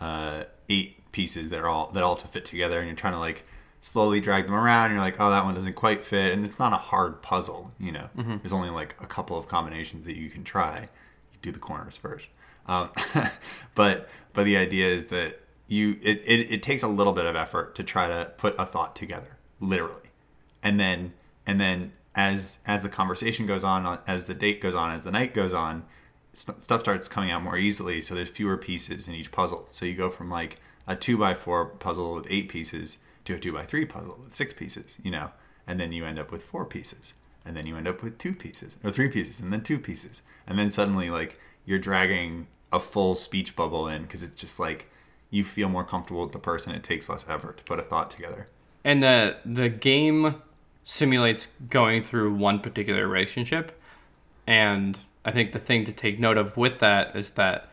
uh, 0.00 0.44
eight 0.68 0.96
pieces 1.12 1.50
that 1.50 1.60
are 1.60 1.68
all 1.68 1.90
that 1.92 2.02
all 2.02 2.16
to 2.16 2.28
fit 2.28 2.44
together, 2.44 2.78
and 2.78 2.86
you're 2.88 2.96
trying 2.96 3.12
to 3.12 3.18
like 3.18 3.44
slowly 3.80 4.20
drag 4.20 4.44
them 4.44 4.54
around. 4.54 4.86
And 4.86 4.94
you're 4.94 5.02
like, 5.02 5.20
oh, 5.20 5.30
that 5.30 5.44
one 5.44 5.54
doesn't 5.54 5.74
quite 5.74 6.04
fit, 6.04 6.32
and 6.32 6.44
it's 6.44 6.58
not 6.58 6.72
a 6.72 6.76
hard 6.76 7.22
puzzle. 7.22 7.72
You 7.78 7.92
know, 7.92 8.08
there's 8.42 8.52
only 8.52 8.70
like 8.70 8.96
a 9.00 9.06
couple 9.06 9.38
of 9.38 9.48
combinations 9.48 10.04
that 10.06 10.16
you 10.16 10.30
can 10.30 10.44
try. 10.44 10.88
You 11.32 11.38
do 11.42 11.52
the 11.52 11.58
corners 11.58 11.96
first, 11.96 12.26
um, 12.66 12.90
but 13.74 14.08
but 14.32 14.44
the 14.44 14.56
idea 14.56 14.88
is 14.88 15.06
that 15.06 15.40
you 15.68 15.98
it, 16.02 16.22
it 16.24 16.52
it 16.52 16.62
takes 16.62 16.82
a 16.82 16.88
little 16.88 17.12
bit 17.12 17.24
of 17.24 17.36
effort 17.36 17.74
to 17.76 17.82
try 17.82 18.08
to 18.08 18.30
put 18.36 18.54
a 18.58 18.66
thought 18.66 18.96
together, 18.96 19.36
literally, 19.60 20.10
and 20.62 20.78
then 20.78 21.12
and 21.46 21.60
then 21.60 21.92
as 22.14 22.58
as 22.66 22.82
the 22.82 22.88
conversation 22.88 23.46
goes 23.46 23.64
on, 23.64 23.98
as 24.06 24.26
the 24.26 24.34
date 24.34 24.60
goes 24.60 24.74
on, 24.74 24.92
as 24.92 25.04
the 25.04 25.10
night 25.10 25.34
goes 25.34 25.54
on, 25.54 25.84
st- 26.32 26.62
stuff 26.62 26.80
starts 26.82 27.08
coming 27.08 27.30
out 27.30 27.42
more 27.42 27.56
easily. 27.56 28.00
So 28.00 28.14
there's 28.14 28.28
fewer 28.28 28.56
pieces 28.56 29.08
in 29.08 29.14
each 29.14 29.32
puzzle. 29.32 29.68
So 29.72 29.84
you 29.84 29.94
go 29.94 30.10
from 30.10 30.30
like 30.30 30.60
a 30.86 30.96
two 30.96 31.16
by 31.16 31.34
four 31.34 31.66
puzzle 31.66 32.14
with 32.14 32.26
eight 32.28 32.48
pieces 32.48 32.96
to 33.24 33.34
a 33.34 33.38
two 33.38 33.52
by 33.52 33.64
three 33.64 33.84
puzzle 33.84 34.18
with 34.22 34.34
six 34.34 34.52
pieces, 34.54 34.96
you 35.02 35.10
know, 35.10 35.30
and 35.66 35.78
then 35.78 35.92
you 35.92 36.04
end 36.04 36.18
up 36.18 36.32
with 36.32 36.42
four 36.42 36.64
pieces, 36.64 37.14
and 37.44 37.56
then 37.56 37.66
you 37.66 37.76
end 37.76 37.86
up 37.86 38.02
with 38.02 38.18
two 38.18 38.32
pieces 38.34 38.76
or 38.82 38.90
three 38.90 39.08
pieces, 39.08 39.40
and 39.40 39.52
then 39.52 39.62
two 39.62 39.78
pieces, 39.78 40.22
and 40.46 40.58
then 40.58 40.70
suddenly 40.70 41.08
like 41.10 41.38
you're 41.64 41.78
dragging 41.78 42.48
a 42.72 42.80
full 42.80 43.14
speech 43.14 43.54
bubble 43.54 43.86
in 43.86 44.02
because 44.02 44.22
it's 44.22 44.34
just 44.34 44.58
like 44.58 44.90
you 45.30 45.44
feel 45.44 45.68
more 45.68 45.84
comfortable 45.84 46.22
with 46.22 46.32
the 46.32 46.38
person. 46.38 46.74
It 46.74 46.82
takes 46.82 47.08
less 47.08 47.24
effort 47.28 47.58
to 47.58 47.64
put 47.64 47.78
a 47.78 47.82
thought 47.82 48.10
together. 48.10 48.48
and 48.84 49.02
the 49.02 49.36
the 49.44 49.68
game 49.68 50.42
simulates 50.84 51.46
going 51.70 52.02
through 52.02 52.34
one 52.34 52.58
particular 52.58 53.06
relationship 53.06 53.80
and 54.48 54.98
i 55.24 55.30
think 55.30 55.52
the 55.52 55.58
thing 55.58 55.84
to 55.84 55.92
take 55.92 56.18
note 56.18 56.36
of 56.36 56.56
with 56.56 56.78
that 56.78 57.14
is 57.16 57.30
that 57.30 57.72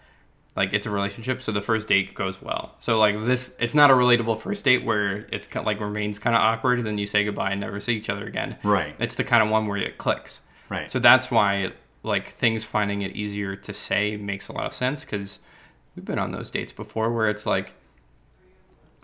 like 0.59 0.73
it's 0.73 0.85
a 0.85 0.89
relationship 0.89 1.41
so 1.41 1.51
the 1.53 1.61
first 1.61 1.87
date 1.87 2.13
goes 2.13 2.41
well. 2.41 2.75
So 2.79 2.99
like 2.99 3.23
this 3.23 3.55
it's 3.59 3.73
not 3.73 3.91
a 3.91 3.93
relatable 3.93 4.39
first 4.39 4.65
date 4.65 4.83
where 4.83 5.27
it's 5.31 5.47
kind 5.47 5.65
like 5.65 5.79
remains 5.79 6.19
kind 6.19 6.35
of 6.35 6.41
awkward 6.41 6.79
and 6.79 6.85
then 6.85 6.97
you 6.97 7.07
say 7.07 7.23
goodbye 7.23 7.51
and 7.51 7.61
never 7.61 7.79
see 7.79 7.93
each 7.93 8.09
other 8.09 8.25
again. 8.25 8.57
Right. 8.61 8.93
it's 8.99 9.15
the 9.15 9.23
kind 9.23 9.41
of 9.41 9.49
one 9.49 9.67
where 9.67 9.77
it 9.77 9.97
clicks. 9.97 10.41
Right. 10.67 10.91
so 10.91 10.99
that's 10.99 11.31
why 11.31 11.71
like 12.03 12.29
things 12.29 12.63
finding 12.65 13.01
it 13.01 13.15
easier 13.15 13.55
to 13.55 13.73
say 13.73 14.17
makes 14.17 14.49
a 14.49 14.53
lot 14.53 14.65
of 14.65 14.73
sense 14.73 15.05
because 15.05 15.39
we've 15.95 16.05
been 16.05 16.19
on 16.19 16.31
those 16.31 16.51
dates 16.51 16.73
before 16.73 17.11
where 17.11 17.29
it's 17.29 17.45
like 17.45 17.73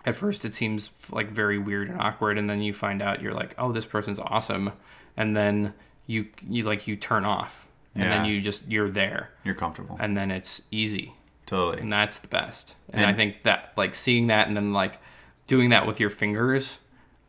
at 0.06 0.16
first 0.16 0.46
it 0.46 0.54
seems 0.54 0.92
like 1.10 1.30
very 1.30 1.58
weird 1.58 1.90
and 1.90 2.00
awkward 2.02 2.38
and 2.38 2.50
then 2.50 2.62
you 2.62 2.74
find 2.74 3.02
out 3.02 3.22
you're 3.22 3.34
like 3.34 3.56
oh 3.58 3.72
this 3.72 3.86
person's 3.86 4.20
awesome. 4.20 4.74
And 5.16 5.38
then 5.38 5.74
you 6.06 6.28
you 6.48 6.64
like 6.64 6.86
you 6.86 6.98
turn 6.98 7.24
off 7.24 7.66
and 7.96 8.12
then 8.12 8.26
you 8.26 8.42
just 8.42 8.68
you're 8.68 8.90
there 8.90 9.30
You're 9.44 9.56
comfortable. 9.56 9.98
and 10.00 10.16
then 10.18 10.30
it's 10.32 10.62
easy 10.72 11.16
Totally. 11.46 11.82
and 11.82 11.92
that's 11.92 12.18
the 12.20 12.28
best 12.28 12.76
and, 12.92 13.06
i 13.06 13.14
think 13.14 13.44
that 13.44 13.72
like 13.78 13.96
seeing 13.96 14.28
that 14.28 14.48
and 14.48 14.56
then 14.58 14.74
like 14.74 15.00
doing 15.48 15.70
that 15.70 15.86
with 15.88 16.00
your 16.00 16.10
fingers 16.10 16.80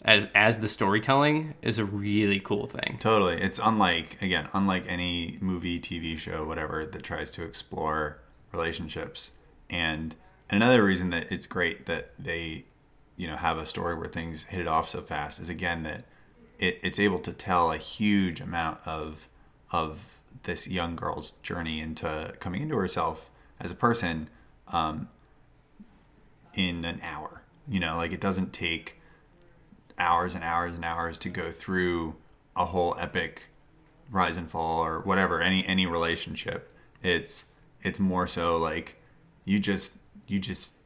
as 0.05 0.29
as 0.35 0.61
the 0.61 0.69
storytelling 0.69 1.55
is 1.63 1.79
a 1.79 1.85
really 1.85 2.41
cool 2.41 2.67
thing 2.67 2.97
Totally. 3.01 3.41
It's 3.41 3.59
unlike 3.63 4.21
again, 4.23 4.49
unlike 4.53 4.85
any 4.89 5.37
movie, 5.41 5.81
TV 5.81 6.17
show, 6.19 6.45
whatever 6.45 6.87
that 6.87 7.03
tries 7.03 7.33
to 7.33 7.43
explore 7.45 8.19
relationships. 8.53 9.33
And 9.69 10.15
another 10.49 10.85
reason 10.85 11.11
that 11.11 11.33
it's 11.33 11.47
great 11.47 11.87
that 11.87 12.13
they, 12.19 12.67
you 13.17 13.27
know, 13.27 13.37
have 13.37 13.59
a 13.59 13.67
story 13.67 13.95
where 13.97 14.07
things 14.09 14.45
hit 14.45 14.61
it 14.61 14.69
off 14.69 14.91
so 14.91 15.01
fast 15.03 15.41
is 15.41 15.49
again 15.49 15.83
that 15.85 16.05
it, 16.59 16.79
it's 16.83 16.99
able 17.01 17.19
to 17.21 17.33
tell 17.33 17.73
a 17.73 17.79
huge 17.79 18.41
amount 18.41 18.79
of 18.87 19.29
of 19.73 20.16
this 20.47 20.67
young 20.67 20.97
girl's 20.97 21.33
journey 21.43 21.81
into 21.81 22.33
coming 22.41 22.63
into 22.63 22.77
herself 22.77 23.31
as 23.61 23.71
a 23.71 23.75
person 23.75 24.29
um, 24.69 25.09
in 26.55 26.85
an 26.85 27.01
hour. 27.03 27.43
You 27.69 27.81
know, 27.81 27.97
like 27.97 28.13
it 28.13 28.21
doesn't 28.21 28.53
take 28.53 29.01
hours 29.99 30.35
and 30.35 30.43
hours 30.43 30.75
and 30.75 30.85
hours 30.85 31.19
to 31.21 31.29
go 31.29 31.53
through 31.53 32.17
a 32.57 32.67
whole 32.67 32.97
epic 32.99 33.45
rise 34.11 34.37
and 34.37 34.51
fall 34.51 34.85
or 34.85 35.01
whatever 35.01 35.41
any 35.41 35.67
any 35.67 35.87
relationship. 35.87 36.73
It's 37.03 37.47
it's 37.83 37.99
more 37.99 38.27
so 38.27 38.57
like 38.57 38.97
you 39.45 39.59
just 39.59 39.99
you 40.27 40.39
just 40.39 40.77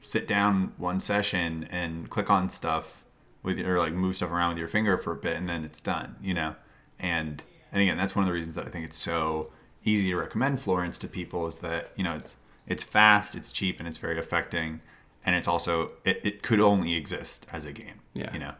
sit 0.00 0.28
down 0.28 0.72
one 0.76 1.00
session 1.00 1.66
and 1.70 2.10
click 2.10 2.30
on 2.30 2.50
stuff 2.50 3.04
with 3.42 3.58
or 3.60 3.78
like 3.78 3.92
move 3.92 4.16
stuff 4.16 4.30
around 4.30 4.50
with 4.50 4.58
your 4.58 4.68
finger 4.68 4.98
for 4.98 5.12
a 5.12 5.16
bit 5.16 5.36
and 5.36 5.48
then 5.48 5.64
it's 5.64 5.80
done, 5.80 6.16
you 6.20 6.34
know. 6.34 6.56
And 6.98 7.42
and 7.74 7.82
again, 7.82 7.98
that's 7.98 8.14
one 8.14 8.22
of 8.22 8.28
the 8.28 8.32
reasons 8.32 8.54
that 8.54 8.66
I 8.66 8.70
think 8.70 8.84
it's 8.86 8.96
so 8.96 9.50
easy 9.82 10.06
to 10.06 10.16
recommend 10.16 10.60
Florence 10.60 10.96
to 10.98 11.08
people 11.08 11.46
is 11.46 11.58
that 11.58 11.90
you 11.96 12.04
know 12.04 12.14
it's 12.14 12.36
it's 12.66 12.84
fast, 12.84 13.34
it's 13.34 13.50
cheap, 13.52 13.78
and 13.78 13.86
it's 13.86 13.98
very 13.98 14.18
affecting, 14.18 14.80
and 15.26 15.36
it's 15.36 15.48
also 15.48 15.90
it, 16.04 16.20
it 16.24 16.42
could 16.42 16.60
only 16.60 16.94
exist 16.94 17.46
as 17.52 17.66
a 17.66 17.72
game. 17.72 18.00
Yeah. 18.14 18.32
you 18.32 18.38
know. 18.38 18.54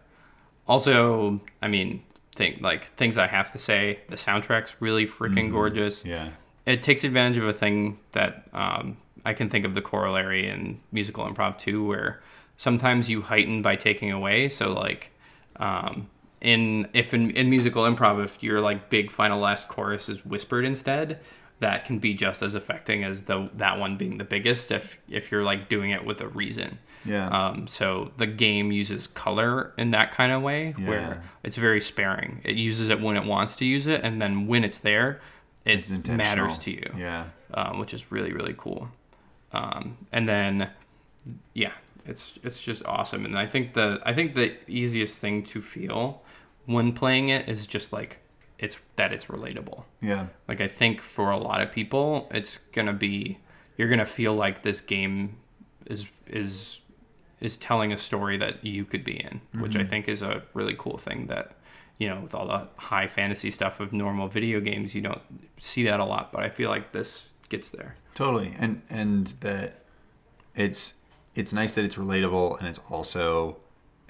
Also, 0.67 1.41
I 1.63 1.69
mean, 1.69 2.03
think 2.35 2.61
like 2.61 2.87
things 2.97 3.17
I 3.17 3.29
have 3.29 3.53
to 3.53 3.59
say. 3.59 4.01
The 4.09 4.17
soundtrack's 4.17 4.75
really 4.81 5.07
freaking 5.07 5.51
gorgeous. 5.51 6.05
Yeah, 6.05 6.31
It 6.67 6.83
takes 6.83 7.05
advantage 7.05 7.39
of 7.39 7.47
a 7.47 7.53
thing 7.53 8.01
that 8.13 8.49
um, 8.53 8.97
I 9.25 9.33
can 9.33 9.49
think 9.49 9.65
of 9.65 9.75
the 9.75 9.83
corollary 9.83 10.49
in 10.49 10.81
musical 10.91 11.25
improv 11.25 11.57
too, 11.57 11.87
where 11.87 12.21
sometimes 12.57 13.09
you 13.09 13.23
heighten 13.23 13.63
by 13.63 13.77
taking 13.77 14.11
away. 14.11 14.49
So 14.49 14.73
like, 14.73 15.11
um, 15.57 16.09
in 16.45 16.89
if 16.93 17.13
in, 17.15 17.31
in 17.31 17.51
musical 17.51 17.83
improv, 17.85 18.23
if 18.25 18.43
your 18.43 18.61
like 18.61 18.91
big 18.91 19.11
final 19.11 19.41
last 19.41 19.67
chorus 19.69 20.09
is 20.09 20.25
whispered 20.25 20.65
instead, 20.65 21.19
that 21.61 21.85
can 21.87 21.99
be 21.99 22.15
just 22.15 22.43
as 22.43 22.55
affecting 22.55 23.03
as 23.03 23.23
the 23.23 23.49
that 23.57 23.79
one 23.79 23.97
being 23.97 24.19
the 24.19 24.25
biggest. 24.25 24.71
If 24.71 24.99
if 25.09 25.33
you're 25.33 25.43
like 25.45 25.69
doing 25.69 25.91
it 25.91 26.05
with 26.05 26.21
a 26.21 26.29
reason. 26.29 26.79
yeah, 27.07 27.29
Um, 27.29 27.67
so 27.69 28.13
the 28.17 28.27
game 28.27 28.73
uses 28.73 29.07
color 29.07 29.73
in 29.77 29.91
that 29.91 30.13
kind 30.13 30.33
of 30.33 30.41
way, 30.43 30.75
Yeah. 30.79 30.89
where 30.89 31.23
it's 31.43 31.57
very 31.57 31.81
sparing. 31.81 32.41
It 32.45 32.57
uses 32.57 32.89
it 32.89 33.01
when 33.01 33.17
it 33.17 33.25
wants 33.25 33.57
to 33.57 33.65
use 33.65 33.87
it, 33.87 34.01
and 34.03 34.21
then 34.23 34.47
when 34.47 34.65
it's 34.65 34.79
there, 34.79 35.21
it 35.67 35.91
it's 35.91 36.09
matters 36.09 36.59
to 36.61 36.71
you, 36.71 36.91
Yeah, 36.97 37.25
um, 37.53 37.79
which 37.79 37.93
is 37.95 38.11
really 38.13 38.33
really 38.33 38.55
cool. 38.57 38.89
Um, 39.53 39.99
and 40.13 40.29
then, 40.29 40.71
yeah, 41.53 41.73
it's 42.07 42.35
it's 42.43 42.63
just 42.63 42.85
awesome. 42.87 43.25
And 43.25 43.39
I 43.39 43.47
think 43.47 43.75
the 43.75 44.01
I 44.05 44.13
think 44.15 44.33
the 44.33 44.55
easiest 44.67 45.17
thing 45.17 45.43
to 45.45 45.61
feel 45.63 46.23
when 46.67 46.93
playing 46.93 47.29
it 47.29 47.49
is 47.49 47.67
just 47.67 47.93
like 47.93 48.21
it's 48.59 48.79
that 48.97 49.13
it's 49.13 49.27
relatable. 49.27 49.85
yeah, 50.01 50.27
Like 50.49 50.61
I 50.61 50.69
think 50.69 51.01
for 51.01 51.31
a 51.31 51.39
lot 51.39 51.61
of 51.61 51.73
people, 51.73 52.29
it's 52.31 52.59
gonna 52.73 52.93
be 52.93 53.39
you're 53.77 53.89
gonna 53.89 54.05
feel 54.05 54.35
like 54.35 54.63
this 54.63 54.81
game 54.81 55.37
is 55.87 56.07
is 56.27 56.81
is 57.41 57.57
telling 57.57 57.93
a 57.93 57.99
story 57.99 58.39
that 58.39 58.65
you 58.65 58.85
could 58.85 59.05
be 59.05 59.21
in, 59.21 59.41
which 59.61 59.77
I 59.77 59.81
mm-hmm. 59.81 59.89
think 59.89 60.09
is 60.09 60.23
a 60.23 60.43
really 60.55 60.75
cool 60.79 60.99
thing 60.99 61.27
that 61.27 61.57
you 61.99 62.09
know 62.09 62.21
with 62.21 62.35
all 62.35 62.47
the 62.47 62.69
high 62.77 63.07
fantasy 63.07 63.51
stuff 63.51 63.81
of 63.81 63.93
normal 63.93 64.29
video 64.29 64.61
games, 64.61 64.95
you 64.95 65.03
don't 65.03 65.23
see 65.59 65.85
that 65.85 66.01
a 66.01 66.05
lot, 66.05 66.33
but 66.33 66.43
I 66.43 66.49
feel 66.49 66.71
like 66.71 66.93
this 66.93 67.31
gets 67.49 67.71
there. 67.71 67.97
totally. 68.15 68.55
And 68.59 68.83
and 68.89 69.27
that 69.41 69.85
it's 70.55 70.95
it's 71.35 71.53
nice 71.53 71.73
that 71.73 71.85
it's 71.85 71.97
relatable 71.97 72.59
and 72.59 72.69
it's 72.69 72.81
also 72.89 73.59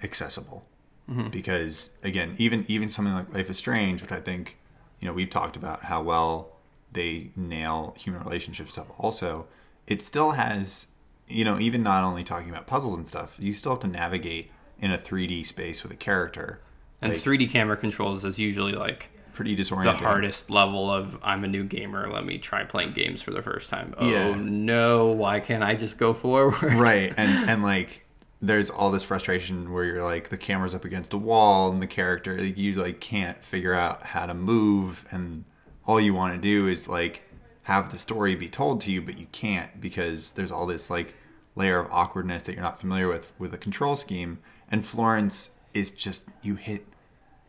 accessible 0.03 0.67
Mm-hmm. 1.11 1.29
because 1.29 1.91
again, 2.03 2.35
even 2.39 2.65
even 2.67 2.89
something 2.89 3.13
like 3.15 3.33
Life 3.35 3.51
is 3.51 3.59
Strange, 3.59 4.01
which 4.01 4.11
I 4.13 4.21
think 4.21 4.57
you 5.01 5.07
know 5.09 5.13
we've 5.13 5.29
talked 5.31 5.55
about 5.57 5.85
how 5.85 6.03
well 6.03 6.53
they 6.93 7.31
nail 7.37 7.95
human 7.99 8.23
relationship 8.23 8.71
stuff. 8.71 8.87
Also, 8.99 9.47
it 9.87 10.01
still 10.03 10.33
has 10.33 10.87
you 11.29 11.45
know 11.45 11.59
even 11.59 11.83
not 11.83 12.05
only 12.05 12.25
talking 12.25 12.49
about 12.49 12.67
puzzles 12.67 12.97
and 12.97 13.07
stuff, 13.07 13.37
you 13.39 13.53
still 13.53 13.73
have 13.73 13.81
to 13.81 13.87
navigate 13.87 14.51
in 14.81 14.91
a 14.91 14.99
3D 14.99 15.47
space 15.47 15.83
with 15.83 15.93
a 15.93 15.97
character. 15.97 16.61
And 17.03 17.13
Like, 17.13 17.23
3D 17.23 17.51
camera 17.51 17.77
controls 17.77 18.25
is 18.25 18.39
usually 18.39 18.73
like 18.73 19.11
pretty 19.35 19.55
disorienting. 19.57 19.85
the 19.85 19.93
hardest 19.93 20.49
level 20.49 20.91
of 20.91 21.19
I'm 21.23 21.45
a 21.45 21.49
new 21.49 21.65
gamer, 21.65 22.11
let 22.11 22.25
me 22.25 22.39
try 22.39 22.65
playing 22.65 22.93
games 22.93 23.21
for 23.21 23.31
the 23.33 23.43
first 23.43 23.69
time. 23.69 23.95
Oh 23.99 24.09
Yeah. 24.09 24.35
no, 24.37 25.09
why 25.09 25.41
can't 25.41 25.63
I 25.63 25.75
just 25.75 25.99
go 25.99 26.15
forward? 26.15 26.63
right 26.63 27.13
and 27.19 27.51
and 27.51 27.63
like 27.63 28.07
there's 28.47 28.71
all 28.71 28.91
this 28.91 29.05
frustration 29.05 29.73
where 29.73 29.85
you're 29.85 30.03
like 30.03 30.29
the 30.29 30.37
camera's 30.37 30.75
up 30.75 30.85
against 30.85 31.13
a 31.13 31.19
wall 31.19 31.71
and 31.71 31.81
the 31.81 31.87
character 31.87 32.43
you 32.45 32.73
like 32.75 33.01
can't 33.01 33.43
figure 33.43 33.75
out 33.75 34.03
how 34.07 34.27
to 34.27 34.35
move 34.35 35.07
and 35.11 35.45
all 35.87 36.01
you 36.01 36.15
want 36.15 36.35
to 36.35 36.41
do 36.41 36.67
is 36.67 36.89
like 36.89 37.23
have 37.65 37.91
the 37.91 37.99
story 37.99 38.35
be 38.35 38.49
told 38.49 38.81
to 38.81 38.93
you 38.93 39.01
but 39.01 39.19
you 39.19 39.27
can't 39.33 39.81
because 39.81 40.33
there's 40.33 40.53
all 40.53 40.67
this 40.67 40.91
like 40.91 41.15
layer 41.57 41.79
of 41.79 41.91
awkwardness 41.91 42.43
that 42.43 42.53
you're 42.53 42.63
not 42.63 42.81
familiar 42.81 43.09
with 43.09 43.33
with 43.39 43.55
a 43.55 43.59
control 43.59 43.97
scheme. 43.97 44.39
And 44.71 44.85
Florence 44.85 45.51
is 45.73 45.91
just 45.91 46.29
you 46.43 46.57
hit 46.57 46.87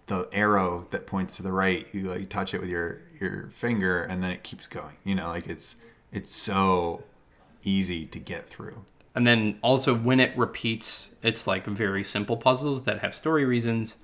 the 0.07 0.27
arrow 0.31 0.87
that 0.91 1.07
points 1.07 1.35
to 1.35 1.43
the 1.43 1.51
right 1.51 1.87
you 1.91 2.03
like 2.03 2.29
touch 2.29 2.53
it 2.53 2.61
with 2.61 2.69
your 2.69 3.01
your 3.19 3.49
finger 3.51 4.03
and 4.03 4.23
then 4.23 4.29
it 4.29 4.43
keeps 4.43 4.67
going 4.67 4.95
you 5.03 5.15
know 5.15 5.29
like 5.29 5.47
it's 5.47 5.77
it's 6.11 6.31
so 6.31 7.03
easy 7.63 8.05
to 8.05 8.19
get 8.19 8.47
through 8.47 8.85
And 9.15 9.25
then 9.25 9.57
also 9.61 9.95
when 9.95 10.19
it 10.19 10.37
repeats, 10.37 11.07
it's 11.23 11.47
like 11.47 11.65
very 11.65 12.03
simple 12.03 12.35
puzzles 12.37 12.83
that 12.83 12.99
have 12.99 13.15
story 13.15 13.45
reasons. 13.45 13.95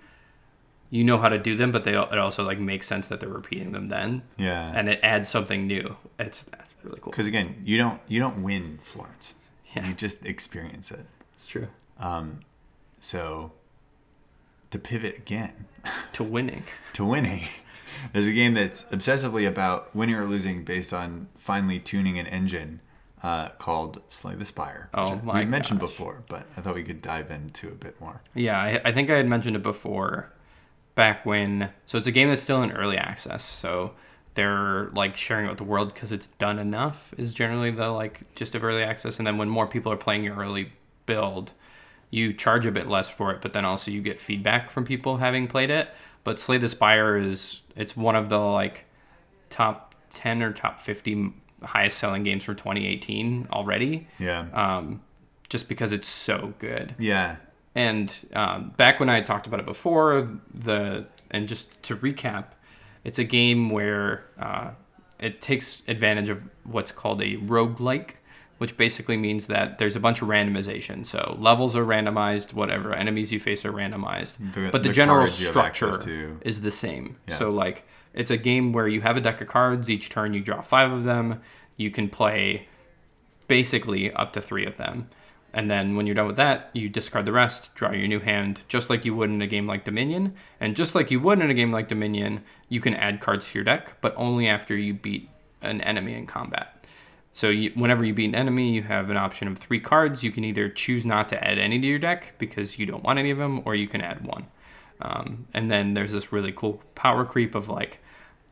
You 0.89 1.03
know 1.03 1.17
how 1.17 1.29
to 1.29 1.37
do 1.37 1.55
them, 1.55 1.71
but 1.71 1.83
they 1.83 1.93
it 1.97 2.17
also 2.17 2.43
like 2.43 2.59
makes 2.59 2.87
sense 2.87 3.07
that 3.07 3.19
they're 3.19 3.29
repeating 3.29 3.71
them 3.71 3.85
then, 3.87 4.23
yeah 4.37 4.71
and 4.75 4.89
it 4.89 4.99
adds 5.03 5.29
something 5.29 5.67
new. 5.67 5.95
It's 6.19 6.43
that's 6.45 6.69
really 6.83 6.99
cool. 7.01 7.11
because 7.11 7.27
again 7.27 7.61
you 7.65 7.77
don't 7.77 7.99
you 8.07 8.19
don't 8.19 8.41
win 8.43 8.79
florence 8.81 9.35
Yeah. 9.75 9.87
you 9.87 9.93
just 9.93 10.25
experience 10.25 10.91
it 10.91 11.05
It's 11.33 11.45
true. 11.45 11.67
Um, 11.99 12.39
so 12.99 13.51
to 14.71 14.79
pivot 14.79 15.17
again 15.17 15.65
To 16.13 16.23
winning. 16.23 16.63
to 16.93 17.05
winning 17.05 17.43
there's 18.13 18.27
a 18.27 18.33
game 18.33 18.53
that's 18.53 18.83
obsessively 18.85 19.47
about 19.47 19.93
winning 19.95 20.15
or 20.15 20.25
losing 20.25 20.63
based 20.63 20.93
on 20.93 21.27
finely 21.37 21.79
tuning 21.79 22.17
an 22.19 22.27
engine 22.27 22.79
uh, 23.23 23.49
called 23.59 24.01
slay 24.09 24.33
the 24.35 24.45
spire 24.45 24.89
which 24.93 24.99
Oh 25.11 25.15
my 25.23 25.39
we've 25.41 25.47
mentioned 25.49 25.79
gosh. 25.79 25.89
before 25.89 26.23
but 26.27 26.47
i 26.57 26.61
thought 26.61 26.73
we 26.75 26.83
could 26.83 27.01
dive 27.01 27.29
into 27.29 27.67
a 27.67 27.71
bit 27.75 27.99
more 28.01 28.21
Yeah, 28.33 28.59
I, 28.59 28.81
I 28.85 28.91
think 28.91 29.09
I 29.09 29.17
had 29.17 29.27
mentioned 29.27 29.55
it 29.55 29.61
before, 29.63 30.31
back 30.95 31.25
when. 31.25 31.69
So 31.85 31.97
it's 31.97 32.07
a 32.07 32.11
game 32.11 32.29
that's 32.29 32.41
still 32.41 32.61
in 32.63 32.71
early 32.71 32.97
access. 32.97 33.43
So 33.43 33.93
they're 34.33 34.89
like 34.95 35.15
sharing 35.17 35.45
it 35.45 35.49
with 35.49 35.57
the 35.57 35.63
world 35.65 35.93
because 35.93 36.11
it's 36.11 36.27
done 36.27 36.57
enough. 36.57 37.13
Is 37.17 37.33
generally 37.33 37.69
the 37.71 37.89
like 37.89 38.33
just 38.35 38.55
of 38.55 38.63
early 38.63 38.81
access, 38.83 39.17
and 39.19 39.27
then 39.27 39.37
when 39.37 39.49
more 39.49 39.67
people 39.67 39.91
are 39.91 39.97
playing 39.97 40.23
your 40.23 40.35
early 40.37 40.71
build, 41.05 41.51
you 42.09 42.33
charge 42.33 42.65
a 42.65 42.71
bit 42.71 42.87
less 42.87 43.07
for 43.09 43.31
it, 43.31 43.41
but 43.41 43.53
then 43.53 43.65
also 43.65 43.91
you 43.91 44.01
get 44.01 44.19
feedback 44.19 44.69
from 44.71 44.83
people 44.85 45.17
having 45.17 45.47
played 45.47 45.69
it. 45.69 45.89
But 46.23 46.39
Slay 46.39 46.57
the 46.57 46.67
Spire 46.69 47.17
is 47.17 47.61
it's 47.75 47.95
one 47.97 48.15
of 48.15 48.29
the 48.29 48.39
like 48.39 48.85
top 49.49 49.95
ten 50.09 50.41
or 50.41 50.51
top 50.53 50.79
fifty 50.79 51.33
highest 51.63 51.97
selling 51.97 52.23
games 52.23 52.43
for 52.43 52.53
2018 52.53 53.47
already. 53.51 54.07
yeah 54.19 54.45
Um, 54.53 55.01
just 55.49 55.67
because 55.67 55.91
it's 55.91 56.07
so 56.09 56.53
good. 56.59 56.95
yeah 56.97 57.35
And 57.75 58.13
um, 58.33 58.73
back 58.77 58.99
when 58.99 59.09
I 59.09 59.21
talked 59.21 59.47
about 59.47 59.59
it 59.59 59.65
before, 59.65 60.29
the 60.53 61.05
and 61.29 61.47
just 61.47 61.81
to 61.83 61.95
recap, 61.95 62.45
it's 63.03 63.19
a 63.19 63.23
game 63.23 63.69
where 63.69 64.25
uh, 64.39 64.71
it 65.19 65.39
takes 65.41 65.81
advantage 65.87 66.29
of 66.29 66.43
what's 66.63 66.91
called 66.91 67.21
a 67.21 67.37
roguelike, 67.37 68.11
which 68.57 68.75
basically 68.77 69.17
means 69.17 69.47
that 69.47 69.77
there's 69.77 69.95
a 69.95 69.99
bunch 69.99 70.21
of 70.21 70.27
randomization. 70.27 71.05
So 71.05 71.35
levels 71.39 71.75
are 71.75 71.85
randomized, 71.85 72.53
whatever 72.53 72.93
enemies 72.93 73.31
you 73.31 73.39
face 73.39 73.63
are 73.65 73.71
randomized, 73.71 74.33
The- 74.53 74.69
but 74.71 74.83
the, 74.83 74.89
the 74.89 74.93
general 74.93 75.19
cards 75.19 75.39
you 75.41 75.47
have 75.47 75.57
access 75.57 75.95
structure 75.95 76.37
is 76.41 76.61
the 76.61 76.71
same. 76.71 77.17
Yeah. 77.27 77.35
So 77.35 77.51
like 77.51 77.87
it's 78.13 78.31
a 78.31 78.37
game 78.37 78.73
where 78.73 78.87
you 78.87 79.01
have 79.01 79.17
a 79.17 79.21
deck 79.21 79.41
of 79.41 79.47
cards. 79.47 79.89
Each 79.89 80.09
turn 80.09 80.33
you 80.33 80.41
draw 80.41 80.61
five 80.61 80.91
of 80.91 81.03
them. 81.03 81.41
You 81.77 81.91
can 81.91 82.09
play 82.09 82.67
basically 83.47 84.11
up 84.13 84.33
to 84.33 84.41
three 84.41 84.65
of 84.65 84.77
them. 84.77 85.07
And 85.53 85.69
then 85.69 85.95
when 85.95 86.05
you're 86.05 86.15
done 86.15 86.27
with 86.27 86.37
that, 86.37 86.69
you 86.73 86.87
discard 86.87 87.25
the 87.25 87.33
rest, 87.33 87.75
draw 87.75 87.91
your 87.91 88.07
new 88.07 88.21
hand, 88.21 88.61
just 88.69 88.89
like 88.89 89.03
you 89.03 89.13
would 89.15 89.29
in 89.29 89.41
a 89.41 89.47
game 89.47 89.67
like 89.67 89.83
Dominion. 89.83 90.33
And 90.61 90.75
just 90.77 90.95
like 90.95 91.11
you 91.11 91.19
would 91.19 91.41
in 91.41 91.49
a 91.49 91.53
game 91.53 91.71
like 91.71 91.89
Dominion, 91.89 92.43
you 92.69 92.79
can 92.79 92.93
add 92.95 93.19
cards 93.19 93.49
to 93.49 93.57
your 93.57 93.65
deck, 93.65 93.99
but 93.99 94.13
only 94.15 94.47
after 94.47 94.77
you 94.77 94.93
beat 94.93 95.29
an 95.61 95.81
enemy 95.81 96.13
in 96.13 96.25
combat. 96.25 96.85
So 97.33 97.49
you, 97.49 97.71
whenever 97.75 98.03
you 98.03 98.13
beat 98.13 98.29
an 98.29 98.35
enemy, 98.35 98.71
you 98.71 98.83
have 98.83 99.09
an 99.09 99.17
option 99.17 99.47
of 99.47 99.57
three 99.57 99.79
cards. 99.79 100.23
You 100.23 100.31
can 100.31 100.43
either 100.43 100.69
choose 100.69 101.05
not 101.05 101.27
to 101.29 101.43
add 101.43 101.57
any 101.57 101.79
to 101.79 101.87
your 101.87 101.99
deck 101.99 102.35
because 102.37 102.79
you 102.79 102.85
don't 102.85 103.03
want 103.03 103.19
any 103.19 103.31
of 103.31 103.37
them, 103.37 103.61
or 103.65 103.75
you 103.75 103.87
can 103.87 104.01
add 104.01 104.25
one. 104.25 104.47
Um, 105.01 105.47
and 105.53 105.69
then 105.69 105.93
there's 105.93 106.13
this 106.13 106.31
really 106.31 106.51
cool 106.51 106.81
power 106.95 107.25
creep 107.25 107.55
of 107.55 107.69
like, 107.69 107.99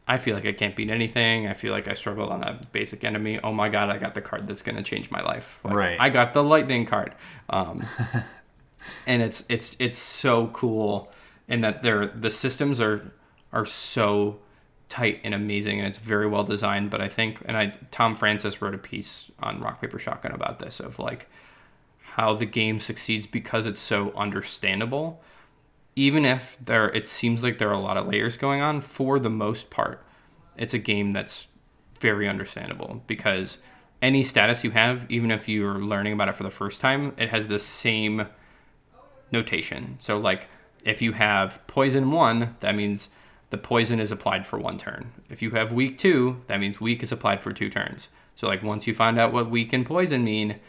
I 0.08 0.18
feel 0.18 0.34
like 0.36 0.46
I 0.46 0.54
can't 0.54 0.76
beat 0.76 0.90
anything. 0.90 1.48
I 1.48 1.54
feel 1.54 1.72
like 1.72 1.88
I 1.88 1.94
struggled 1.94 2.32
on 2.32 2.42
that 2.42 2.72
basic 2.72 3.04
enemy. 3.04 3.40
Oh 3.44 3.54
my 3.54 3.70
god, 3.70 3.90
I 3.90 3.98
got 3.98 4.16
the 4.16 4.22
card 4.22 4.48
that's 4.48 4.64
gonna 4.64 4.82
change 4.82 5.12
my 5.12 5.22
life. 5.22 5.60
Like, 5.64 5.74
Right. 5.76 5.98
I 6.00 6.10
got 6.10 6.34
the 6.34 6.44
lightning 6.44 6.86
card. 6.86 7.14
Um, 7.50 7.86
and 9.08 9.22
it's 9.22 9.46
it's 9.50 9.76
it's 9.80 9.98
so 9.98 10.48
cool 10.48 11.12
in 11.48 11.62
that 11.62 11.84
they're 11.84 12.08
the 12.08 12.32
systems 12.32 12.80
are 12.80 13.12
are 13.54 13.66
so 13.66 14.40
tight 14.88 15.22
and 15.24 15.36
amazing 15.36 15.78
and 15.78 15.88
it's 15.88 16.00
very 16.00 16.26
well 16.26 16.44
designed. 16.44 16.90
But 16.90 17.02
I 17.02 17.08
think 17.08 17.42
and 17.46 17.56
I 17.56 17.76
Tom 17.92 18.16
Francis 18.16 18.62
wrote 18.64 18.74
a 18.74 18.80
piece 18.80 19.30
on 19.44 19.62
Rock 19.62 19.80
Paper 19.80 20.00
Shotgun 20.00 20.32
about 20.32 20.58
this 20.58 20.80
of 20.80 20.98
like 20.98 21.28
how 22.14 22.34
the 22.34 22.46
game 22.46 22.80
succeeds 22.80 23.28
because 23.28 23.68
it's 23.68 23.82
so 23.82 24.12
understandable 24.16 25.22
even 26.00 26.24
if 26.24 26.58
there 26.64 26.88
it 26.92 27.06
seems 27.06 27.44
like 27.44 27.58
there 27.58 27.68
are 27.68 27.74
a 27.74 27.80
lot 27.80 27.98
of 27.98 28.08
layers 28.08 28.38
going 28.38 28.62
on, 28.62 28.80
for 28.80 29.20
the 29.20 29.30
most 29.30 29.70
part, 29.70 30.02
it's 30.56 30.74
a 30.74 30.80
game 30.80 31.12
that's 31.12 31.48
very 32.00 32.26
understandable 32.26 33.04
because 33.06 33.58
any 34.02 34.24
status 34.24 34.64
you 34.64 34.72
have, 34.72 35.06
even 35.12 35.30
if 35.30 35.50
you're 35.50 35.80
learning 35.80 36.14
about 36.14 36.30
it 36.30 36.36
for 36.36 36.44
the 36.44 36.50
first 36.50 36.80
time, 36.80 37.14
it 37.18 37.28
has 37.28 37.48
the 37.48 37.60
same 37.60 38.28
notation. 39.34 39.98
So 40.00 40.18
like 40.18 40.48
if 40.86 41.02
you 41.02 41.12
have 41.12 41.60
poison 41.68 42.12
one, 42.12 42.56
that 42.62 42.76
means 42.76 43.10
the 43.50 43.58
poison 43.58 44.00
is 44.00 44.10
applied 44.10 44.48
for 44.48 44.58
one 44.58 44.78
turn. 44.78 45.12
If 45.30 45.42
you 45.42 45.52
have 45.52 45.74
weak 45.74 45.98
two, 45.98 46.42
that 46.48 46.62
means 46.62 46.80
weak 46.80 47.04
is 47.04 47.12
applied 47.12 47.42
for 47.42 47.52
two 47.52 47.70
turns. 47.70 48.08
So 48.36 48.48
like 48.48 48.64
once 48.64 48.88
you 48.88 48.94
find 48.94 49.20
out 49.20 49.34
what 49.34 49.50
weak 49.50 49.74
and 49.74 49.86
poison 49.86 50.24
mean, 50.24 50.62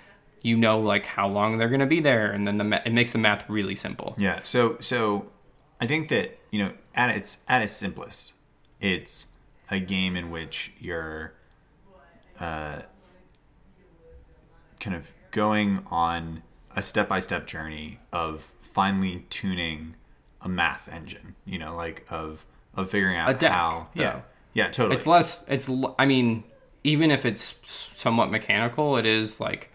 you 0.42 0.56
know 0.56 0.80
like 0.80 1.06
how 1.06 1.28
long 1.28 1.58
they're 1.58 1.68
going 1.68 1.80
to 1.80 1.86
be 1.86 2.00
there 2.00 2.30
and 2.30 2.46
then 2.46 2.56
the 2.56 2.64
ma- 2.64 2.80
it 2.84 2.92
makes 2.92 3.12
the 3.12 3.18
math 3.18 3.48
really 3.48 3.74
simple. 3.74 4.14
Yeah. 4.18 4.40
So 4.42 4.76
so 4.80 5.26
I 5.80 5.86
think 5.86 6.08
that, 6.08 6.38
you 6.50 6.58
know, 6.58 6.72
at 6.94 7.10
its 7.10 7.38
at 7.48 7.62
its 7.62 7.72
simplest, 7.72 8.32
it's 8.80 9.26
a 9.70 9.78
game 9.80 10.16
in 10.16 10.30
which 10.30 10.72
you're 10.78 11.34
uh 12.38 12.82
kind 14.78 14.96
of 14.96 15.12
going 15.30 15.84
on 15.90 16.42
a 16.74 16.82
step-by-step 16.82 17.46
journey 17.46 18.00
of 18.12 18.50
finely 18.60 19.26
tuning 19.30 19.94
a 20.40 20.48
math 20.48 20.88
engine, 20.90 21.34
you 21.44 21.58
know, 21.58 21.76
like 21.76 22.06
of 22.10 22.44
of 22.74 22.90
figuring 22.90 23.16
out 23.16 23.38
deck, 23.38 23.52
how 23.52 23.88
yeah. 23.94 24.12
though. 24.12 24.22
Yeah, 24.52 24.70
totally. 24.70 24.96
It's 24.96 25.06
less 25.06 25.44
it's 25.48 25.70
i 25.98 26.06
mean 26.06 26.44
even 26.82 27.10
if 27.10 27.26
it's 27.26 27.54
somewhat 27.94 28.30
mechanical, 28.30 28.96
it 28.96 29.06
is 29.06 29.38
like 29.38 29.70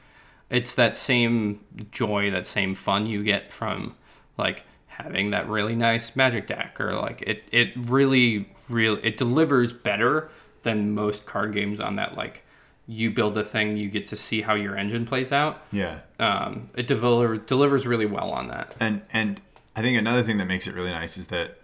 it's 0.50 0.76
that 0.76 0.96
same 0.96 1.60
joy, 1.92 2.32
that 2.32 2.48
same 2.48 2.76
fun 2.76 3.06
you 3.06 3.24
get 3.24 3.52
from 3.52 3.96
like 4.38 4.64
having 4.88 5.32
that 5.32 5.48
really 5.50 5.76
nice 5.76 6.16
magic 6.16 6.48
deck 6.48 6.80
or 6.80 6.94
like 6.96 7.22
it 7.24 7.44
it 7.52 7.74
really 7.76 8.50
really 8.70 9.04
it 9.04 9.18
delivers 9.18 9.74
better 9.74 10.30
than 10.64 10.94
most 10.96 11.26
card 11.26 11.54
games 11.54 11.82
on 11.82 11.98
that 11.98 12.16
like 12.16 12.44
you 12.88 13.12
build 13.12 13.38
a 13.38 13.44
thing 13.44 13.76
you 13.76 13.90
get 13.90 14.08
to 14.08 14.16
see 14.16 14.42
how 14.42 14.54
your 14.54 14.78
engine 14.78 15.06
plays 15.06 15.32
out 15.32 15.62
yeah. 15.72 16.00
um, 16.20 16.70
it 16.76 16.88
deliver, 16.88 17.36
delivers 17.36 17.86
really 17.86 18.06
well 18.06 18.32
on 18.32 18.48
that 18.48 18.74
And 18.80 19.02
and 19.12 19.42
I 19.76 19.82
think 19.82 19.98
another 19.98 20.24
thing 20.24 20.38
that 20.38 20.46
makes 20.46 20.68
it 20.68 20.74
really 20.74 20.92
nice 20.92 21.18
is 21.18 21.28
that 21.28 21.58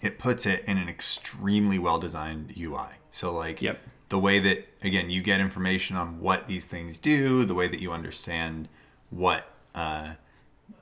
it 0.00 0.18
puts 0.18 0.44
it 0.44 0.64
in 0.66 0.78
an 0.78 0.88
extremely 0.88 1.78
well 1.78 1.98
designed 1.98 2.52
UI. 2.58 2.96
So 3.12 3.32
like 3.32 3.62
Yep. 3.62 3.78
The 4.12 4.18
way 4.18 4.38
that 4.38 4.68
again 4.82 5.08
you 5.08 5.22
get 5.22 5.40
information 5.40 5.96
on 5.96 6.20
what 6.20 6.46
these 6.46 6.66
things 6.66 6.98
do, 6.98 7.46
the 7.46 7.54
way 7.54 7.66
that 7.66 7.80
you 7.80 7.90
understand 7.90 8.68
what 9.08 9.46
uh, 9.74 10.10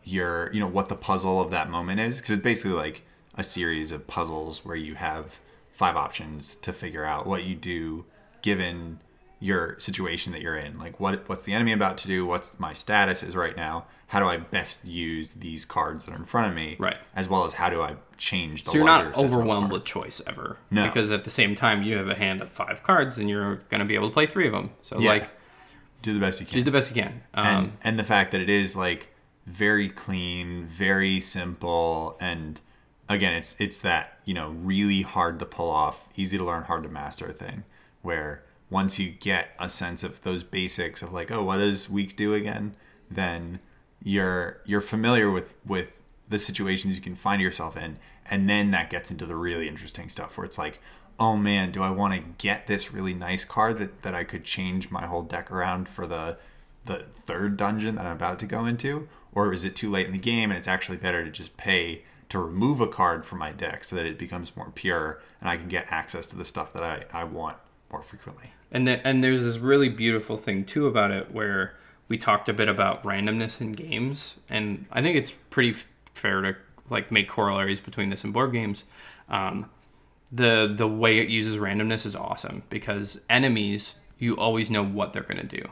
your 0.02 0.52
you 0.52 0.58
know 0.58 0.66
what 0.66 0.88
the 0.88 0.96
puzzle 0.96 1.40
of 1.40 1.52
that 1.52 1.70
moment 1.70 2.00
is, 2.00 2.16
because 2.16 2.32
it's 2.32 2.42
basically 2.42 2.72
like 2.72 3.02
a 3.36 3.44
series 3.44 3.92
of 3.92 4.08
puzzles 4.08 4.64
where 4.64 4.74
you 4.74 4.96
have 4.96 5.38
five 5.72 5.94
options 5.94 6.56
to 6.56 6.72
figure 6.72 7.04
out 7.04 7.24
what 7.24 7.44
you 7.44 7.54
do 7.54 8.04
given 8.42 8.98
your 9.38 9.78
situation 9.78 10.32
that 10.32 10.40
you're 10.40 10.56
in. 10.56 10.76
Like 10.76 10.98
what 10.98 11.28
what's 11.28 11.44
the 11.44 11.52
enemy 11.52 11.72
about 11.72 11.98
to 11.98 12.08
do? 12.08 12.26
What's 12.26 12.58
my 12.58 12.74
status 12.74 13.22
is 13.22 13.36
right 13.36 13.56
now? 13.56 13.86
How 14.10 14.18
do 14.20 14.26
I 14.26 14.38
best 14.38 14.84
use 14.84 15.32
these 15.32 15.64
cards 15.64 16.04
that 16.04 16.12
are 16.12 16.16
in 16.16 16.24
front 16.24 16.50
of 16.52 16.54
me? 16.60 16.76
Right. 16.78 16.96
As 17.14 17.28
well 17.28 17.44
as 17.44 17.52
how 17.54 17.70
do 17.70 17.80
I 17.80 17.94
change 18.18 18.64
the 18.64 18.72
so 18.72 18.76
you're 18.76 18.84
not 18.84 19.16
overwhelmed 19.16 19.72
with 19.72 19.84
choice 19.84 20.20
ever 20.26 20.58
No. 20.70 20.86
because 20.86 21.10
at 21.10 21.24
the 21.24 21.30
same 21.30 21.54
time 21.54 21.82
you 21.82 21.96
have 21.96 22.08
a 22.08 22.14
hand 22.14 22.42
of 22.42 22.48
five 22.50 22.82
cards 22.82 23.16
and 23.18 23.30
you're 23.30 23.56
going 23.70 23.78
to 23.78 23.84
be 23.86 23.94
able 23.94 24.08
to 24.08 24.12
play 24.12 24.26
three 24.26 24.46
of 24.46 24.52
them 24.52 24.70
so 24.82 24.98
Yeah. 24.98 25.10
like 25.10 25.30
do 26.02 26.12
the 26.12 26.20
best 26.20 26.38
you 26.40 26.46
can. 26.46 26.54
do 26.54 26.62
the 26.62 26.70
best 26.70 26.94
you 26.94 27.02
can 27.02 27.22
um, 27.34 27.46
and 27.46 27.72
and 27.82 27.98
the 27.98 28.04
fact 28.04 28.32
that 28.32 28.40
it 28.42 28.50
is 28.50 28.76
like 28.76 29.08
very 29.46 29.88
clean, 29.88 30.64
very 30.66 31.20
simple, 31.20 32.16
and 32.20 32.60
again, 33.08 33.32
it's 33.32 33.58
it's 33.60 33.78
that 33.80 34.18
you 34.24 34.34
know 34.34 34.50
really 34.50 35.02
hard 35.02 35.38
to 35.40 35.46
pull 35.46 35.68
off, 35.70 36.08
easy 36.16 36.36
to 36.38 36.44
learn, 36.44 36.64
hard 36.64 36.82
to 36.84 36.88
master 36.88 37.32
thing. 37.32 37.64
Where 38.02 38.44
once 38.68 38.98
you 38.98 39.10
get 39.10 39.50
a 39.58 39.68
sense 39.68 40.02
of 40.02 40.22
those 40.22 40.44
basics 40.44 41.02
of 41.02 41.12
like, 41.12 41.30
oh, 41.30 41.42
what 41.42 41.56
does 41.56 41.90
weak 41.90 42.16
do 42.16 42.34
again, 42.34 42.74
then 43.10 43.58
you're 44.02 44.60
you're 44.64 44.80
familiar 44.80 45.30
with 45.30 45.54
with 45.64 46.00
the 46.28 46.38
situations 46.38 46.94
you 46.94 47.02
can 47.02 47.16
find 47.16 47.42
yourself 47.42 47.76
in, 47.76 47.98
and 48.28 48.48
then 48.48 48.70
that 48.70 48.90
gets 48.90 49.10
into 49.10 49.26
the 49.26 49.36
really 49.36 49.68
interesting 49.68 50.08
stuff 50.08 50.36
where 50.36 50.44
it's 50.44 50.58
like. 50.58 50.80
Oh 51.22 51.36
man, 51.36 51.70
do 51.70 51.82
I 51.82 51.90
want 51.90 52.14
to 52.14 52.20
get 52.38 52.66
this 52.66 52.94
really 52.94 53.12
nice 53.12 53.44
card 53.44 53.76
that, 53.76 54.00
that 54.00 54.14
I 54.14 54.24
could 54.24 54.42
change 54.42 54.90
my 54.90 55.04
whole 55.04 55.20
deck 55.20 55.50
around 55.50 55.86
for 55.86 56.06
the 56.06 56.38
the 56.86 57.04
third 57.26 57.58
dungeon 57.58 57.96
that 57.96 58.06
I'm 58.06 58.16
about 58.16 58.38
to 58.38 58.46
go 58.46 58.64
into, 58.64 59.06
or 59.32 59.52
is 59.52 59.64
it 59.64 59.76
too 59.76 59.90
late 59.90 60.06
in 60.06 60.12
the 60.12 60.18
game 60.18 60.50
and 60.50 60.56
it's 60.56 60.68
actually 60.68 60.96
better 60.96 61.22
to 61.22 61.30
just 61.30 61.56
pay 61.56 62.04
to 62.30 62.38
remove 62.38 62.80
a 62.80 62.86
card 62.86 63.26
from 63.26 63.38
my 63.38 63.52
deck 63.52 63.84
so 63.84 63.96
that 63.96 64.06
it 64.06 64.18
becomes 64.18 64.56
more 64.56 64.70
pure 64.74 65.20
and 65.40 65.50
I 65.50 65.56
can 65.56 65.68
get 65.68 65.86
access 65.90 66.26
to 66.28 66.36
the 66.36 66.44
stuff 66.44 66.72
that 66.72 66.82
I, 66.82 67.04
I 67.12 67.24
want 67.24 67.56
more 67.90 68.02
frequently? 68.02 68.52
And 68.70 68.86
then 68.86 69.00
and 69.04 69.22
there's 69.22 69.42
this 69.42 69.58
really 69.58 69.88
beautiful 69.88 70.36
thing 70.36 70.64
too 70.64 70.86
about 70.86 71.10
it 71.10 71.32
where 71.32 71.74
we 72.10 72.18
talked 72.18 72.50
a 72.50 72.52
bit 72.52 72.68
about 72.68 73.04
randomness 73.04 73.60
in 73.62 73.72
games, 73.72 74.34
and 74.50 74.84
I 74.92 75.00
think 75.00 75.16
it's 75.16 75.30
pretty 75.30 75.70
f- 75.70 75.86
fair 76.12 76.42
to 76.42 76.56
like 76.90 77.10
make 77.10 77.28
corollaries 77.28 77.80
between 77.80 78.10
this 78.10 78.24
and 78.24 78.32
board 78.34 78.52
games. 78.52 78.82
Um, 79.30 79.70
the 80.30 80.70
the 80.76 80.88
way 80.88 81.18
it 81.18 81.28
uses 81.28 81.56
randomness 81.56 82.04
is 82.04 82.14
awesome 82.14 82.64
because 82.68 83.20
enemies 83.30 83.94
you 84.18 84.36
always 84.36 84.70
know 84.70 84.84
what 84.84 85.12
they're 85.12 85.22
going 85.22 85.48
to 85.48 85.56
do. 85.56 85.68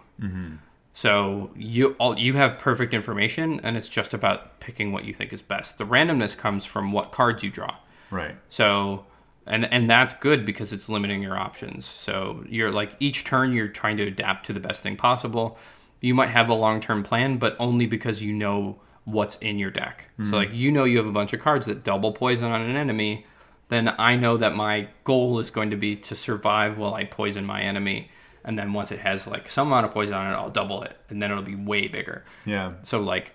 So 0.94 1.50
you 1.54 1.94
all 1.98 2.18
you 2.18 2.34
have 2.34 2.58
perfect 2.58 2.94
information, 2.94 3.60
and 3.62 3.76
it's 3.76 3.88
just 3.88 4.14
about 4.14 4.60
picking 4.60 4.92
what 4.92 5.04
you 5.04 5.12
think 5.14 5.32
is 5.32 5.42
best. 5.42 5.78
The 5.78 5.84
randomness 5.84 6.36
comes 6.36 6.64
from 6.64 6.92
what 6.92 7.12
cards 7.12 7.42
you 7.42 7.50
draw. 7.50 7.76
Right. 8.10 8.36
So, 8.48 9.06
and 9.46 9.64
and 9.72 9.90
that's 9.90 10.14
good 10.14 10.44
because 10.44 10.72
it's 10.72 10.88
limiting 10.88 11.22
your 11.22 11.36
options. 11.36 11.84
So 11.86 12.44
you're 12.48 12.70
like 12.70 12.92
each 13.00 13.24
turn 13.24 13.52
you're 13.52 13.68
trying 13.68 13.96
to 13.98 14.04
adapt 14.04 14.46
to 14.46 14.52
the 14.52 14.60
best 14.60 14.82
thing 14.82 14.96
possible. 14.96 15.58
You 16.00 16.14
might 16.14 16.30
have 16.30 16.48
a 16.48 16.54
long 16.54 16.80
term 16.80 17.02
plan, 17.02 17.38
but 17.38 17.56
only 17.58 17.86
because 17.86 18.22
you 18.22 18.32
know 18.32 18.80
what's 19.04 19.36
in 19.36 19.58
your 19.58 19.70
deck. 19.70 20.10
So 20.18 20.24
mm-hmm. 20.24 20.34
like 20.34 20.54
you 20.54 20.70
know 20.70 20.84
you 20.84 20.98
have 20.98 21.06
a 21.06 21.12
bunch 21.12 21.32
of 21.32 21.40
cards 21.40 21.66
that 21.66 21.82
double 21.82 22.12
poison 22.12 22.44
on 22.44 22.60
an 22.60 22.76
enemy, 22.76 23.26
then 23.68 23.94
I 23.98 24.16
know 24.16 24.36
that 24.36 24.54
my 24.54 24.88
goal 25.04 25.38
is 25.38 25.50
going 25.50 25.70
to 25.70 25.76
be 25.76 25.96
to 25.96 26.14
survive 26.14 26.78
while 26.78 26.94
I 26.94 27.04
poison 27.04 27.44
my 27.44 27.60
enemy. 27.62 28.10
And 28.44 28.58
then 28.58 28.72
once 28.72 28.92
it 28.92 29.00
has 29.00 29.26
like 29.26 29.50
some 29.50 29.68
amount 29.68 29.86
of 29.86 29.92
poison 29.92 30.14
on 30.14 30.32
it, 30.32 30.36
I'll 30.36 30.50
double 30.50 30.82
it, 30.82 30.96
and 31.08 31.20
then 31.22 31.30
it'll 31.30 31.42
be 31.42 31.54
way 31.54 31.88
bigger. 31.88 32.24
Yeah. 32.44 32.72
So 32.82 33.00
like 33.00 33.34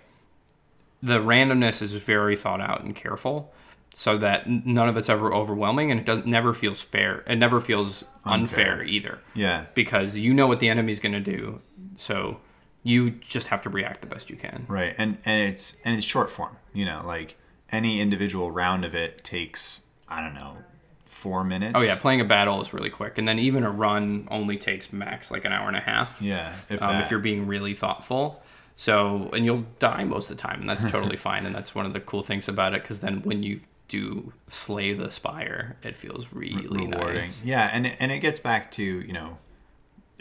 the 1.02 1.18
randomness 1.18 1.82
is 1.82 1.92
very 1.92 2.36
thought 2.36 2.60
out 2.60 2.82
and 2.82 2.96
careful 2.96 3.52
so 3.94 4.18
that 4.18 4.48
none 4.48 4.88
of 4.88 4.96
it's 4.96 5.08
ever 5.08 5.32
overwhelming 5.32 5.90
and 5.90 6.00
it 6.00 6.06
does 6.06 6.24
never 6.26 6.52
feels 6.52 6.80
fair. 6.80 7.22
It 7.28 7.36
never 7.36 7.60
feels 7.60 8.04
unfair, 8.24 8.72
Unfair. 8.72 8.82
either 8.84 9.18
Yeah. 9.34 9.66
because 9.74 10.16
you 10.18 10.34
know 10.34 10.46
what 10.48 10.58
the 10.60 10.68
enemy's 10.68 10.98
going 10.98 11.12
to 11.12 11.20
do. 11.20 11.60
So 11.98 12.40
you 12.84 13.10
just 13.10 13.48
have 13.48 13.62
to 13.62 13.70
react 13.70 14.00
the 14.02 14.06
best 14.06 14.30
you 14.30 14.36
can. 14.36 14.66
Right. 14.68 14.94
And 14.96 15.18
and 15.24 15.40
it's 15.42 15.76
and 15.84 15.96
it's 15.96 16.06
short 16.06 16.30
form. 16.30 16.56
You 16.72 16.84
know, 16.84 17.02
like 17.04 17.36
any 17.72 18.00
individual 18.00 18.50
round 18.52 18.84
of 18.84 18.94
it 18.94 19.24
takes 19.24 19.82
I 20.08 20.20
don't 20.20 20.34
know 20.34 20.58
four 21.06 21.42
minutes. 21.42 21.72
Oh 21.74 21.82
yeah, 21.82 21.96
playing 21.96 22.20
a 22.20 22.24
battle 22.24 22.60
is 22.60 22.72
really 22.74 22.90
quick 22.90 23.16
and 23.18 23.26
then 23.26 23.38
even 23.38 23.64
a 23.64 23.70
run 23.70 24.28
only 24.30 24.56
takes 24.58 24.92
max 24.92 25.30
like 25.30 25.44
an 25.44 25.52
hour 25.52 25.66
and 25.66 25.76
a 25.76 25.80
half. 25.80 26.20
Yeah. 26.22 26.54
If 26.68 26.80
um, 26.82 26.96
if 27.02 27.10
you're 27.10 27.20
being 27.20 27.46
really 27.46 27.74
thoughtful. 27.74 28.40
So, 28.76 29.30
and 29.32 29.44
you'll 29.44 29.64
die 29.78 30.02
most 30.02 30.28
of 30.32 30.36
the 30.36 30.42
time, 30.42 30.58
and 30.60 30.68
that's 30.68 30.82
totally 30.90 31.16
fine. 31.28 31.46
And 31.46 31.54
that's 31.54 31.76
one 31.76 31.86
of 31.86 31.92
the 31.92 32.00
cool 32.00 32.24
things 32.24 32.48
about 32.48 32.74
it, 32.74 32.82
because 32.82 32.98
then 32.98 33.22
when 33.22 33.44
you 33.44 33.60
do 33.86 34.32
slay 34.50 34.92
the 34.92 35.12
spire, 35.12 35.76
it 35.84 35.94
feels 35.94 36.26
really 36.32 36.66
rewarding. 36.88 37.20
nice. 37.22 37.40
Yeah, 37.44 37.70
and 37.72 37.86
it- 37.86 37.96
and 38.00 38.10
it 38.10 38.18
gets 38.18 38.40
back 38.40 38.72
to 38.72 38.82
you 38.82 39.12
know, 39.12 39.38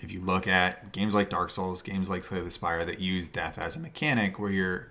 if 0.04 0.12
you 0.12 0.22
look 0.22 0.48
at 0.48 0.92
games 0.92 1.14
like 1.14 1.30
Dark 1.30 1.50
Souls, 1.50 1.82
games 1.82 2.10
like 2.10 2.24
Slay 2.24 2.42
the 2.42 2.52
Spire 2.52 2.86
that 2.86 3.00
use 3.00 3.30
death 3.30 3.58
as 3.58 3.76
a 3.76 3.80
mechanic, 3.80 4.38
where 4.38 4.52
you're, 4.52 4.88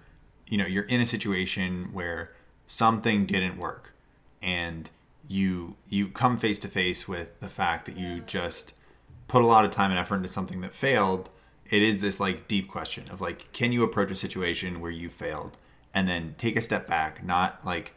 you 0.47 0.57
know, 0.59 0.67
you're 0.67 0.85
in 0.85 1.01
a 1.01 1.07
situation 1.07 1.91
where 1.93 2.33
something 2.67 3.27
didn't 3.27 3.59
work, 3.59 3.95
and 4.41 4.91
you 5.29 5.77
you 5.89 6.09
come 6.09 6.39
face 6.39 6.59
to 6.61 6.69
face 6.69 7.07
with 7.07 7.39
the 7.41 7.49
fact 7.49 7.87
that 7.87 7.97
you 7.97 8.21
just 8.21 8.75
put 9.29 9.43
a 9.43 9.47
lot 9.47 9.65
of 9.65 9.71
time 9.71 9.91
and 9.91 9.99
effort 9.99 10.17
into 10.17 10.29
something 10.29 10.61
that 10.61 10.75
failed. 10.75 11.31
It 11.71 11.83
is 11.83 12.01
this 12.01 12.21
like 12.21 12.49
deep 12.49 12.69
question 12.69 13.09
of 13.11 13.21
like, 13.21 13.51
can 13.53 13.73
you 13.73 13.83
approach 13.83 14.11
a 14.11 14.17
situation 14.17 14.81
where 14.81 14.91
you 14.91 15.09
failed 15.09 15.57
and 15.95 16.09
then 16.09 16.35
take 16.37 16.57
a 16.57 16.61
step 16.61 16.87
back, 16.87 17.25
not 17.25 17.65
like 17.65 17.95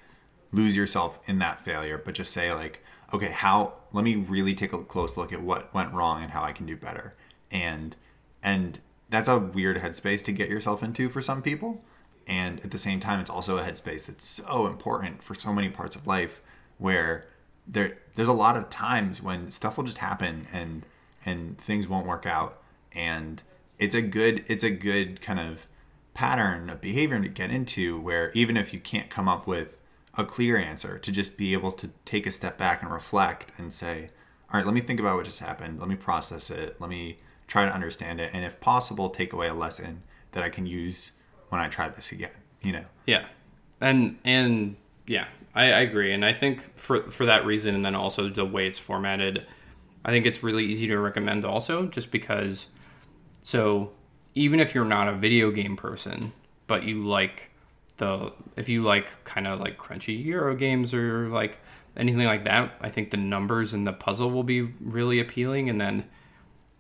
lose 0.52 0.78
yourself 0.78 1.20
in 1.26 1.40
that 1.40 1.60
failure, 1.60 1.98
but 1.98 2.14
just 2.14 2.32
say 2.32 2.54
like, 2.54 2.82
okay, 3.14 3.32
how 3.32 3.74
let 3.94 4.04
me 4.04 4.16
really 4.16 4.54
take 4.54 4.74
a 4.74 4.78
close 4.80 5.18
look 5.18 5.32
at 5.32 5.42
what 5.42 5.74
went 5.74 5.94
wrong 5.94 6.22
and 6.22 6.32
how 6.32 6.44
I 6.44 6.52
can 6.52 6.66
do 6.66 6.76
better. 6.76 7.16
And 7.52 7.96
and 8.44 8.80
that's 9.10 9.28
a 9.28 9.40
weird 9.40 9.78
headspace 9.78 10.24
to 10.26 10.32
get 10.32 10.50
yourself 10.50 10.84
into 10.84 11.10
for 11.10 11.22
some 11.22 11.42
people. 11.42 11.84
And 12.28 12.60
at 12.62 12.72
the 12.72 12.78
same 12.78 13.00
time, 13.00 13.20
it's 13.20 13.30
also 13.30 13.58
a 13.58 13.64
headspace 13.64 14.06
that's 14.06 14.26
so 14.26 14.66
important 14.66 15.22
for 15.22 15.36
so 15.36 15.54
many 15.54 15.70
parts 15.70 15.96
of 15.96 16.08
life 16.08 16.42
where 16.78 17.26
there 17.68 17.98
there's 18.16 18.28
a 18.28 18.34
lot 18.34 18.58
of 18.58 18.70
times 18.70 19.22
when 19.22 19.52
stuff 19.52 19.78
will 19.78 19.84
just 19.84 20.00
happen 20.00 20.48
and 20.52 20.86
and 21.26 21.60
things 21.60 21.88
won't 21.88 22.06
work 22.06 22.26
out. 22.26 22.62
And 22.92 23.42
it's 23.80 23.96
a 23.96 24.02
good 24.02 24.44
it's 24.48 24.64
a 24.64 24.72
good 24.72 25.22
kind 25.22 25.40
of 25.40 25.68
pattern 26.14 26.70
of 26.70 26.82
behavior 26.82 27.20
to 27.20 27.28
get 27.28 27.52
into 27.52 28.00
where 28.00 28.32
even 28.32 28.56
if 28.56 28.74
you 28.74 28.80
can't 28.80 29.10
come 29.10 29.28
up 29.28 29.46
with 29.46 29.82
a 30.18 30.26
clear 30.26 30.58
answer, 30.58 30.98
to 30.98 31.12
just 31.12 31.38
be 31.38 31.54
able 31.54 31.72
to 31.74 31.90
take 32.06 32.26
a 32.26 32.32
step 32.32 32.58
back 32.58 32.82
and 32.82 32.92
reflect 32.92 33.52
and 33.58 33.74
say, 33.74 34.10
all 34.52 34.60
right, 34.60 34.66
let 34.66 34.74
me 34.74 34.82
think 34.82 35.00
about 35.00 35.18
what 35.18 35.26
just 35.26 35.40
happened. 35.40 35.80
Let 35.80 35.90
me 35.90 35.96
process 35.96 36.50
it. 36.50 36.80
Let 36.80 36.90
me 36.90 37.18
try 37.48 37.66
to 37.66 37.74
understand 37.74 38.20
it. 38.20 38.32
And 38.34 38.46
if 38.46 38.60
possible, 38.60 39.10
take 39.10 39.34
away 39.34 39.48
a 39.48 39.54
lesson 39.54 40.04
that 40.32 40.44
I 40.44 40.50
can 40.50 40.66
use 40.66 41.12
when 41.50 41.60
I 41.62 41.68
try 41.68 41.90
this 41.90 42.12
again, 42.12 42.32
you 42.62 42.72
know? 42.72 42.86
Yeah. 43.06 43.26
And, 43.82 44.18
and 44.24 44.78
yeah, 45.06 45.28
I, 45.54 45.66
I 45.66 45.80
agree. 45.82 46.14
And 46.14 46.24
I 46.24 46.34
think 46.34 46.78
for, 46.78 47.10
for 47.10 47.26
that 47.26 47.46
reason, 47.46 47.76
and 47.76 47.86
then 47.86 47.96
also 47.96 48.30
the 48.30 48.46
way 48.46 48.68
it's 48.68 48.80
formatted, 48.80 49.46
I 50.04 50.12
think 50.12 50.26
it's 50.26 50.44
really 50.44 50.66
easy 50.66 50.88
to 50.88 50.98
recommend 51.00 51.46
also 51.46 51.88
just 51.88 52.12
because, 52.12 52.68
so 53.44 53.92
even 54.34 54.60
if 54.60 54.76
you're 54.76 54.86
not 54.86 55.08
a 55.08 55.14
video 55.14 55.52
game 55.52 55.76
person, 55.76 56.32
but 56.68 56.84
you 56.84 57.06
like 57.06 57.52
the 57.98 58.32
if 58.56 58.70
you 58.70 58.84
like 58.84 59.24
kind 59.24 59.48
of 59.48 59.60
like 59.60 59.78
crunchy 59.78 60.24
Euro 60.26 60.56
games 60.56 60.94
or 60.94 61.28
like 61.30 61.60
anything 61.98 62.26
like 62.26 62.46
that, 62.46 62.74
I 62.82 62.90
think 62.90 63.12
the 63.12 63.18
numbers 63.18 63.74
and 63.74 63.86
the 63.88 63.94
puzzle 63.94 64.32
will 64.32 64.44
be 64.44 64.62
really 64.62 65.20
appealing. 65.20 65.70
And 65.70 65.80
then 65.80 66.06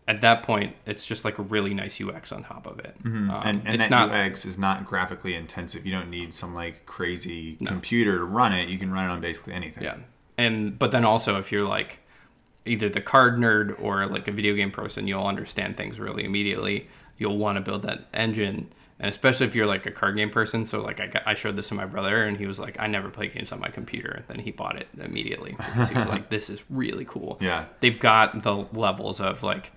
at 0.07 0.21
that 0.21 0.43
point, 0.43 0.75
it's 0.85 1.05
just 1.05 1.25
like 1.25 1.39
a 1.39 1.41
really 1.41 1.73
nice 1.73 1.99
UX 1.99 2.31
on 2.31 2.43
top 2.43 2.67
of 2.67 2.79
it. 2.79 2.95
Um, 3.29 3.41
and 3.43 3.67
and 3.67 3.81
that 3.81 3.89
not, 3.89 4.11
UX 4.11 4.45
is 4.45 4.57
not 4.57 4.85
graphically 4.85 5.35
intensive. 5.35 5.85
You 5.85 5.91
don't 5.91 6.09
need 6.09 6.33
some 6.33 6.53
like 6.53 6.85
crazy 6.85 7.57
no. 7.59 7.69
computer 7.69 8.17
to 8.17 8.23
run 8.23 8.53
it. 8.53 8.69
You 8.69 8.77
can 8.77 8.91
run 8.91 9.09
it 9.09 9.13
on 9.13 9.21
basically 9.21 9.53
anything. 9.53 9.83
Yeah. 9.83 9.97
And 10.37 10.77
but 10.77 10.91
then 10.91 11.05
also 11.05 11.39
if 11.39 11.51
you're 11.51 11.67
like 11.67 11.99
either 12.65 12.89
the 12.89 13.01
card 13.01 13.37
nerd 13.37 13.79
or 13.81 14.05
like 14.07 14.27
a 14.27 14.31
video 14.31 14.53
game 14.53 14.71
person, 14.71 15.07
you'll 15.07 15.25
understand 15.25 15.77
things 15.77 15.99
really 15.99 16.25
immediately. 16.25 16.87
You'll 17.17 17.37
want 17.37 17.55
to 17.55 17.61
build 17.61 17.83
that 17.83 18.07
engine 18.13 18.73
and 18.99 19.09
especially 19.09 19.45
if 19.45 19.55
you're 19.55 19.65
like 19.65 19.85
a 19.85 19.91
card 19.91 20.15
game 20.15 20.29
person. 20.29 20.65
So 20.65 20.81
like 20.81 20.99
I, 20.99 21.07
got, 21.07 21.23
I 21.25 21.33
showed 21.33 21.55
this 21.55 21.67
to 21.69 21.73
my 21.73 21.85
brother, 21.85 22.23
and 22.23 22.37
he 22.37 22.45
was 22.45 22.59
like, 22.59 22.79
"I 22.79 22.87
never 22.87 23.09
play 23.09 23.27
games 23.27 23.51
on 23.51 23.59
my 23.59 23.69
computer." 23.69 24.23
Then 24.27 24.39
he 24.39 24.51
bought 24.51 24.77
it 24.77 24.87
immediately 24.97 25.51
because 25.57 25.89
he 25.89 25.97
was 25.97 26.07
like, 26.07 26.29
"This 26.29 26.49
is 26.49 26.63
really 26.69 27.05
cool." 27.05 27.37
Yeah, 27.41 27.65
they've 27.79 27.99
got 27.99 28.43
the 28.43 28.67
levels 28.73 29.19
of 29.19 29.43
like 29.43 29.71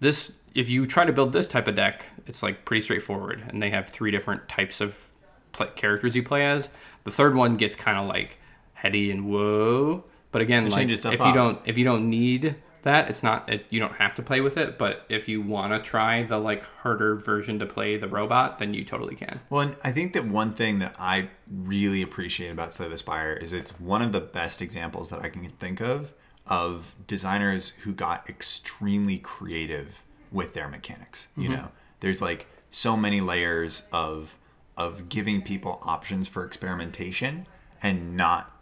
this. 0.00 0.32
If 0.54 0.68
you 0.70 0.86
try 0.86 1.04
to 1.04 1.12
build 1.12 1.32
this 1.32 1.48
type 1.48 1.68
of 1.68 1.74
deck, 1.74 2.06
it's 2.26 2.42
like 2.42 2.64
pretty 2.64 2.82
straightforward, 2.82 3.44
and 3.48 3.62
they 3.62 3.70
have 3.70 3.90
three 3.90 4.10
different 4.10 4.48
types 4.48 4.80
of 4.80 5.12
play- 5.52 5.70
characters 5.76 6.16
you 6.16 6.22
play 6.22 6.46
as. 6.46 6.68
The 7.04 7.10
third 7.10 7.34
one 7.34 7.56
gets 7.56 7.76
kind 7.76 8.00
of 8.00 8.08
like 8.08 8.38
heady 8.72 9.10
and 9.10 9.26
whoa, 9.26 10.04
but 10.32 10.42
again, 10.42 10.66
it 10.66 10.72
like 10.72 10.88
if 10.88 11.04
up. 11.04 11.26
you 11.26 11.32
don't 11.32 11.60
if 11.66 11.78
you 11.78 11.84
don't 11.84 12.10
need 12.10 12.56
that. 12.86 13.10
It's 13.10 13.22
not 13.22 13.48
it, 13.52 13.66
you 13.68 13.78
don't 13.78 13.94
have 13.96 14.14
to 14.14 14.22
play 14.22 14.40
with 14.40 14.56
it, 14.56 14.78
but 14.78 15.04
if 15.08 15.28
you 15.28 15.42
want 15.42 15.72
to 15.72 15.78
try 15.78 16.22
the 16.22 16.38
like 16.38 16.62
harder 16.62 17.14
version 17.14 17.58
to 17.58 17.66
play 17.66 17.96
the 17.96 18.08
robot, 18.08 18.58
then 18.58 18.72
you 18.72 18.84
totally 18.84 19.14
can. 19.14 19.40
Well, 19.50 19.60
and 19.60 19.76
I 19.84 19.92
think 19.92 20.14
that 20.14 20.26
one 20.26 20.54
thing 20.54 20.78
that 20.78 20.96
I 20.98 21.28
really 21.48 22.02
appreciate 22.02 22.50
about 22.50 22.74
Slay 22.74 22.88
the 22.88 22.98
Spire 22.98 23.34
is 23.34 23.52
it's 23.52 23.78
one 23.78 24.02
of 24.02 24.12
the 24.12 24.20
best 24.20 24.62
examples 24.62 25.10
that 25.10 25.20
I 25.20 25.28
can 25.28 25.48
think 25.60 25.80
of 25.80 26.12
of 26.46 26.94
designers 27.06 27.70
who 27.82 27.92
got 27.92 28.28
extremely 28.30 29.18
creative 29.18 30.02
with 30.30 30.54
their 30.54 30.68
mechanics. 30.68 31.28
You 31.36 31.44
mm-hmm. 31.44 31.52
know, 31.52 31.68
there's 32.00 32.22
like 32.22 32.46
so 32.70 32.96
many 32.96 33.20
layers 33.20 33.88
of 33.92 34.38
of 34.76 35.08
giving 35.08 35.42
people 35.42 35.80
options 35.82 36.28
for 36.28 36.44
experimentation 36.44 37.46
and 37.82 38.16
not 38.16 38.52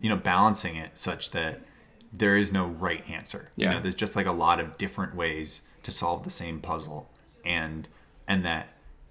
you 0.00 0.08
know 0.08 0.16
balancing 0.16 0.76
it 0.76 0.98
such 0.98 1.30
that 1.30 1.62
there 2.12 2.36
is 2.36 2.52
no 2.52 2.66
right 2.66 3.08
answer. 3.08 3.48
Yeah. 3.56 3.68
You 3.68 3.74
know, 3.74 3.82
there's 3.82 3.94
just 3.94 4.14
like 4.14 4.26
a 4.26 4.32
lot 4.32 4.60
of 4.60 4.76
different 4.76 5.14
ways 5.14 5.62
to 5.82 5.90
solve 5.90 6.24
the 6.24 6.30
same 6.30 6.60
puzzle 6.60 7.10
and 7.44 7.88
and 8.28 8.44
that 8.44 8.68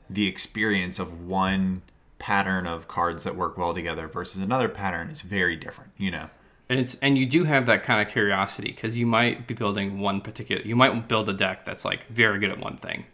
the 0.09 0.27
experience 0.27 0.99
of 0.99 1.25
one 1.27 1.81
pattern 2.19 2.67
of 2.67 2.87
cards 2.87 3.23
that 3.23 3.35
work 3.35 3.57
well 3.57 3.73
together 3.73 4.07
versus 4.07 4.41
another 4.41 4.69
pattern 4.69 5.09
is 5.09 5.21
very 5.21 5.55
different, 5.55 5.91
you 5.97 6.11
know. 6.11 6.29
And 6.69 6.79
it's 6.79 6.95
and 7.01 7.17
you 7.17 7.25
do 7.25 7.45
have 7.45 7.65
that 7.65 7.83
kind 7.83 8.05
of 8.05 8.11
curiosity 8.11 8.71
cuz 8.71 8.97
you 8.97 9.07
might 9.07 9.47
be 9.47 9.53
building 9.53 9.99
one 9.99 10.21
particular 10.21 10.61
you 10.61 10.75
might 10.75 11.07
build 11.07 11.27
a 11.27 11.33
deck 11.33 11.65
that's 11.65 11.83
like 11.83 12.07
very 12.07 12.39
good 12.39 12.51
at 12.51 12.59
one 12.59 12.77
thing. 12.77 13.05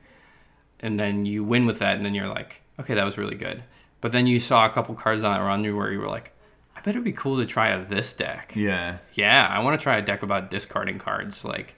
And 0.80 1.00
then 1.00 1.26
you 1.26 1.44
win 1.44 1.66
with 1.66 1.80
that 1.80 1.96
and 1.96 2.06
then 2.06 2.14
you're 2.14 2.28
like, 2.28 2.62
okay, 2.80 2.94
that 2.94 3.06
was 3.06 3.18
really 3.18 3.36
good. 3.36 3.64
But 4.00 4.12
then 4.12 4.28
you 4.28 4.40
saw 4.40 4.66
a 4.66 4.70
couple 4.70 4.94
cards 4.94 5.24
on 5.24 5.34
that 5.34 5.44
run 5.44 5.64
where 5.76 5.92
you 5.92 6.00
were 6.00 6.08
like, 6.08 6.34
bet 6.88 6.96
it'd 6.96 7.04
be 7.04 7.12
cool 7.12 7.36
to 7.36 7.46
try 7.46 7.68
a 7.70 7.84
this 7.84 8.14
deck. 8.14 8.54
Yeah. 8.56 9.00
Yeah, 9.14 9.46
I 9.46 9.60
want 9.60 9.78
to 9.78 9.84
try 9.84 9.98
a 9.98 10.02
deck 10.02 10.24
about 10.24 10.50
discarding 10.50 11.00
cards. 11.00 11.44
Like, 11.44 11.76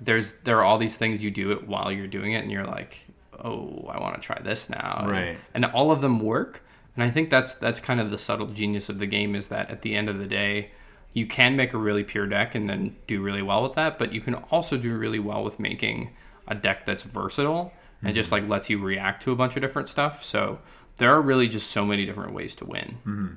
there's 0.00 0.32
there 0.44 0.58
are 0.58 0.64
all 0.64 0.78
these 0.78 0.96
things 0.96 1.22
you 1.22 1.30
do 1.30 1.52
it 1.52 1.68
while 1.68 1.92
you're 1.92 2.06
doing 2.06 2.32
it, 2.32 2.42
and 2.42 2.50
you're 2.50 2.66
like, 2.66 3.04
oh, 3.38 3.86
I 3.86 4.00
want 4.00 4.14
to 4.14 4.22
try 4.22 4.40
this 4.42 4.70
now. 4.70 5.04
Right. 5.06 5.36
And, 5.52 5.66
and 5.66 5.74
all 5.74 5.90
of 5.90 6.00
them 6.00 6.20
work. 6.20 6.64
And 6.96 7.04
I 7.04 7.10
think 7.10 7.28
that's 7.28 7.52
that's 7.52 7.80
kind 7.80 8.00
of 8.00 8.10
the 8.10 8.16
subtle 8.16 8.46
genius 8.46 8.88
of 8.88 8.98
the 8.98 9.06
game 9.06 9.34
is 9.34 9.48
that 9.48 9.70
at 9.70 9.82
the 9.82 9.94
end 9.94 10.08
of 10.08 10.18
the 10.18 10.26
day, 10.26 10.70
you 11.12 11.26
can 11.26 11.54
make 11.54 11.74
a 11.74 11.78
really 11.78 12.02
pure 12.02 12.26
deck 12.26 12.54
and 12.54 12.66
then 12.66 12.96
do 13.06 13.20
really 13.20 13.42
well 13.42 13.62
with 13.62 13.74
that, 13.74 13.98
but 13.98 14.14
you 14.14 14.22
can 14.22 14.36
also 14.36 14.78
do 14.78 14.96
really 14.96 15.18
well 15.18 15.44
with 15.44 15.60
making 15.60 16.16
a 16.48 16.54
deck 16.54 16.86
that's 16.86 17.02
versatile 17.02 17.66
mm-hmm. 17.98 18.06
and 18.06 18.14
just 18.14 18.30
mm-hmm. 18.30 18.44
like 18.44 18.50
lets 18.50 18.70
you 18.70 18.78
react 18.78 19.22
to 19.24 19.32
a 19.32 19.36
bunch 19.36 19.54
of 19.54 19.60
different 19.60 19.90
stuff. 19.90 20.24
So 20.24 20.60
there 20.96 21.12
are 21.12 21.20
really 21.20 21.46
just 21.46 21.70
so 21.70 21.84
many 21.84 22.06
different 22.06 22.32
ways 22.32 22.54
to 22.54 22.64
win. 22.64 22.98
Mm-hmm. 23.06 23.34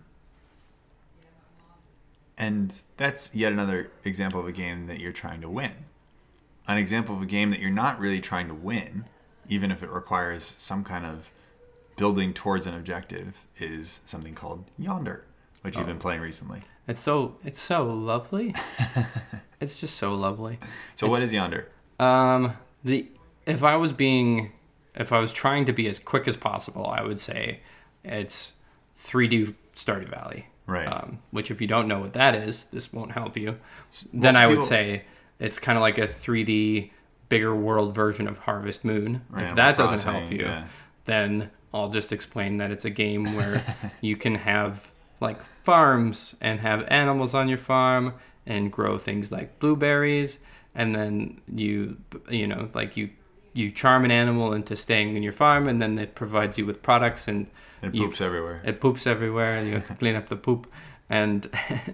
And 2.37 2.75
that's 2.97 3.33
yet 3.33 3.51
another 3.51 3.91
example 4.03 4.39
of 4.39 4.47
a 4.47 4.51
game 4.51 4.87
that 4.87 4.99
you're 4.99 5.11
trying 5.11 5.41
to 5.41 5.49
win. 5.49 5.71
An 6.67 6.77
example 6.77 7.15
of 7.15 7.21
a 7.21 7.25
game 7.25 7.49
that 7.51 7.59
you're 7.59 7.69
not 7.69 7.99
really 7.99 8.21
trying 8.21 8.47
to 8.47 8.53
win, 8.53 9.05
even 9.47 9.71
if 9.71 9.81
it 9.81 9.89
requires 9.89 10.55
some 10.57 10.83
kind 10.83 11.05
of 11.05 11.29
building 11.95 12.33
towards 12.33 12.67
an 12.67 12.75
objective, 12.75 13.37
is 13.57 14.01
something 14.05 14.35
called 14.35 14.65
Yonder, 14.77 15.23
which 15.61 15.75
oh. 15.75 15.79
you've 15.79 15.87
been 15.87 15.99
playing 15.99 16.21
recently. 16.21 16.61
It's 16.87 17.01
so 17.01 17.35
it's 17.43 17.59
so 17.59 17.85
lovely. 17.85 18.53
it's 19.59 19.79
just 19.79 19.95
so 19.95 20.13
lovely. 20.13 20.59
So 20.95 21.07
it's, 21.07 21.11
what 21.11 21.21
is 21.21 21.33
Yonder? 21.33 21.67
Um 21.99 22.53
the 22.83 23.07
if 23.45 23.63
I 23.63 23.75
was 23.77 23.93
being 23.93 24.51
if 24.95 25.11
I 25.11 25.19
was 25.19 25.33
trying 25.33 25.65
to 25.65 25.73
be 25.73 25.87
as 25.87 25.99
quick 25.99 26.27
as 26.27 26.37
possible, 26.37 26.87
I 26.87 27.01
would 27.01 27.19
say 27.19 27.61
it's 28.03 28.53
3D 28.99 29.53
Stardew 29.75 30.09
Valley. 30.09 30.47
Right. 30.67 30.85
Um, 30.85 31.19
which, 31.31 31.49
if 31.49 31.61
you 31.61 31.67
don't 31.67 31.87
know 31.87 31.99
what 31.99 32.13
that 32.13 32.35
is, 32.35 32.65
this 32.65 32.93
won't 32.93 33.13
help 33.13 33.35
you. 33.35 33.51
Well, 33.51 33.57
then 34.13 34.35
I 34.35 34.47
would 34.47 34.63
say 34.63 35.05
it's 35.39 35.59
kind 35.59 35.77
of 35.77 35.81
like 35.81 35.97
a 35.97 36.07
3D 36.07 36.91
bigger 37.29 37.55
world 37.55 37.95
version 37.95 38.27
of 38.27 38.39
Harvest 38.39 38.85
Moon. 38.85 39.21
Right, 39.29 39.45
if 39.45 39.55
that 39.55 39.77
doesn't 39.77 40.03
help 40.03 40.31
you, 40.31 40.45
yeah. 40.45 40.67
then 41.05 41.51
I'll 41.73 41.89
just 41.89 42.11
explain 42.11 42.57
that 42.57 42.71
it's 42.71 42.85
a 42.85 42.89
game 42.89 43.35
where 43.35 43.63
you 44.01 44.15
can 44.15 44.35
have 44.35 44.91
like 45.19 45.37
farms 45.63 46.35
and 46.41 46.59
have 46.59 46.85
animals 46.89 47.33
on 47.33 47.49
your 47.49 47.57
farm 47.57 48.13
and 48.45 48.71
grow 48.71 48.97
things 48.97 49.31
like 49.31 49.59
blueberries 49.59 50.39
and 50.75 50.93
then 50.95 51.41
you 51.53 51.97
you 52.29 52.47
know 52.47 52.69
like 52.73 52.95
you 52.95 53.09
you 53.53 53.71
charm 53.71 54.05
an 54.05 54.11
animal 54.11 54.53
into 54.53 54.75
staying 54.75 55.17
in 55.17 55.23
your 55.23 55.33
farm 55.33 55.67
and 55.67 55.81
then 55.81 55.97
it 55.97 56.15
provides 56.15 56.57
you 56.57 56.65
with 56.65 56.81
products 56.81 57.27
and 57.27 57.47
it 57.81 57.93
poops 57.93 58.21
everywhere. 58.21 58.61
It 58.63 58.81
poops 58.81 59.07
everywhere, 59.07 59.55
and 59.55 59.67
you 59.67 59.73
have 59.73 59.85
to 59.85 59.95
clean 59.95 60.15
up 60.15 60.29
the 60.29 60.35
poop. 60.35 60.71
And 61.09 61.49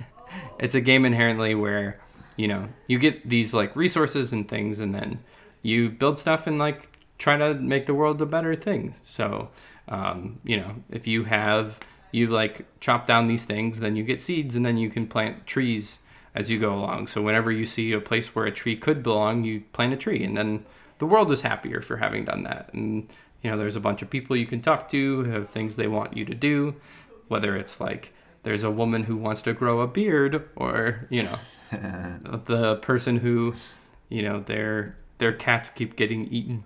it's 0.59 0.75
a 0.75 0.81
game 0.81 1.05
inherently 1.05 1.55
where 1.55 1.99
you 2.35 2.47
know 2.47 2.69
you 2.87 2.99
get 2.99 3.29
these 3.29 3.53
like 3.53 3.75
resources 3.75 4.31
and 4.31 4.47
things, 4.47 4.79
and 4.79 4.93
then 4.93 5.19
you 5.61 5.89
build 5.89 6.19
stuff 6.19 6.47
and 6.47 6.57
like 6.57 6.97
try 7.17 7.37
to 7.37 7.53
make 7.53 7.85
the 7.85 7.93
world 7.93 8.21
a 8.21 8.25
better 8.25 8.55
thing. 8.55 8.95
So 9.03 9.49
um, 9.87 10.39
you 10.43 10.57
know 10.57 10.75
if 10.89 11.07
you 11.07 11.25
have 11.25 11.79
you 12.11 12.27
like 12.27 12.65
chop 12.79 13.07
down 13.07 13.27
these 13.27 13.43
things, 13.43 13.79
then 13.79 13.95
you 13.95 14.03
get 14.03 14.21
seeds, 14.21 14.55
and 14.55 14.65
then 14.65 14.77
you 14.77 14.89
can 14.89 15.07
plant 15.07 15.45
trees 15.45 15.99
as 16.35 16.49
you 16.49 16.59
go 16.59 16.73
along. 16.73 17.07
So 17.07 17.21
whenever 17.21 17.51
you 17.51 17.65
see 17.65 17.91
a 17.91 17.99
place 17.99 18.33
where 18.33 18.45
a 18.45 18.51
tree 18.51 18.75
could 18.75 19.03
belong, 19.03 19.43
you 19.43 19.61
plant 19.73 19.93
a 19.93 19.97
tree, 19.97 20.23
and 20.23 20.37
then 20.37 20.65
the 20.99 21.05
world 21.05 21.31
is 21.31 21.41
happier 21.41 21.81
for 21.81 21.97
having 21.97 22.25
done 22.25 22.43
that. 22.43 22.69
And 22.73 23.09
you 23.43 23.51
know 23.51 23.57
there's 23.57 23.75
a 23.75 23.81
bunch 23.81 24.01
of 24.01 24.09
people 24.09 24.35
you 24.35 24.47
can 24.47 24.61
talk 24.61 24.89
to 24.89 25.23
who 25.23 25.29
have 25.29 25.49
things 25.49 25.75
they 25.75 25.87
want 25.87 26.17
you 26.17 26.25
to 26.25 26.33
do 26.33 26.75
whether 27.27 27.55
it's 27.55 27.79
like 27.79 28.13
there's 28.43 28.63
a 28.63 28.71
woman 28.71 29.03
who 29.03 29.17
wants 29.17 29.41
to 29.41 29.53
grow 29.53 29.81
a 29.81 29.87
beard 29.87 30.47
or 30.55 31.07
you 31.09 31.23
know 31.23 31.39
the 32.45 32.77
person 32.81 33.17
who 33.17 33.55
you 34.09 34.21
know 34.21 34.41
their 34.41 34.95
their 35.17 35.33
cats 35.33 35.69
keep 35.69 35.95
getting 35.95 36.25
eaten. 36.25 36.63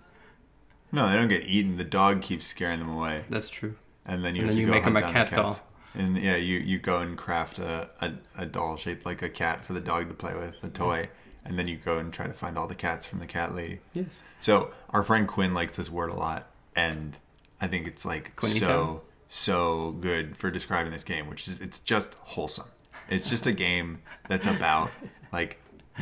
No 0.91 1.09
they 1.09 1.15
don't 1.15 1.29
get 1.29 1.43
eaten. 1.43 1.77
The 1.77 1.83
dog 1.83 2.21
keeps 2.21 2.47
scaring 2.47 2.79
them 2.79 2.89
away. 2.89 3.25
That's 3.29 3.49
true. 3.49 3.75
And 4.05 4.23
then 4.23 4.35
you, 4.35 4.41
and 4.41 4.51
then 4.51 4.57
you 4.57 4.67
make 4.67 4.83
them 4.83 4.97
a 4.97 5.01
cat 5.01 5.29
the 5.29 5.35
doll. 5.35 5.59
And 5.93 6.17
yeah 6.17 6.35
you 6.35 6.57
you 6.57 6.79
go 6.79 6.99
and 6.99 7.17
craft 7.17 7.59
a, 7.59 7.89
a, 8.01 8.13
a, 8.37 8.45
doll 8.45 8.77
shaped 8.77 9.05
like 9.05 9.21
a 9.21 9.29
cat 9.29 9.63
for 9.63 9.73
the 9.73 9.79
dog 9.79 10.07
to 10.09 10.13
play 10.13 10.33
with 10.33 10.63
a 10.63 10.69
toy. 10.69 11.09
And 11.45 11.57
then 11.57 11.67
you 11.67 11.77
go 11.77 11.97
and 11.97 12.11
try 12.11 12.27
to 12.27 12.33
find 12.33 12.57
all 12.57 12.67
the 12.67 12.75
cats 12.75 13.05
from 13.05 13.19
the 13.19 13.25
cat 13.25 13.55
lady. 13.55 13.79
Yes. 13.93 14.21
So 14.41 14.71
our 14.89 15.01
friend 15.01 15.27
quinn 15.27 15.53
likes 15.53 15.77
this 15.77 15.89
word 15.89 16.09
a 16.09 16.15
lot 16.15 16.49
and 16.77 17.17
I 17.59 17.67
think 17.67 17.87
it's 17.87 18.05
like 18.05 18.39
so 18.39 19.01
so 19.27 19.91
good 19.99 20.37
for 20.37 20.49
describing 20.51 20.93
this 20.93 21.03
game, 21.03 21.27
which 21.27 21.47
is 21.47 21.59
it's 21.59 21.79
just 21.79 22.13
wholesome. 22.13 22.67
It's 23.09 23.29
just 23.29 23.47
a 23.47 23.51
game 23.51 23.99
that's 24.29 24.45
about 24.45 24.91
like 25.33 25.59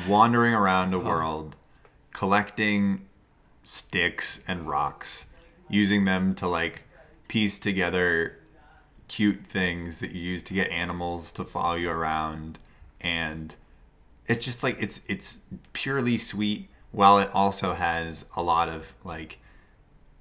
wandering 0.07 0.53
around 0.53 0.93
a 0.93 0.97
oh. 0.97 0.99
world, 0.99 1.55
collecting 2.13 3.07
sticks 3.63 4.43
and 4.47 4.67
rocks, 4.67 5.27
using 5.69 6.03
them 6.05 6.35
to 6.35 6.47
like 6.47 6.83
piece 7.29 7.59
together 7.59 8.37
cute 9.07 9.45
things 9.47 9.99
that 9.99 10.11
you 10.11 10.21
use 10.21 10.43
to 10.43 10.53
get 10.53 10.69
animals 10.69 11.31
to 11.31 11.43
follow 11.43 11.75
you 11.75 11.89
around 11.89 12.57
and 13.01 13.53
it's 14.27 14.43
just 14.43 14.63
like 14.63 14.75
it's 14.81 15.01
it's 15.07 15.41
purely 15.73 16.17
sweet 16.17 16.67
while 16.91 17.19
it 17.19 17.29
also 17.31 17.73
has 17.73 18.25
a 18.35 18.41
lot 18.41 18.67
of 18.67 18.93
like 19.03 19.37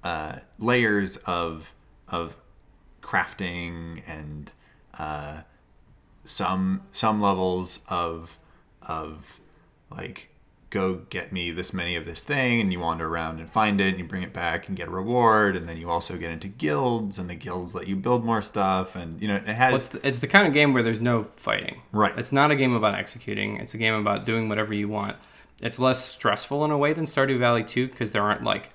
uh, 0.05 0.37
layers 0.59 1.17
of 1.25 1.73
of 2.07 2.37
crafting 3.01 4.03
and 4.07 4.51
uh, 4.99 5.41
some 6.23 6.83
some 6.91 7.19
levels 7.19 7.81
of 7.89 8.37
of 8.83 9.39
like 9.89 10.29
go 10.69 10.95
get 11.09 11.31
me 11.31 11.49
this 11.51 11.73
many 11.73 11.95
of 11.95 12.05
this 12.05 12.21
thing 12.21 12.61
and 12.61 12.71
you 12.71 12.79
wander 12.79 13.07
around 13.07 13.39
and 13.39 13.49
find 13.49 13.81
it 13.81 13.87
and 13.87 13.97
you 13.97 14.03
bring 14.03 14.21
it 14.21 14.33
back 14.33 14.67
and 14.67 14.77
get 14.77 14.87
a 14.87 14.91
reward 14.91 15.55
and 15.55 15.67
then 15.67 15.77
you 15.77 15.89
also 15.89 16.17
get 16.17 16.29
into 16.31 16.47
guilds 16.47 17.17
and 17.17 17.29
the 17.29 17.35
guilds 17.35 17.73
let 17.73 17.87
you 17.87 17.95
build 17.95 18.23
more 18.23 18.41
stuff 18.41 18.95
and 18.95 19.19
you 19.19 19.27
know 19.27 19.37
it 19.37 19.47
has 19.47 19.71
Well, 19.71 19.81
it's, 19.81 19.87
the, 19.87 20.07
it's 20.07 20.17
the 20.19 20.27
kind 20.27 20.47
of 20.47 20.53
game 20.53 20.71
where 20.73 20.83
there's 20.83 21.01
no 21.01 21.23
fighting. 21.35 21.81
Right. 21.91 22.15
It's 22.17 22.31
not 22.31 22.51
a 22.51 22.55
game 22.55 22.73
about 22.75 22.93
executing. 22.93 23.57
It's 23.57 23.73
a 23.73 23.77
game 23.77 23.95
about 23.95 24.25
doing 24.25 24.49
whatever 24.49 24.73
you 24.73 24.87
want. 24.87 25.17
It's 25.63 25.79
less 25.79 26.05
stressful 26.05 26.63
in 26.63 26.69
a 26.69 26.77
way 26.77 26.93
than 26.93 27.05
Stardew 27.05 27.39
Valley 27.39 27.63
2 27.63 27.87
because 27.87 28.11
there 28.11 28.21
aren't 28.21 28.43
like 28.43 28.69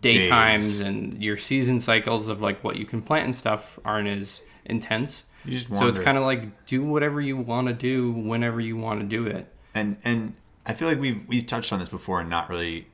daytimes 0.00 0.78
Days. 0.78 0.80
and 0.80 1.22
your 1.22 1.36
season 1.36 1.80
cycles 1.80 2.28
of 2.28 2.40
like 2.40 2.62
what 2.62 2.76
you 2.76 2.86
can 2.86 3.02
plant 3.02 3.24
and 3.24 3.36
stuff 3.36 3.78
aren't 3.84 4.08
as 4.08 4.42
intense. 4.64 5.24
You 5.44 5.58
just 5.58 5.68
so 5.74 5.86
it's 5.86 5.98
kind 5.98 6.18
of 6.18 6.24
like 6.24 6.66
do 6.66 6.82
whatever 6.82 7.20
you 7.20 7.36
want 7.36 7.68
to 7.68 7.74
do 7.74 8.12
whenever 8.12 8.60
you 8.60 8.76
want 8.76 9.00
to 9.00 9.06
do 9.06 9.26
it. 9.26 9.46
and 9.74 9.96
and 10.04 10.34
I 10.66 10.74
feel 10.74 10.88
like 10.88 11.00
we've 11.00 11.26
we've 11.26 11.46
touched 11.46 11.72
on 11.72 11.78
this 11.78 11.88
before 11.88 12.20
and 12.20 12.28
not 12.28 12.48
really 12.48 12.88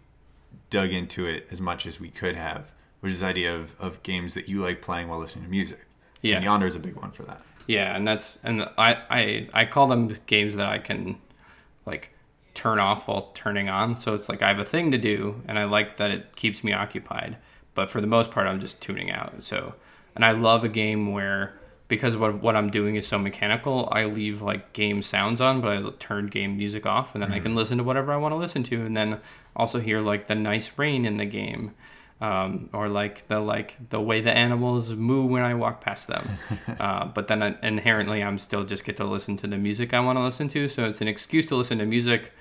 dug 0.70 0.92
into 0.92 1.26
it 1.26 1.46
as 1.50 1.61
much 1.61 1.86
as 1.86 2.00
we 2.00 2.09
could 2.09 2.36
have, 2.36 2.70
which 3.00 3.12
is 3.12 3.20
the 3.20 3.26
idea 3.26 3.55
of, 3.55 3.74
of 3.80 4.02
games 4.02 4.34
that 4.34 4.48
you 4.48 4.62
like 4.62 4.80
playing 4.82 5.09
while 5.09 5.18
listening 5.18 5.44
to 5.44 5.50
music. 5.50 5.86
Yeah. 6.22 6.36
And 6.36 6.44
Yonder 6.44 6.66
is 6.66 6.74
a 6.74 6.78
big 6.78 6.96
one 6.96 7.11
for 7.11 7.22
that. 7.24 7.42
Yeah, 7.66 7.96
and 7.96 8.07
that's 8.07 8.38
and 8.44 8.62
I 8.78 9.02
I 9.11 9.48
I 9.52 9.64
call 9.64 9.88
them 9.88 10.16
games 10.26 10.57
that 10.57 10.66
I 10.66 10.78
can 10.78 11.18
like 11.86 12.13
turn 12.55 12.78
off 12.78 13.09
while 13.09 13.30
turning 13.34 13.68
on. 13.68 13.96
So 13.98 14.14
it's 14.14 14.28
like 14.28 14.42
I 14.42 14.48
have 14.48 14.59
a 14.59 14.64
thing 14.64 14.90
to 14.92 14.98
do 14.98 15.42
and 15.46 15.59
I 15.59 15.64
like 15.64 15.96
that 15.98 16.11
it 16.11 16.36
keeps 16.36 16.64
me 16.64 16.72
occupied. 16.72 17.36
But 17.74 17.88
for 17.88 18.00
the 18.00 18.07
most 18.07 18.30
part 18.30 18.46
I'm 18.46 18.61
just 18.61 18.80
tuning 18.80 19.11
out. 19.11 19.42
So 19.42 19.74
and 20.14 20.24
I 20.24 20.32
love 20.32 20.64
a 20.64 20.68
game 20.68 21.12
where 21.12 21.55
because 21.88 22.16
what 22.16 22.40
what 22.40 22.57
I'm 22.57 22.70
doing 22.70 22.96
is 22.96 23.07
so 23.07 23.18
mechanical, 23.18 23.88
I 23.92 24.05
leave 24.05 24.40
like 24.40 24.72
game 24.72 25.02
sounds 25.02 25.40
on, 25.40 25.61
but 25.61 25.76
I 25.76 25.90
turn 25.98 26.28
game 26.28 26.57
music 26.57 26.86
off 26.86 27.14
and 27.14 27.22
then 27.22 27.32
I 27.32 27.40
can 27.40 27.55
listen 27.55 27.78
to 27.78 27.84
whatever 27.84 28.12
I 28.12 28.16
want 28.16 28.32
to 28.32 28.38
listen 28.38 28.62
to 28.64 28.86
and 28.86 28.96
then 28.96 29.20
also 29.55 29.80
hear 29.80 30.00
like 30.00 30.26
the 30.26 30.34
nice 30.34 30.70
rain 30.76 31.05
in 31.05 31.16
the 31.16 31.26
game. 31.26 31.74
Um, 32.20 32.70
or 32.72 32.88
like 32.88 33.26
the 33.26 33.40
like 33.40 33.76
the 33.90 34.00
way 34.00 34.20
the 34.20 34.34
animals 34.34 34.92
moo 34.92 35.26
when 35.26 35.42
I 35.42 35.52
walk 35.55 35.80
past 35.80 36.07
them, 36.07 36.38
uh, 36.80 37.07
but 37.07 37.26
then 37.26 37.42
I, 37.42 37.57
inherently 37.61 38.22
I'm 38.22 38.38
still 38.38 38.64
just 38.64 38.84
get 38.84 38.96
to 38.98 39.05
listen 39.05 39.36
to 39.38 39.48
the 39.48 39.59
music 39.59 39.92
I 39.92 40.00
want 40.00 40.16
to 40.16 40.22
listen 40.22 40.48
to. 40.50 40.68
So 40.68 40.84
it's 40.84 41.00
an 41.00 41.09
excuse 41.09 41.44
to 41.46 41.57
listen 41.57 41.78
to 41.78 41.84
music 41.84 42.32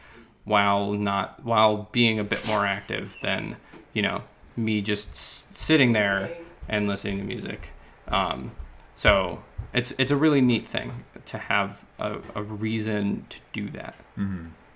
while 0.45 0.91
not 0.93 1.43
while 1.43 1.89
being 1.91 2.19
a 2.19 2.23
bit 2.23 2.45
more 2.45 2.65
active 2.65 3.15
than 3.21 3.55
you 3.93 4.01
know 4.01 4.23
me 4.55 4.81
just 4.81 5.09
s- 5.09 5.45
sitting 5.53 5.93
there 5.93 6.35
and 6.69 6.87
listening 6.87 7.17
to 7.17 7.23
music. 7.23 7.69
Um, 8.07 8.51
so 8.95 9.43
it's 9.73 9.93
it's 9.97 10.11
a 10.11 10.15
really 10.17 10.41
neat 10.41 10.67
thing 10.67 11.03
to 11.25 11.37
have 11.37 11.85
a, 11.99 12.19
a 12.35 12.43
reason 12.43 13.25
to 13.29 13.39
do 13.53 13.69
that. 13.71 13.95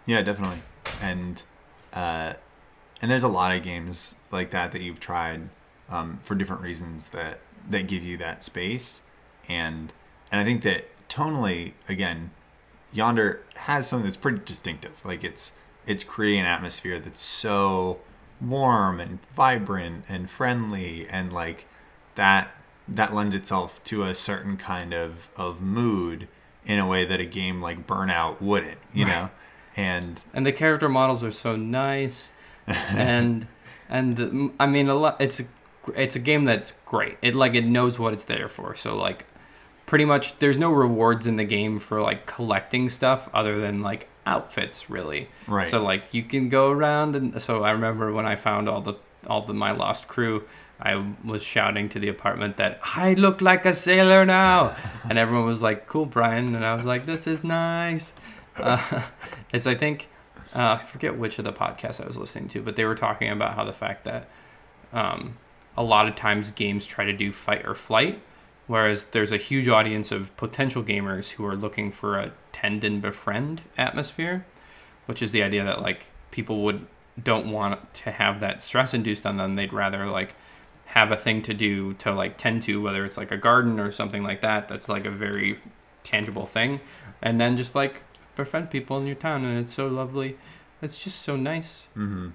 Yeah, 0.06 0.22
definitely. 0.22 0.60
And 1.02 1.42
uh, 1.94 2.34
and 3.02 3.12
there's 3.12 3.24
a 3.24 3.28
lot 3.28 3.56
of 3.56 3.64
games 3.64 4.16
like 4.32 4.52
that 4.52 4.72
that 4.72 4.82
you've 4.82 5.00
tried 5.00 5.50
um, 5.90 6.20
for 6.22 6.36
different 6.36 6.62
reasons 6.62 7.10
that 7.10 7.40
that 7.70 7.88
give 7.88 8.04
you 8.04 8.18
that 8.18 8.44
space. 8.44 9.02
And 9.50 9.92
and 10.32 10.40
I 10.42 10.44
think 10.44 10.64
that 10.64 10.86
tonally, 11.10 11.74
again, 11.88 12.32
Yonder 12.92 13.42
has 13.56 13.88
something 13.88 14.06
that's 14.06 14.18
pretty 14.18 14.42
distinctive. 14.46 15.02
Like 15.04 15.24
it's 15.24 15.58
it's 15.86 16.04
creating 16.04 16.42
an 16.42 16.46
atmosphere 16.46 17.00
that's 17.00 17.22
so 17.22 18.00
warm 18.40 19.00
and 19.00 19.20
vibrant 19.36 20.06
and 20.08 20.30
friendly 20.30 21.08
and 21.10 21.34
like 21.34 21.66
that 22.16 22.52
that 22.88 23.14
lends 23.14 23.34
itself 23.34 23.84
to 23.86 24.04
a 24.04 24.16
certain 24.16 24.58
kind 24.58 24.94
of 24.94 25.30
of 25.36 25.62
mood 25.62 26.28
in 26.66 26.80
a 26.80 26.86
way 26.88 27.06
that 27.06 27.20
a 27.20 27.26
game 27.26 27.62
like 27.62 27.88
Burnout 27.88 28.42
wouldn't, 28.42 28.80
you 28.94 29.06
know? 29.06 29.30
And 29.76 30.22
and 30.34 30.46
the 30.46 30.52
character 30.52 30.90
models 30.90 31.24
are 31.24 31.32
so 31.32 31.56
nice 31.56 32.32
and 32.68 33.48
and 33.90 34.18
the, 34.18 34.52
i 34.60 34.66
mean 34.66 34.90
a 34.90 34.96
lot 34.96 35.20
it's 35.22 35.40
a 35.40 35.46
it's 35.96 36.16
a 36.16 36.20
game 36.20 36.44
that's 36.44 36.74
great 36.86 37.18
it 37.22 37.34
like 37.34 37.56
it 37.56 37.66
knows 37.66 37.98
what 37.98 38.14
it's 38.14 38.26
there 38.26 38.50
for 38.50 38.76
so 38.76 38.96
like 38.96 39.26
pretty 39.88 40.06
much 40.06 40.38
there's 40.38 40.58
no 40.58 40.70
rewards 40.72 41.26
in 41.26 41.38
the 41.38 41.44
game 41.44 41.80
for 41.80 42.02
like 42.02 42.28
collecting 42.28 42.90
stuff 42.90 43.28
other 43.34 43.60
than 43.60 43.82
like 43.82 44.08
outfits 44.28 44.90
really. 44.90 45.30
Right. 45.48 45.68
so 45.68 45.82
like 45.82 46.14
you 46.14 46.22
can 46.22 46.50
go 46.50 46.70
around 46.70 47.16
and 47.16 47.42
so 47.42 47.64
i 47.64 47.72
remember 47.72 48.12
when 48.12 48.26
i 48.26 48.36
found 48.36 48.68
all 48.70 48.82
the 48.82 48.96
all 49.26 49.46
the 49.46 49.54
my 49.54 49.72
lost 49.72 50.10
crew 50.10 50.44
i 50.82 50.94
was 51.24 51.42
shouting 51.42 51.88
to 51.90 52.00
the 52.00 52.10
apartment 52.10 52.58
that 52.58 52.80
i 52.84 53.14
look 53.14 53.42
like 53.42 53.66
a 53.66 53.74
sailor 53.74 54.26
now. 54.26 54.76
And 55.10 55.18
everyone 55.18 55.46
was 55.46 55.62
like 55.62 55.88
cool 55.88 56.06
brian. 56.06 56.54
And 56.54 56.66
i 56.66 56.76
was 56.76 56.86
like 56.86 57.06
this 57.08 57.26
is 57.26 57.44
nice. 57.44 58.14
Uh, 58.58 59.04
it's 59.54 59.66
i 59.66 59.74
think 59.74 60.10
uh, 60.54 60.78
i 60.82 60.84
forget 60.84 61.18
which 61.18 61.40
of 61.40 61.46
the 61.46 61.54
podcasts 61.54 62.04
i 62.04 62.06
was 62.06 62.18
listening 62.18 62.50
to 62.50 62.62
but 62.62 62.76
they 62.76 62.84
were 62.84 62.96
talking 62.96 63.30
about 63.30 63.56
how 63.56 63.64
the 63.64 63.74
fact 63.74 64.04
that 64.04 64.28
um, 64.92 65.38
a 65.78 65.84
lot 65.84 66.08
of 66.08 66.16
times 66.16 66.52
games 66.52 66.86
try 66.86 67.06
to 67.06 67.14
do 67.14 67.32
fight 67.32 67.66
or 67.66 67.74
flight 67.76 68.20
whereas 68.68 69.06
there's 69.06 69.32
a 69.32 69.38
huge 69.38 69.68
audience 69.68 70.12
of 70.12 70.36
potential 70.38 70.84
gamers 70.84 71.32
who 71.32 71.46
are 71.46 71.56
looking 71.56 71.92
for 71.92 72.18
a 72.18 72.32
tend 72.52 72.84
and 72.84 73.02
befriend 73.02 73.62
atmosphere 73.78 74.46
which 75.06 75.22
is 75.22 75.32
the 75.32 75.42
idea 75.42 75.64
that 75.64 75.82
like 75.82 76.06
people 76.32 76.64
would 76.64 76.86
don't 77.22 77.50
want 77.52 77.94
to 77.94 78.12
have 78.12 78.40
that 78.42 78.62
stress 78.62 78.94
induced 78.94 79.26
on 79.26 79.38
them. 79.38 79.56
They'd 79.56 79.74
rather 79.74 80.06
like 80.06 80.36
have 80.88 81.12
a 81.12 81.16
thing 81.16 81.42
to 81.44 81.54
do 81.54 81.94
to 81.96 82.14
like 82.14 82.38
tend 82.38 82.62
to 82.64 82.82
whether 82.82 83.06
it's 83.06 83.18
like 83.18 83.32
a 83.32 83.38
garden 83.38 83.80
or 83.80 83.92
something 83.92 84.22
like 84.22 84.42
that 84.42 84.68
that's 84.68 84.88
like 84.88 85.06
a 85.06 85.10
very 85.10 85.60
tangible 86.04 86.46
thing. 86.46 86.80
And 87.22 87.40
then 87.42 87.58
just 87.58 87.74
like 87.74 88.02
befriend 88.36 88.70
people 88.70 88.98
in 88.98 89.08
your 89.08 89.16
town 89.16 89.46
and 89.46 89.58
it's 89.58 89.74
so 89.74 89.88
lovely. 89.88 90.38
It's 90.82 91.02
just 91.04 91.22
so 91.22 91.36
nice. 91.38 91.86
Mhm. 91.98 92.34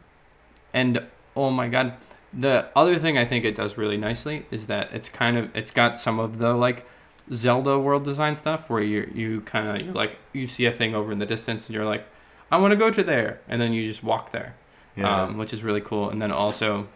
and 0.73 1.07
oh 1.37 1.51
my 1.51 1.69
god, 1.69 1.93
the 2.33 2.69
other 2.75 2.99
thing 2.99 3.19
I 3.19 3.25
think 3.25 3.45
it 3.45 3.55
does 3.55 3.77
really 3.77 3.97
nicely 3.97 4.47
is 4.51 4.67
that 4.67 4.93
it's 4.93 5.09
kind 5.09 5.37
of 5.37 5.55
it's 5.57 5.71
got 5.71 5.99
some 5.99 6.19
of 6.19 6.39
the 6.39 6.55
like 6.55 6.87
Zelda 7.33 7.79
world 7.79 8.05
design 8.05 8.35
stuff 8.35 8.71
where 8.71 8.83
you 8.83 9.11
you 9.15 9.41
kind 9.43 9.69
of 9.69 9.87
you're 9.87 9.95
like 9.95 10.19
you 10.33 10.47
see 10.47 10.65
a 10.67 10.73
thing 10.73 10.95
over 10.95 11.13
in 11.13 11.19
the 11.19 11.27
distance 11.27 11.67
and 11.67 11.75
you're 11.75 11.85
like 11.85 12.05
I 12.51 12.59
want 12.59 12.73
to 12.73 12.77
go 12.77 12.91
to 12.91 13.03
there 13.03 13.41
and 13.49 13.61
then 13.61 13.73
you 13.73 13.89
just 13.89 14.03
walk 14.03 14.31
there, 14.31 14.55
yeah. 14.95 15.25
um, 15.25 15.39
which 15.39 15.55
is 15.55 15.63
really 15.63 15.81
cool. 15.81 16.11
And 16.11 16.21
then 16.21 16.31
also 16.31 16.89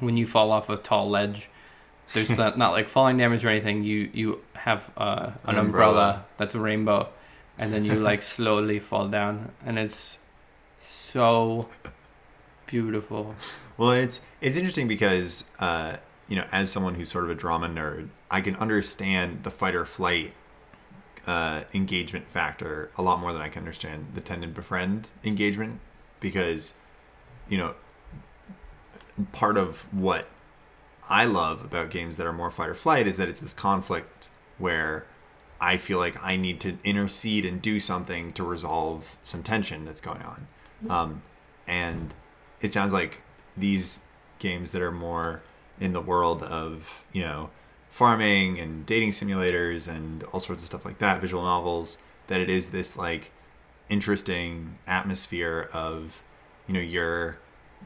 when 0.00 0.16
you 0.16 0.26
fall 0.26 0.50
off 0.50 0.70
a 0.70 0.76
tall 0.76 1.10
ledge, 1.10 1.50
there's 2.14 2.30
not, 2.36 2.56
not 2.56 2.72
like 2.72 2.88
falling 2.88 3.18
damage 3.18 3.44
or 3.44 3.48
anything. 3.48 3.84
You 3.84 4.10
you 4.12 4.40
have 4.54 4.90
uh, 4.96 5.32
an, 5.44 5.56
An 5.56 5.58
umbrella. 5.58 5.90
umbrella. 5.90 6.24
that's 6.36 6.54
a 6.54 6.60
rainbow, 6.60 7.08
and 7.58 7.72
then 7.72 7.84
you 7.84 7.94
like 7.94 8.22
slowly 8.36 8.78
fall 8.80 9.08
down, 9.08 9.52
and 9.64 9.78
it's 9.78 10.18
so 10.80 11.68
beautiful. 12.72 13.36
Well, 13.76 13.92
it's 13.92 14.22
it's 14.40 14.56
interesting 14.56 14.88
because 14.88 15.44
uh, 15.60 15.98
you 16.26 16.36
know, 16.36 16.46
as 16.50 16.72
someone 16.72 16.94
who's 16.94 17.10
sort 17.10 17.24
of 17.24 17.30
a 17.30 17.34
drama 17.34 17.68
nerd, 17.68 18.08
I 18.30 18.40
can 18.40 18.56
understand 18.56 19.44
the 19.44 19.50
fight 19.50 19.74
or 19.74 19.84
flight 19.84 20.32
uh, 21.26 21.64
engagement 21.74 22.26
factor 22.28 22.90
a 22.96 23.02
lot 23.02 23.20
more 23.20 23.32
than 23.32 23.42
I 23.42 23.48
can 23.48 23.60
understand 23.60 24.12
the 24.14 24.20
tend 24.20 24.42
and 24.42 24.54
befriend 24.54 25.10
engagement 25.22 25.80
because 26.18 26.74
you 27.48 27.58
know 27.58 27.74
part 29.32 29.58
of 29.58 29.92
what 29.92 30.28
I 31.08 31.26
love 31.26 31.62
about 31.62 31.90
games 31.90 32.16
that 32.16 32.26
are 32.26 32.32
more 32.32 32.50
fight 32.50 32.70
or 32.70 32.74
flight 32.74 33.06
is 33.06 33.18
that 33.18 33.28
it's 33.28 33.40
this 33.40 33.54
conflict 33.54 34.30
where 34.56 35.04
I 35.60 35.76
feel 35.76 35.98
like 35.98 36.20
I 36.24 36.36
need 36.36 36.58
to 36.60 36.78
intercede 36.82 37.44
and 37.44 37.60
do 37.60 37.78
something 37.78 38.32
to 38.32 38.42
resolve 38.42 39.16
some 39.22 39.42
tension 39.42 39.84
that's 39.84 40.00
going 40.00 40.22
on. 40.22 40.48
Um, 40.88 41.22
and 41.68 42.14
it 42.62 42.72
sounds 42.72 42.92
like 42.92 43.20
these 43.56 44.00
games 44.38 44.72
that 44.72 44.80
are 44.80 44.92
more 44.92 45.42
in 45.80 45.92
the 45.92 46.00
world 46.00 46.42
of, 46.42 47.04
you 47.12 47.22
know, 47.22 47.50
farming 47.90 48.58
and 48.58 48.86
dating 48.86 49.10
simulators 49.10 49.86
and 49.86 50.22
all 50.24 50.40
sorts 50.40 50.62
of 50.62 50.66
stuff 50.66 50.84
like 50.84 50.98
that, 50.98 51.20
visual 51.20 51.42
novels, 51.42 51.98
that 52.28 52.40
it 52.40 52.48
is 52.48 52.70
this 52.70 52.96
like 52.96 53.30
interesting 53.90 54.78
atmosphere 54.86 55.68
of, 55.72 56.22
you 56.66 56.74
know, 56.74 56.80
you're 56.80 57.38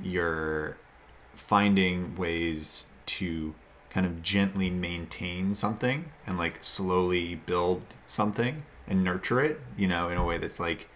you're 0.03 0.77
finding 1.35 2.15
ways 2.17 2.87
to 3.07 3.55
kind 3.91 4.05
of 4.05 4.23
gently 4.23 4.69
maintain 4.69 5.55
something 5.55 6.11
and 6.27 6.37
like 6.37 6.59
slowly 6.63 7.35
build 7.35 7.83
something 8.07 8.63
and 8.87 9.03
nurture 9.03 9.41
it, 9.41 9.59
you 9.77 9.89
know, 9.89 10.09
in 10.09 10.19
a 10.19 10.25
way 10.25 10.39
that's 10.39 10.61
like 10.61 10.89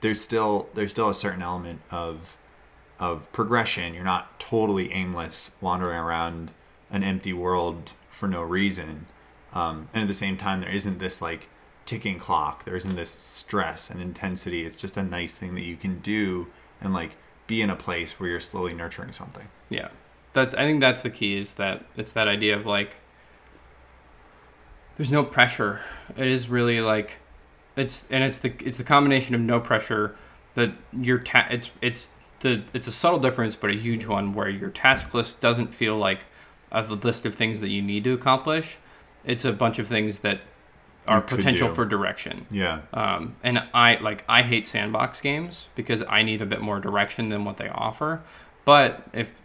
there's 0.00 0.20
still 0.20 0.68
there's 0.74 0.90
still 0.90 1.08
a 1.08 1.14
certain 1.14 1.42
element 1.42 1.80
of 1.90 2.36
of 2.98 3.30
progression. 3.32 3.94
You're 3.94 4.04
not 4.04 4.38
totally 4.40 4.92
aimless 4.92 5.56
wandering 5.60 5.98
around 5.98 6.52
an 6.90 7.02
empty 7.02 7.32
world 7.32 7.92
for 8.10 8.28
no 8.28 8.42
reason. 8.42 9.06
Um, 9.52 9.88
and 9.92 10.02
at 10.02 10.08
the 10.08 10.14
same 10.14 10.36
time, 10.36 10.60
there 10.60 10.70
isn't 10.70 10.98
this 10.98 11.20
like 11.20 11.48
ticking 11.84 12.18
clock. 12.18 12.64
There 12.64 12.76
isn't 12.76 12.96
this 12.96 13.10
stress 13.10 13.90
and 13.90 14.00
intensity. 14.00 14.64
It's 14.66 14.80
just 14.80 14.96
a 14.96 15.02
nice 15.02 15.36
thing 15.36 15.54
that 15.54 15.64
you 15.64 15.76
can 15.76 16.00
do 16.00 16.48
and 16.80 16.92
like 16.92 17.12
be 17.46 17.62
in 17.62 17.70
a 17.70 17.76
place 17.76 18.18
where 18.18 18.28
you're 18.28 18.40
slowly 18.40 18.74
nurturing 18.74 19.12
something. 19.12 19.48
Yeah. 19.68 19.88
That's 20.32 20.52
I 20.54 20.64
think 20.64 20.80
that's 20.80 21.02
the 21.02 21.10
key 21.10 21.38
is 21.38 21.54
that 21.54 21.84
it's 21.96 22.12
that 22.12 22.28
idea 22.28 22.56
of 22.56 22.66
like 22.66 22.96
there's 24.96 25.12
no 25.12 25.24
pressure. 25.24 25.80
It 26.16 26.26
is 26.26 26.48
really 26.48 26.80
like 26.80 27.18
it's 27.76 28.04
and 28.10 28.24
it's 28.24 28.38
the 28.38 28.52
it's 28.64 28.78
the 28.78 28.84
combination 28.84 29.34
of 29.34 29.40
no 29.40 29.60
pressure 29.60 30.16
that 30.54 30.72
your 30.92 31.18
ta- 31.18 31.48
it's 31.50 31.70
it's 31.80 32.08
the 32.40 32.62
it's 32.74 32.86
a 32.86 32.92
subtle 32.92 33.18
difference 33.18 33.56
but 33.56 33.70
a 33.70 33.74
huge 33.74 34.06
one 34.06 34.34
where 34.34 34.48
your 34.48 34.70
task 34.70 35.14
list 35.14 35.40
doesn't 35.40 35.74
feel 35.74 35.96
like 35.96 36.20
a 36.72 36.82
list 36.82 37.24
of 37.24 37.34
things 37.34 37.60
that 37.60 37.68
you 37.68 37.82
need 37.82 38.04
to 38.04 38.12
accomplish. 38.12 38.78
It's 39.24 39.44
a 39.44 39.52
bunch 39.52 39.78
of 39.78 39.86
things 39.86 40.20
that 40.20 40.40
are 41.08 41.20
potential 41.20 41.68
do. 41.68 41.74
for 41.74 41.84
direction. 41.84 42.46
Yeah. 42.50 42.80
Um, 42.92 43.34
and 43.42 43.62
I 43.72 43.96
like 43.96 44.24
I 44.28 44.42
hate 44.42 44.66
sandbox 44.66 45.20
games 45.20 45.68
because 45.74 46.02
I 46.08 46.22
need 46.22 46.42
a 46.42 46.46
bit 46.46 46.60
more 46.60 46.80
direction 46.80 47.28
than 47.28 47.44
what 47.44 47.56
they 47.56 47.68
offer. 47.68 48.22
But 48.64 49.04
if 49.12 49.40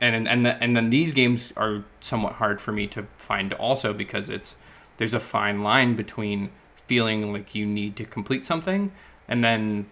and 0.00 0.28
and 0.28 0.44
the, 0.44 0.62
and 0.62 0.74
then 0.74 0.90
these 0.90 1.12
games 1.12 1.52
are 1.56 1.84
somewhat 2.00 2.34
hard 2.34 2.60
for 2.60 2.72
me 2.72 2.86
to 2.88 3.06
find 3.16 3.52
also 3.54 3.92
because 3.92 4.28
it's 4.28 4.56
there's 4.96 5.14
a 5.14 5.20
fine 5.20 5.62
line 5.62 5.96
between 5.96 6.50
feeling 6.86 7.32
like 7.32 7.54
you 7.54 7.64
need 7.64 7.96
to 7.96 8.04
complete 8.04 8.44
something 8.44 8.92
and 9.26 9.42
then 9.42 9.86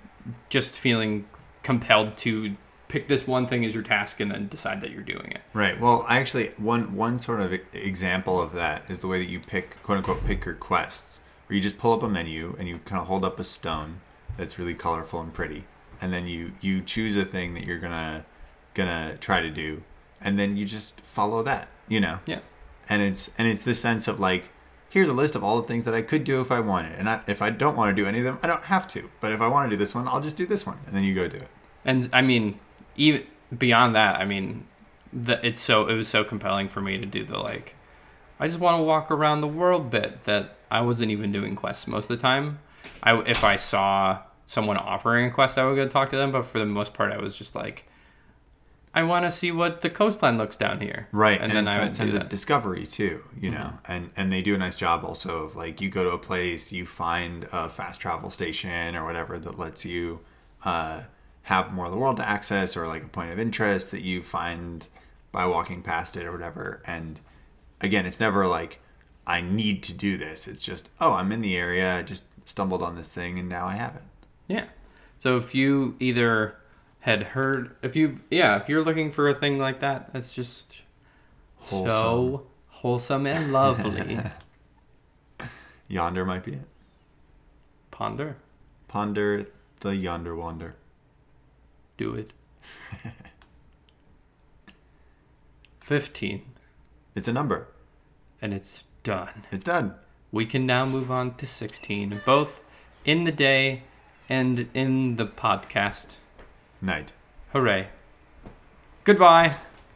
just 0.50 0.72
feeling 0.72 1.24
compelled 1.62 2.16
to 2.18 2.56
pick 2.88 3.08
this 3.08 3.26
one 3.26 3.46
thing 3.46 3.64
as 3.64 3.72
your 3.74 3.82
task 3.82 4.20
and 4.20 4.30
then 4.30 4.48
decide 4.48 4.82
that 4.82 4.90
you're 4.90 5.02
doing 5.02 5.30
it. 5.30 5.40
Right. 5.54 5.80
Well, 5.80 6.04
actually, 6.08 6.48
one 6.58 6.94
one 6.94 7.18
sort 7.20 7.40
of 7.40 7.52
example 7.72 8.40
of 8.40 8.52
that 8.52 8.90
is 8.90 8.98
the 8.98 9.06
way 9.06 9.18
that 9.18 9.30
you 9.30 9.40
pick, 9.40 9.82
quote 9.82 9.98
unquote, 9.98 10.26
pick 10.26 10.44
your 10.44 10.54
quests, 10.54 11.20
where 11.46 11.56
you 11.56 11.62
just 11.62 11.78
pull 11.78 11.92
up 11.92 12.02
a 12.02 12.08
menu 12.08 12.54
and 12.58 12.68
you 12.68 12.78
kind 12.84 13.00
of 13.00 13.06
hold 13.06 13.24
up 13.24 13.40
a 13.40 13.44
stone 13.44 14.00
that's 14.36 14.58
really 14.58 14.74
colorful 14.74 15.20
and 15.20 15.32
pretty, 15.32 15.64
and 16.00 16.12
then 16.12 16.26
you 16.26 16.52
you 16.60 16.82
choose 16.82 17.16
a 17.16 17.24
thing 17.24 17.54
that 17.54 17.64
you're 17.64 17.78
gonna 17.78 18.26
gonna 18.74 19.16
try 19.20 19.40
to 19.40 19.50
do, 19.50 19.82
and 20.20 20.38
then 20.38 20.56
you 20.56 20.66
just 20.66 21.00
follow 21.00 21.42
that, 21.42 21.68
you 21.88 22.00
know. 22.00 22.18
Yeah. 22.26 22.40
And 22.88 23.00
it's 23.00 23.32
and 23.38 23.48
it's 23.48 23.62
the 23.62 23.74
sense 23.74 24.06
of 24.06 24.20
like, 24.20 24.50
here's 24.93 25.09
a 25.09 25.12
list 25.14 25.34
of 25.34 25.43
all 25.43 25.59
the 25.59 25.66
things 25.66 25.86
that 25.86 25.95
I 25.95 26.03
could 26.03 26.22
do 26.22 26.43
if 26.43 26.53
I 26.53 26.61
wanted, 26.61 26.99
and 26.99 27.09
I, 27.09 27.22
if 27.26 27.40
I 27.40 27.49
don't 27.49 27.76
want 27.76 27.97
to 27.97 28.03
do 28.03 28.07
any 28.07 28.18
of 28.18 28.24
them, 28.24 28.38
I 28.43 28.47
don't 28.47 28.64
have 28.64 28.86
to. 28.88 29.09
But 29.20 29.32
if 29.32 29.40
I 29.40 29.49
want 29.49 29.70
to 29.70 29.74
do 29.74 29.78
this 29.78 29.95
one, 29.95 30.07
I'll 30.07 30.20
just 30.20 30.36
do 30.36 30.45
this 30.45 30.66
one, 30.66 30.80
and 30.86 30.95
then 30.95 31.03
you 31.03 31.14
go 31.14 31.28
do 31.28 31.38
it. 31.38 31.49
And 31.82 32.11
I 32.12 32.20
mean, 32.20 32.61
even 32.95 33.24
beyond 33.57 33.95
that, 33.95 34.20
I 34.20 34.26
mean, 34.26 34.66
the, 35.11 35.45
it's 35.45 35.62
so 35.62 35.86
it 35.86 35.95
was 35.95 36.09
so 36.09 36.24
compelling 36.24 36.68
for 36.68 36.82
me 36.82 36.99
to 36.99 37.07
do 37.07 37.24
the 37.24 37.38
like, 37.38 37.74
I 38.38 38.49
just 38.49 38.61
want 38.61 38.78
to 38.78 38.82
walk 38.82 39.11
around 39.11 39.40
the 39.40 39.49
world 39.49 39.88
bit 39.88 40.22
that 40.22 40.59
I 40.70 40.82
wasn't 40.82 41.11
even 41.11 41.32
doing 41.32 41.57
quests 41.57 41.86
most 41.86 42.11
of 42.11 42.16
the 42.16 42.22
time. 42.22 42.59
I 43.03 43.18
if 43.22 43.45
I 43.45 43.57
saw 43.57 44.18
someone 44.45 44.76
offering 44.76 45.24
a 45.24 45.30
quest, 45.30 45.57
I 45.57 45.64
would 45.64 45.76
go 45.76 45.88
talk 45.88 46.11
to 46.11 46.16
them. 46.16 46.32
But 46.32 46.43
for 46.43 46.59
the 46.59 46.66
most 46.66 46.93
part, 46.93 47.12
I 47.12 47.18
was 47.18 47.34
just 47.34 47.55
like, 47.55 47.84
I 48.95 49.05
want 49.05 49.24
to 49.24 49.30
see 49.30 49.51
what 49.51 49.80
the 49.80 49.88
coastline 49.88 50.36
looks 50.36 50.57
down 50.57 50.80
here. 50.80 51.09
right 51.12 51.40
and, 51.40 51.53
and, 51.53 51.66
then 51.66 51.68
I 51.68 51.82
would 51.82 51.95
sense 51.95 52.12
of 52.12 52.20
that. 52.20 52.28
discovery 52.28 52.86
too 52.86 53.24
you 53.38 53.51
know 53.51 53.78
and 53.86 54.11
and 54.16 54.32
they 54.32 54.43
do 54.43 54.55
a 54.55 54.59
nice 54.59 54.76
job 54.76 55.05
also 55.05 55.45
of 55.45 55.57
like 55.57 55.80
you 55.80 55.88
go 55.88 56.05
to 56.05 56.11
a 56.11 56.18
place 56.18 56.72
you 56.72 56.86
find 56.86 57.47
a 57.53 57.68
fast 57.68 58.01
travel 58.01 58.30
station 58.30 58.95
or 58.95 59.05
whatever 59.05 59.38
that 59.38 59.59
lets 59.59 59.84
you 59.84 60.20
uh, 60.64 61.03
have 61.43 61.72
more 61.72 61.86
of 61.86 61.93
the 61.93 61.99
world 61.99 62.16
to 62.18 62.28
access 62.28 62.76
or 62.76 62.86
like 62.86 63.03
a 63.03 63.09
point 63.09 63.32
of 63.32 63.38
interest 63.38 63.90
that 63.90 64.03
you 64.03 64.22
find 64.22 64.86
by 65.32 65.47
walking 65.47 65.82
past 65.82 66.16
it 66.16 66.24
or 66.24 66.32
whatever 66.32 66.82
and 66.86 67.18
again 67.80 68.07
it's 68.07 68.20
never 68.20 68.47
like 68.47 68.78
i 69.26 69.40
need 69.40 69.82
to 69.82 69.93
do 69.93 70.16
this 70.16 70.47
it's 70.47 70.61
just 70.61 70.90
oh 71.01 71.14
i'm 71.14 71.32
in 71.32 71.40
the 71.40 71.57
area 71.57 71.97
i 71.97 72.03
just 72.03 72.24
stumbled 72.45 72.82
on 72.82 72.97
this 72.97 73.09
thing 73.09 73.38
and 73.38 73.49
now 73.49 73.66
i 73.66 73.74
have 73.74 73.97
it 73.97 74.03
Yeah. 74.49 74.66
So 75.18 75.36
if 75.36 75.55
you 75.55 75.95
either 76.01 76.57
had 77.03 77.22
heard, 77.22 77.74
if 77.82 77.96
you, 77.96 78.20
yeah, 78.30 78.61
if 78.61 78.68
you're 78.68 78.84
looking 78.84 79.11
for 79.11 79.28
a 79.28 79.34
thing 79.34 79.59
like 79.59 79.80
that, 79.80 80.12
that's 80.12 80.34
just 80.34 80.82
so 81.68 82.46
wholesome 82.68 83.26
and 83.26 83.53
lovely. 83.53 84.20
yonder 85.88 86.24
might 86.24 86.44
be 86.44 86.53
it 86.53 86.62
Ponder, 87.90 88.36
ponder 88.88 89.46
the 89.80 89.96
yonder 89.96 90.34
wander 90.34 90.76
do 91.96 92.14
it. 92.14 92.32
15, 95.80 96.42
it's 97.14 97.28
a 97.28 97.32
number 97.32 97.68
and 98.40 98.55
it's 98.55 98.84
done. 99.03 99.44
it's 99.50 99.64
done 99.64 99.94
We 100.30 100.46
can 100.46 100.66
now 100.66 100.86
move 100.86 101.11
on 101.11 101.34
to 101.34 101.46
16, 101.46 102.20
both 102.24 102.62
in 103.05 103.24
the 103.24 103.32
day 103.32 103.82
and 104.28 104.68
in 104.72 105.16
the 105.16 105.26
podcast. 105.26 106.18
Night 106.83 107.12
Hooray. 107.53 107.89
Goodbye. 109.05 109.57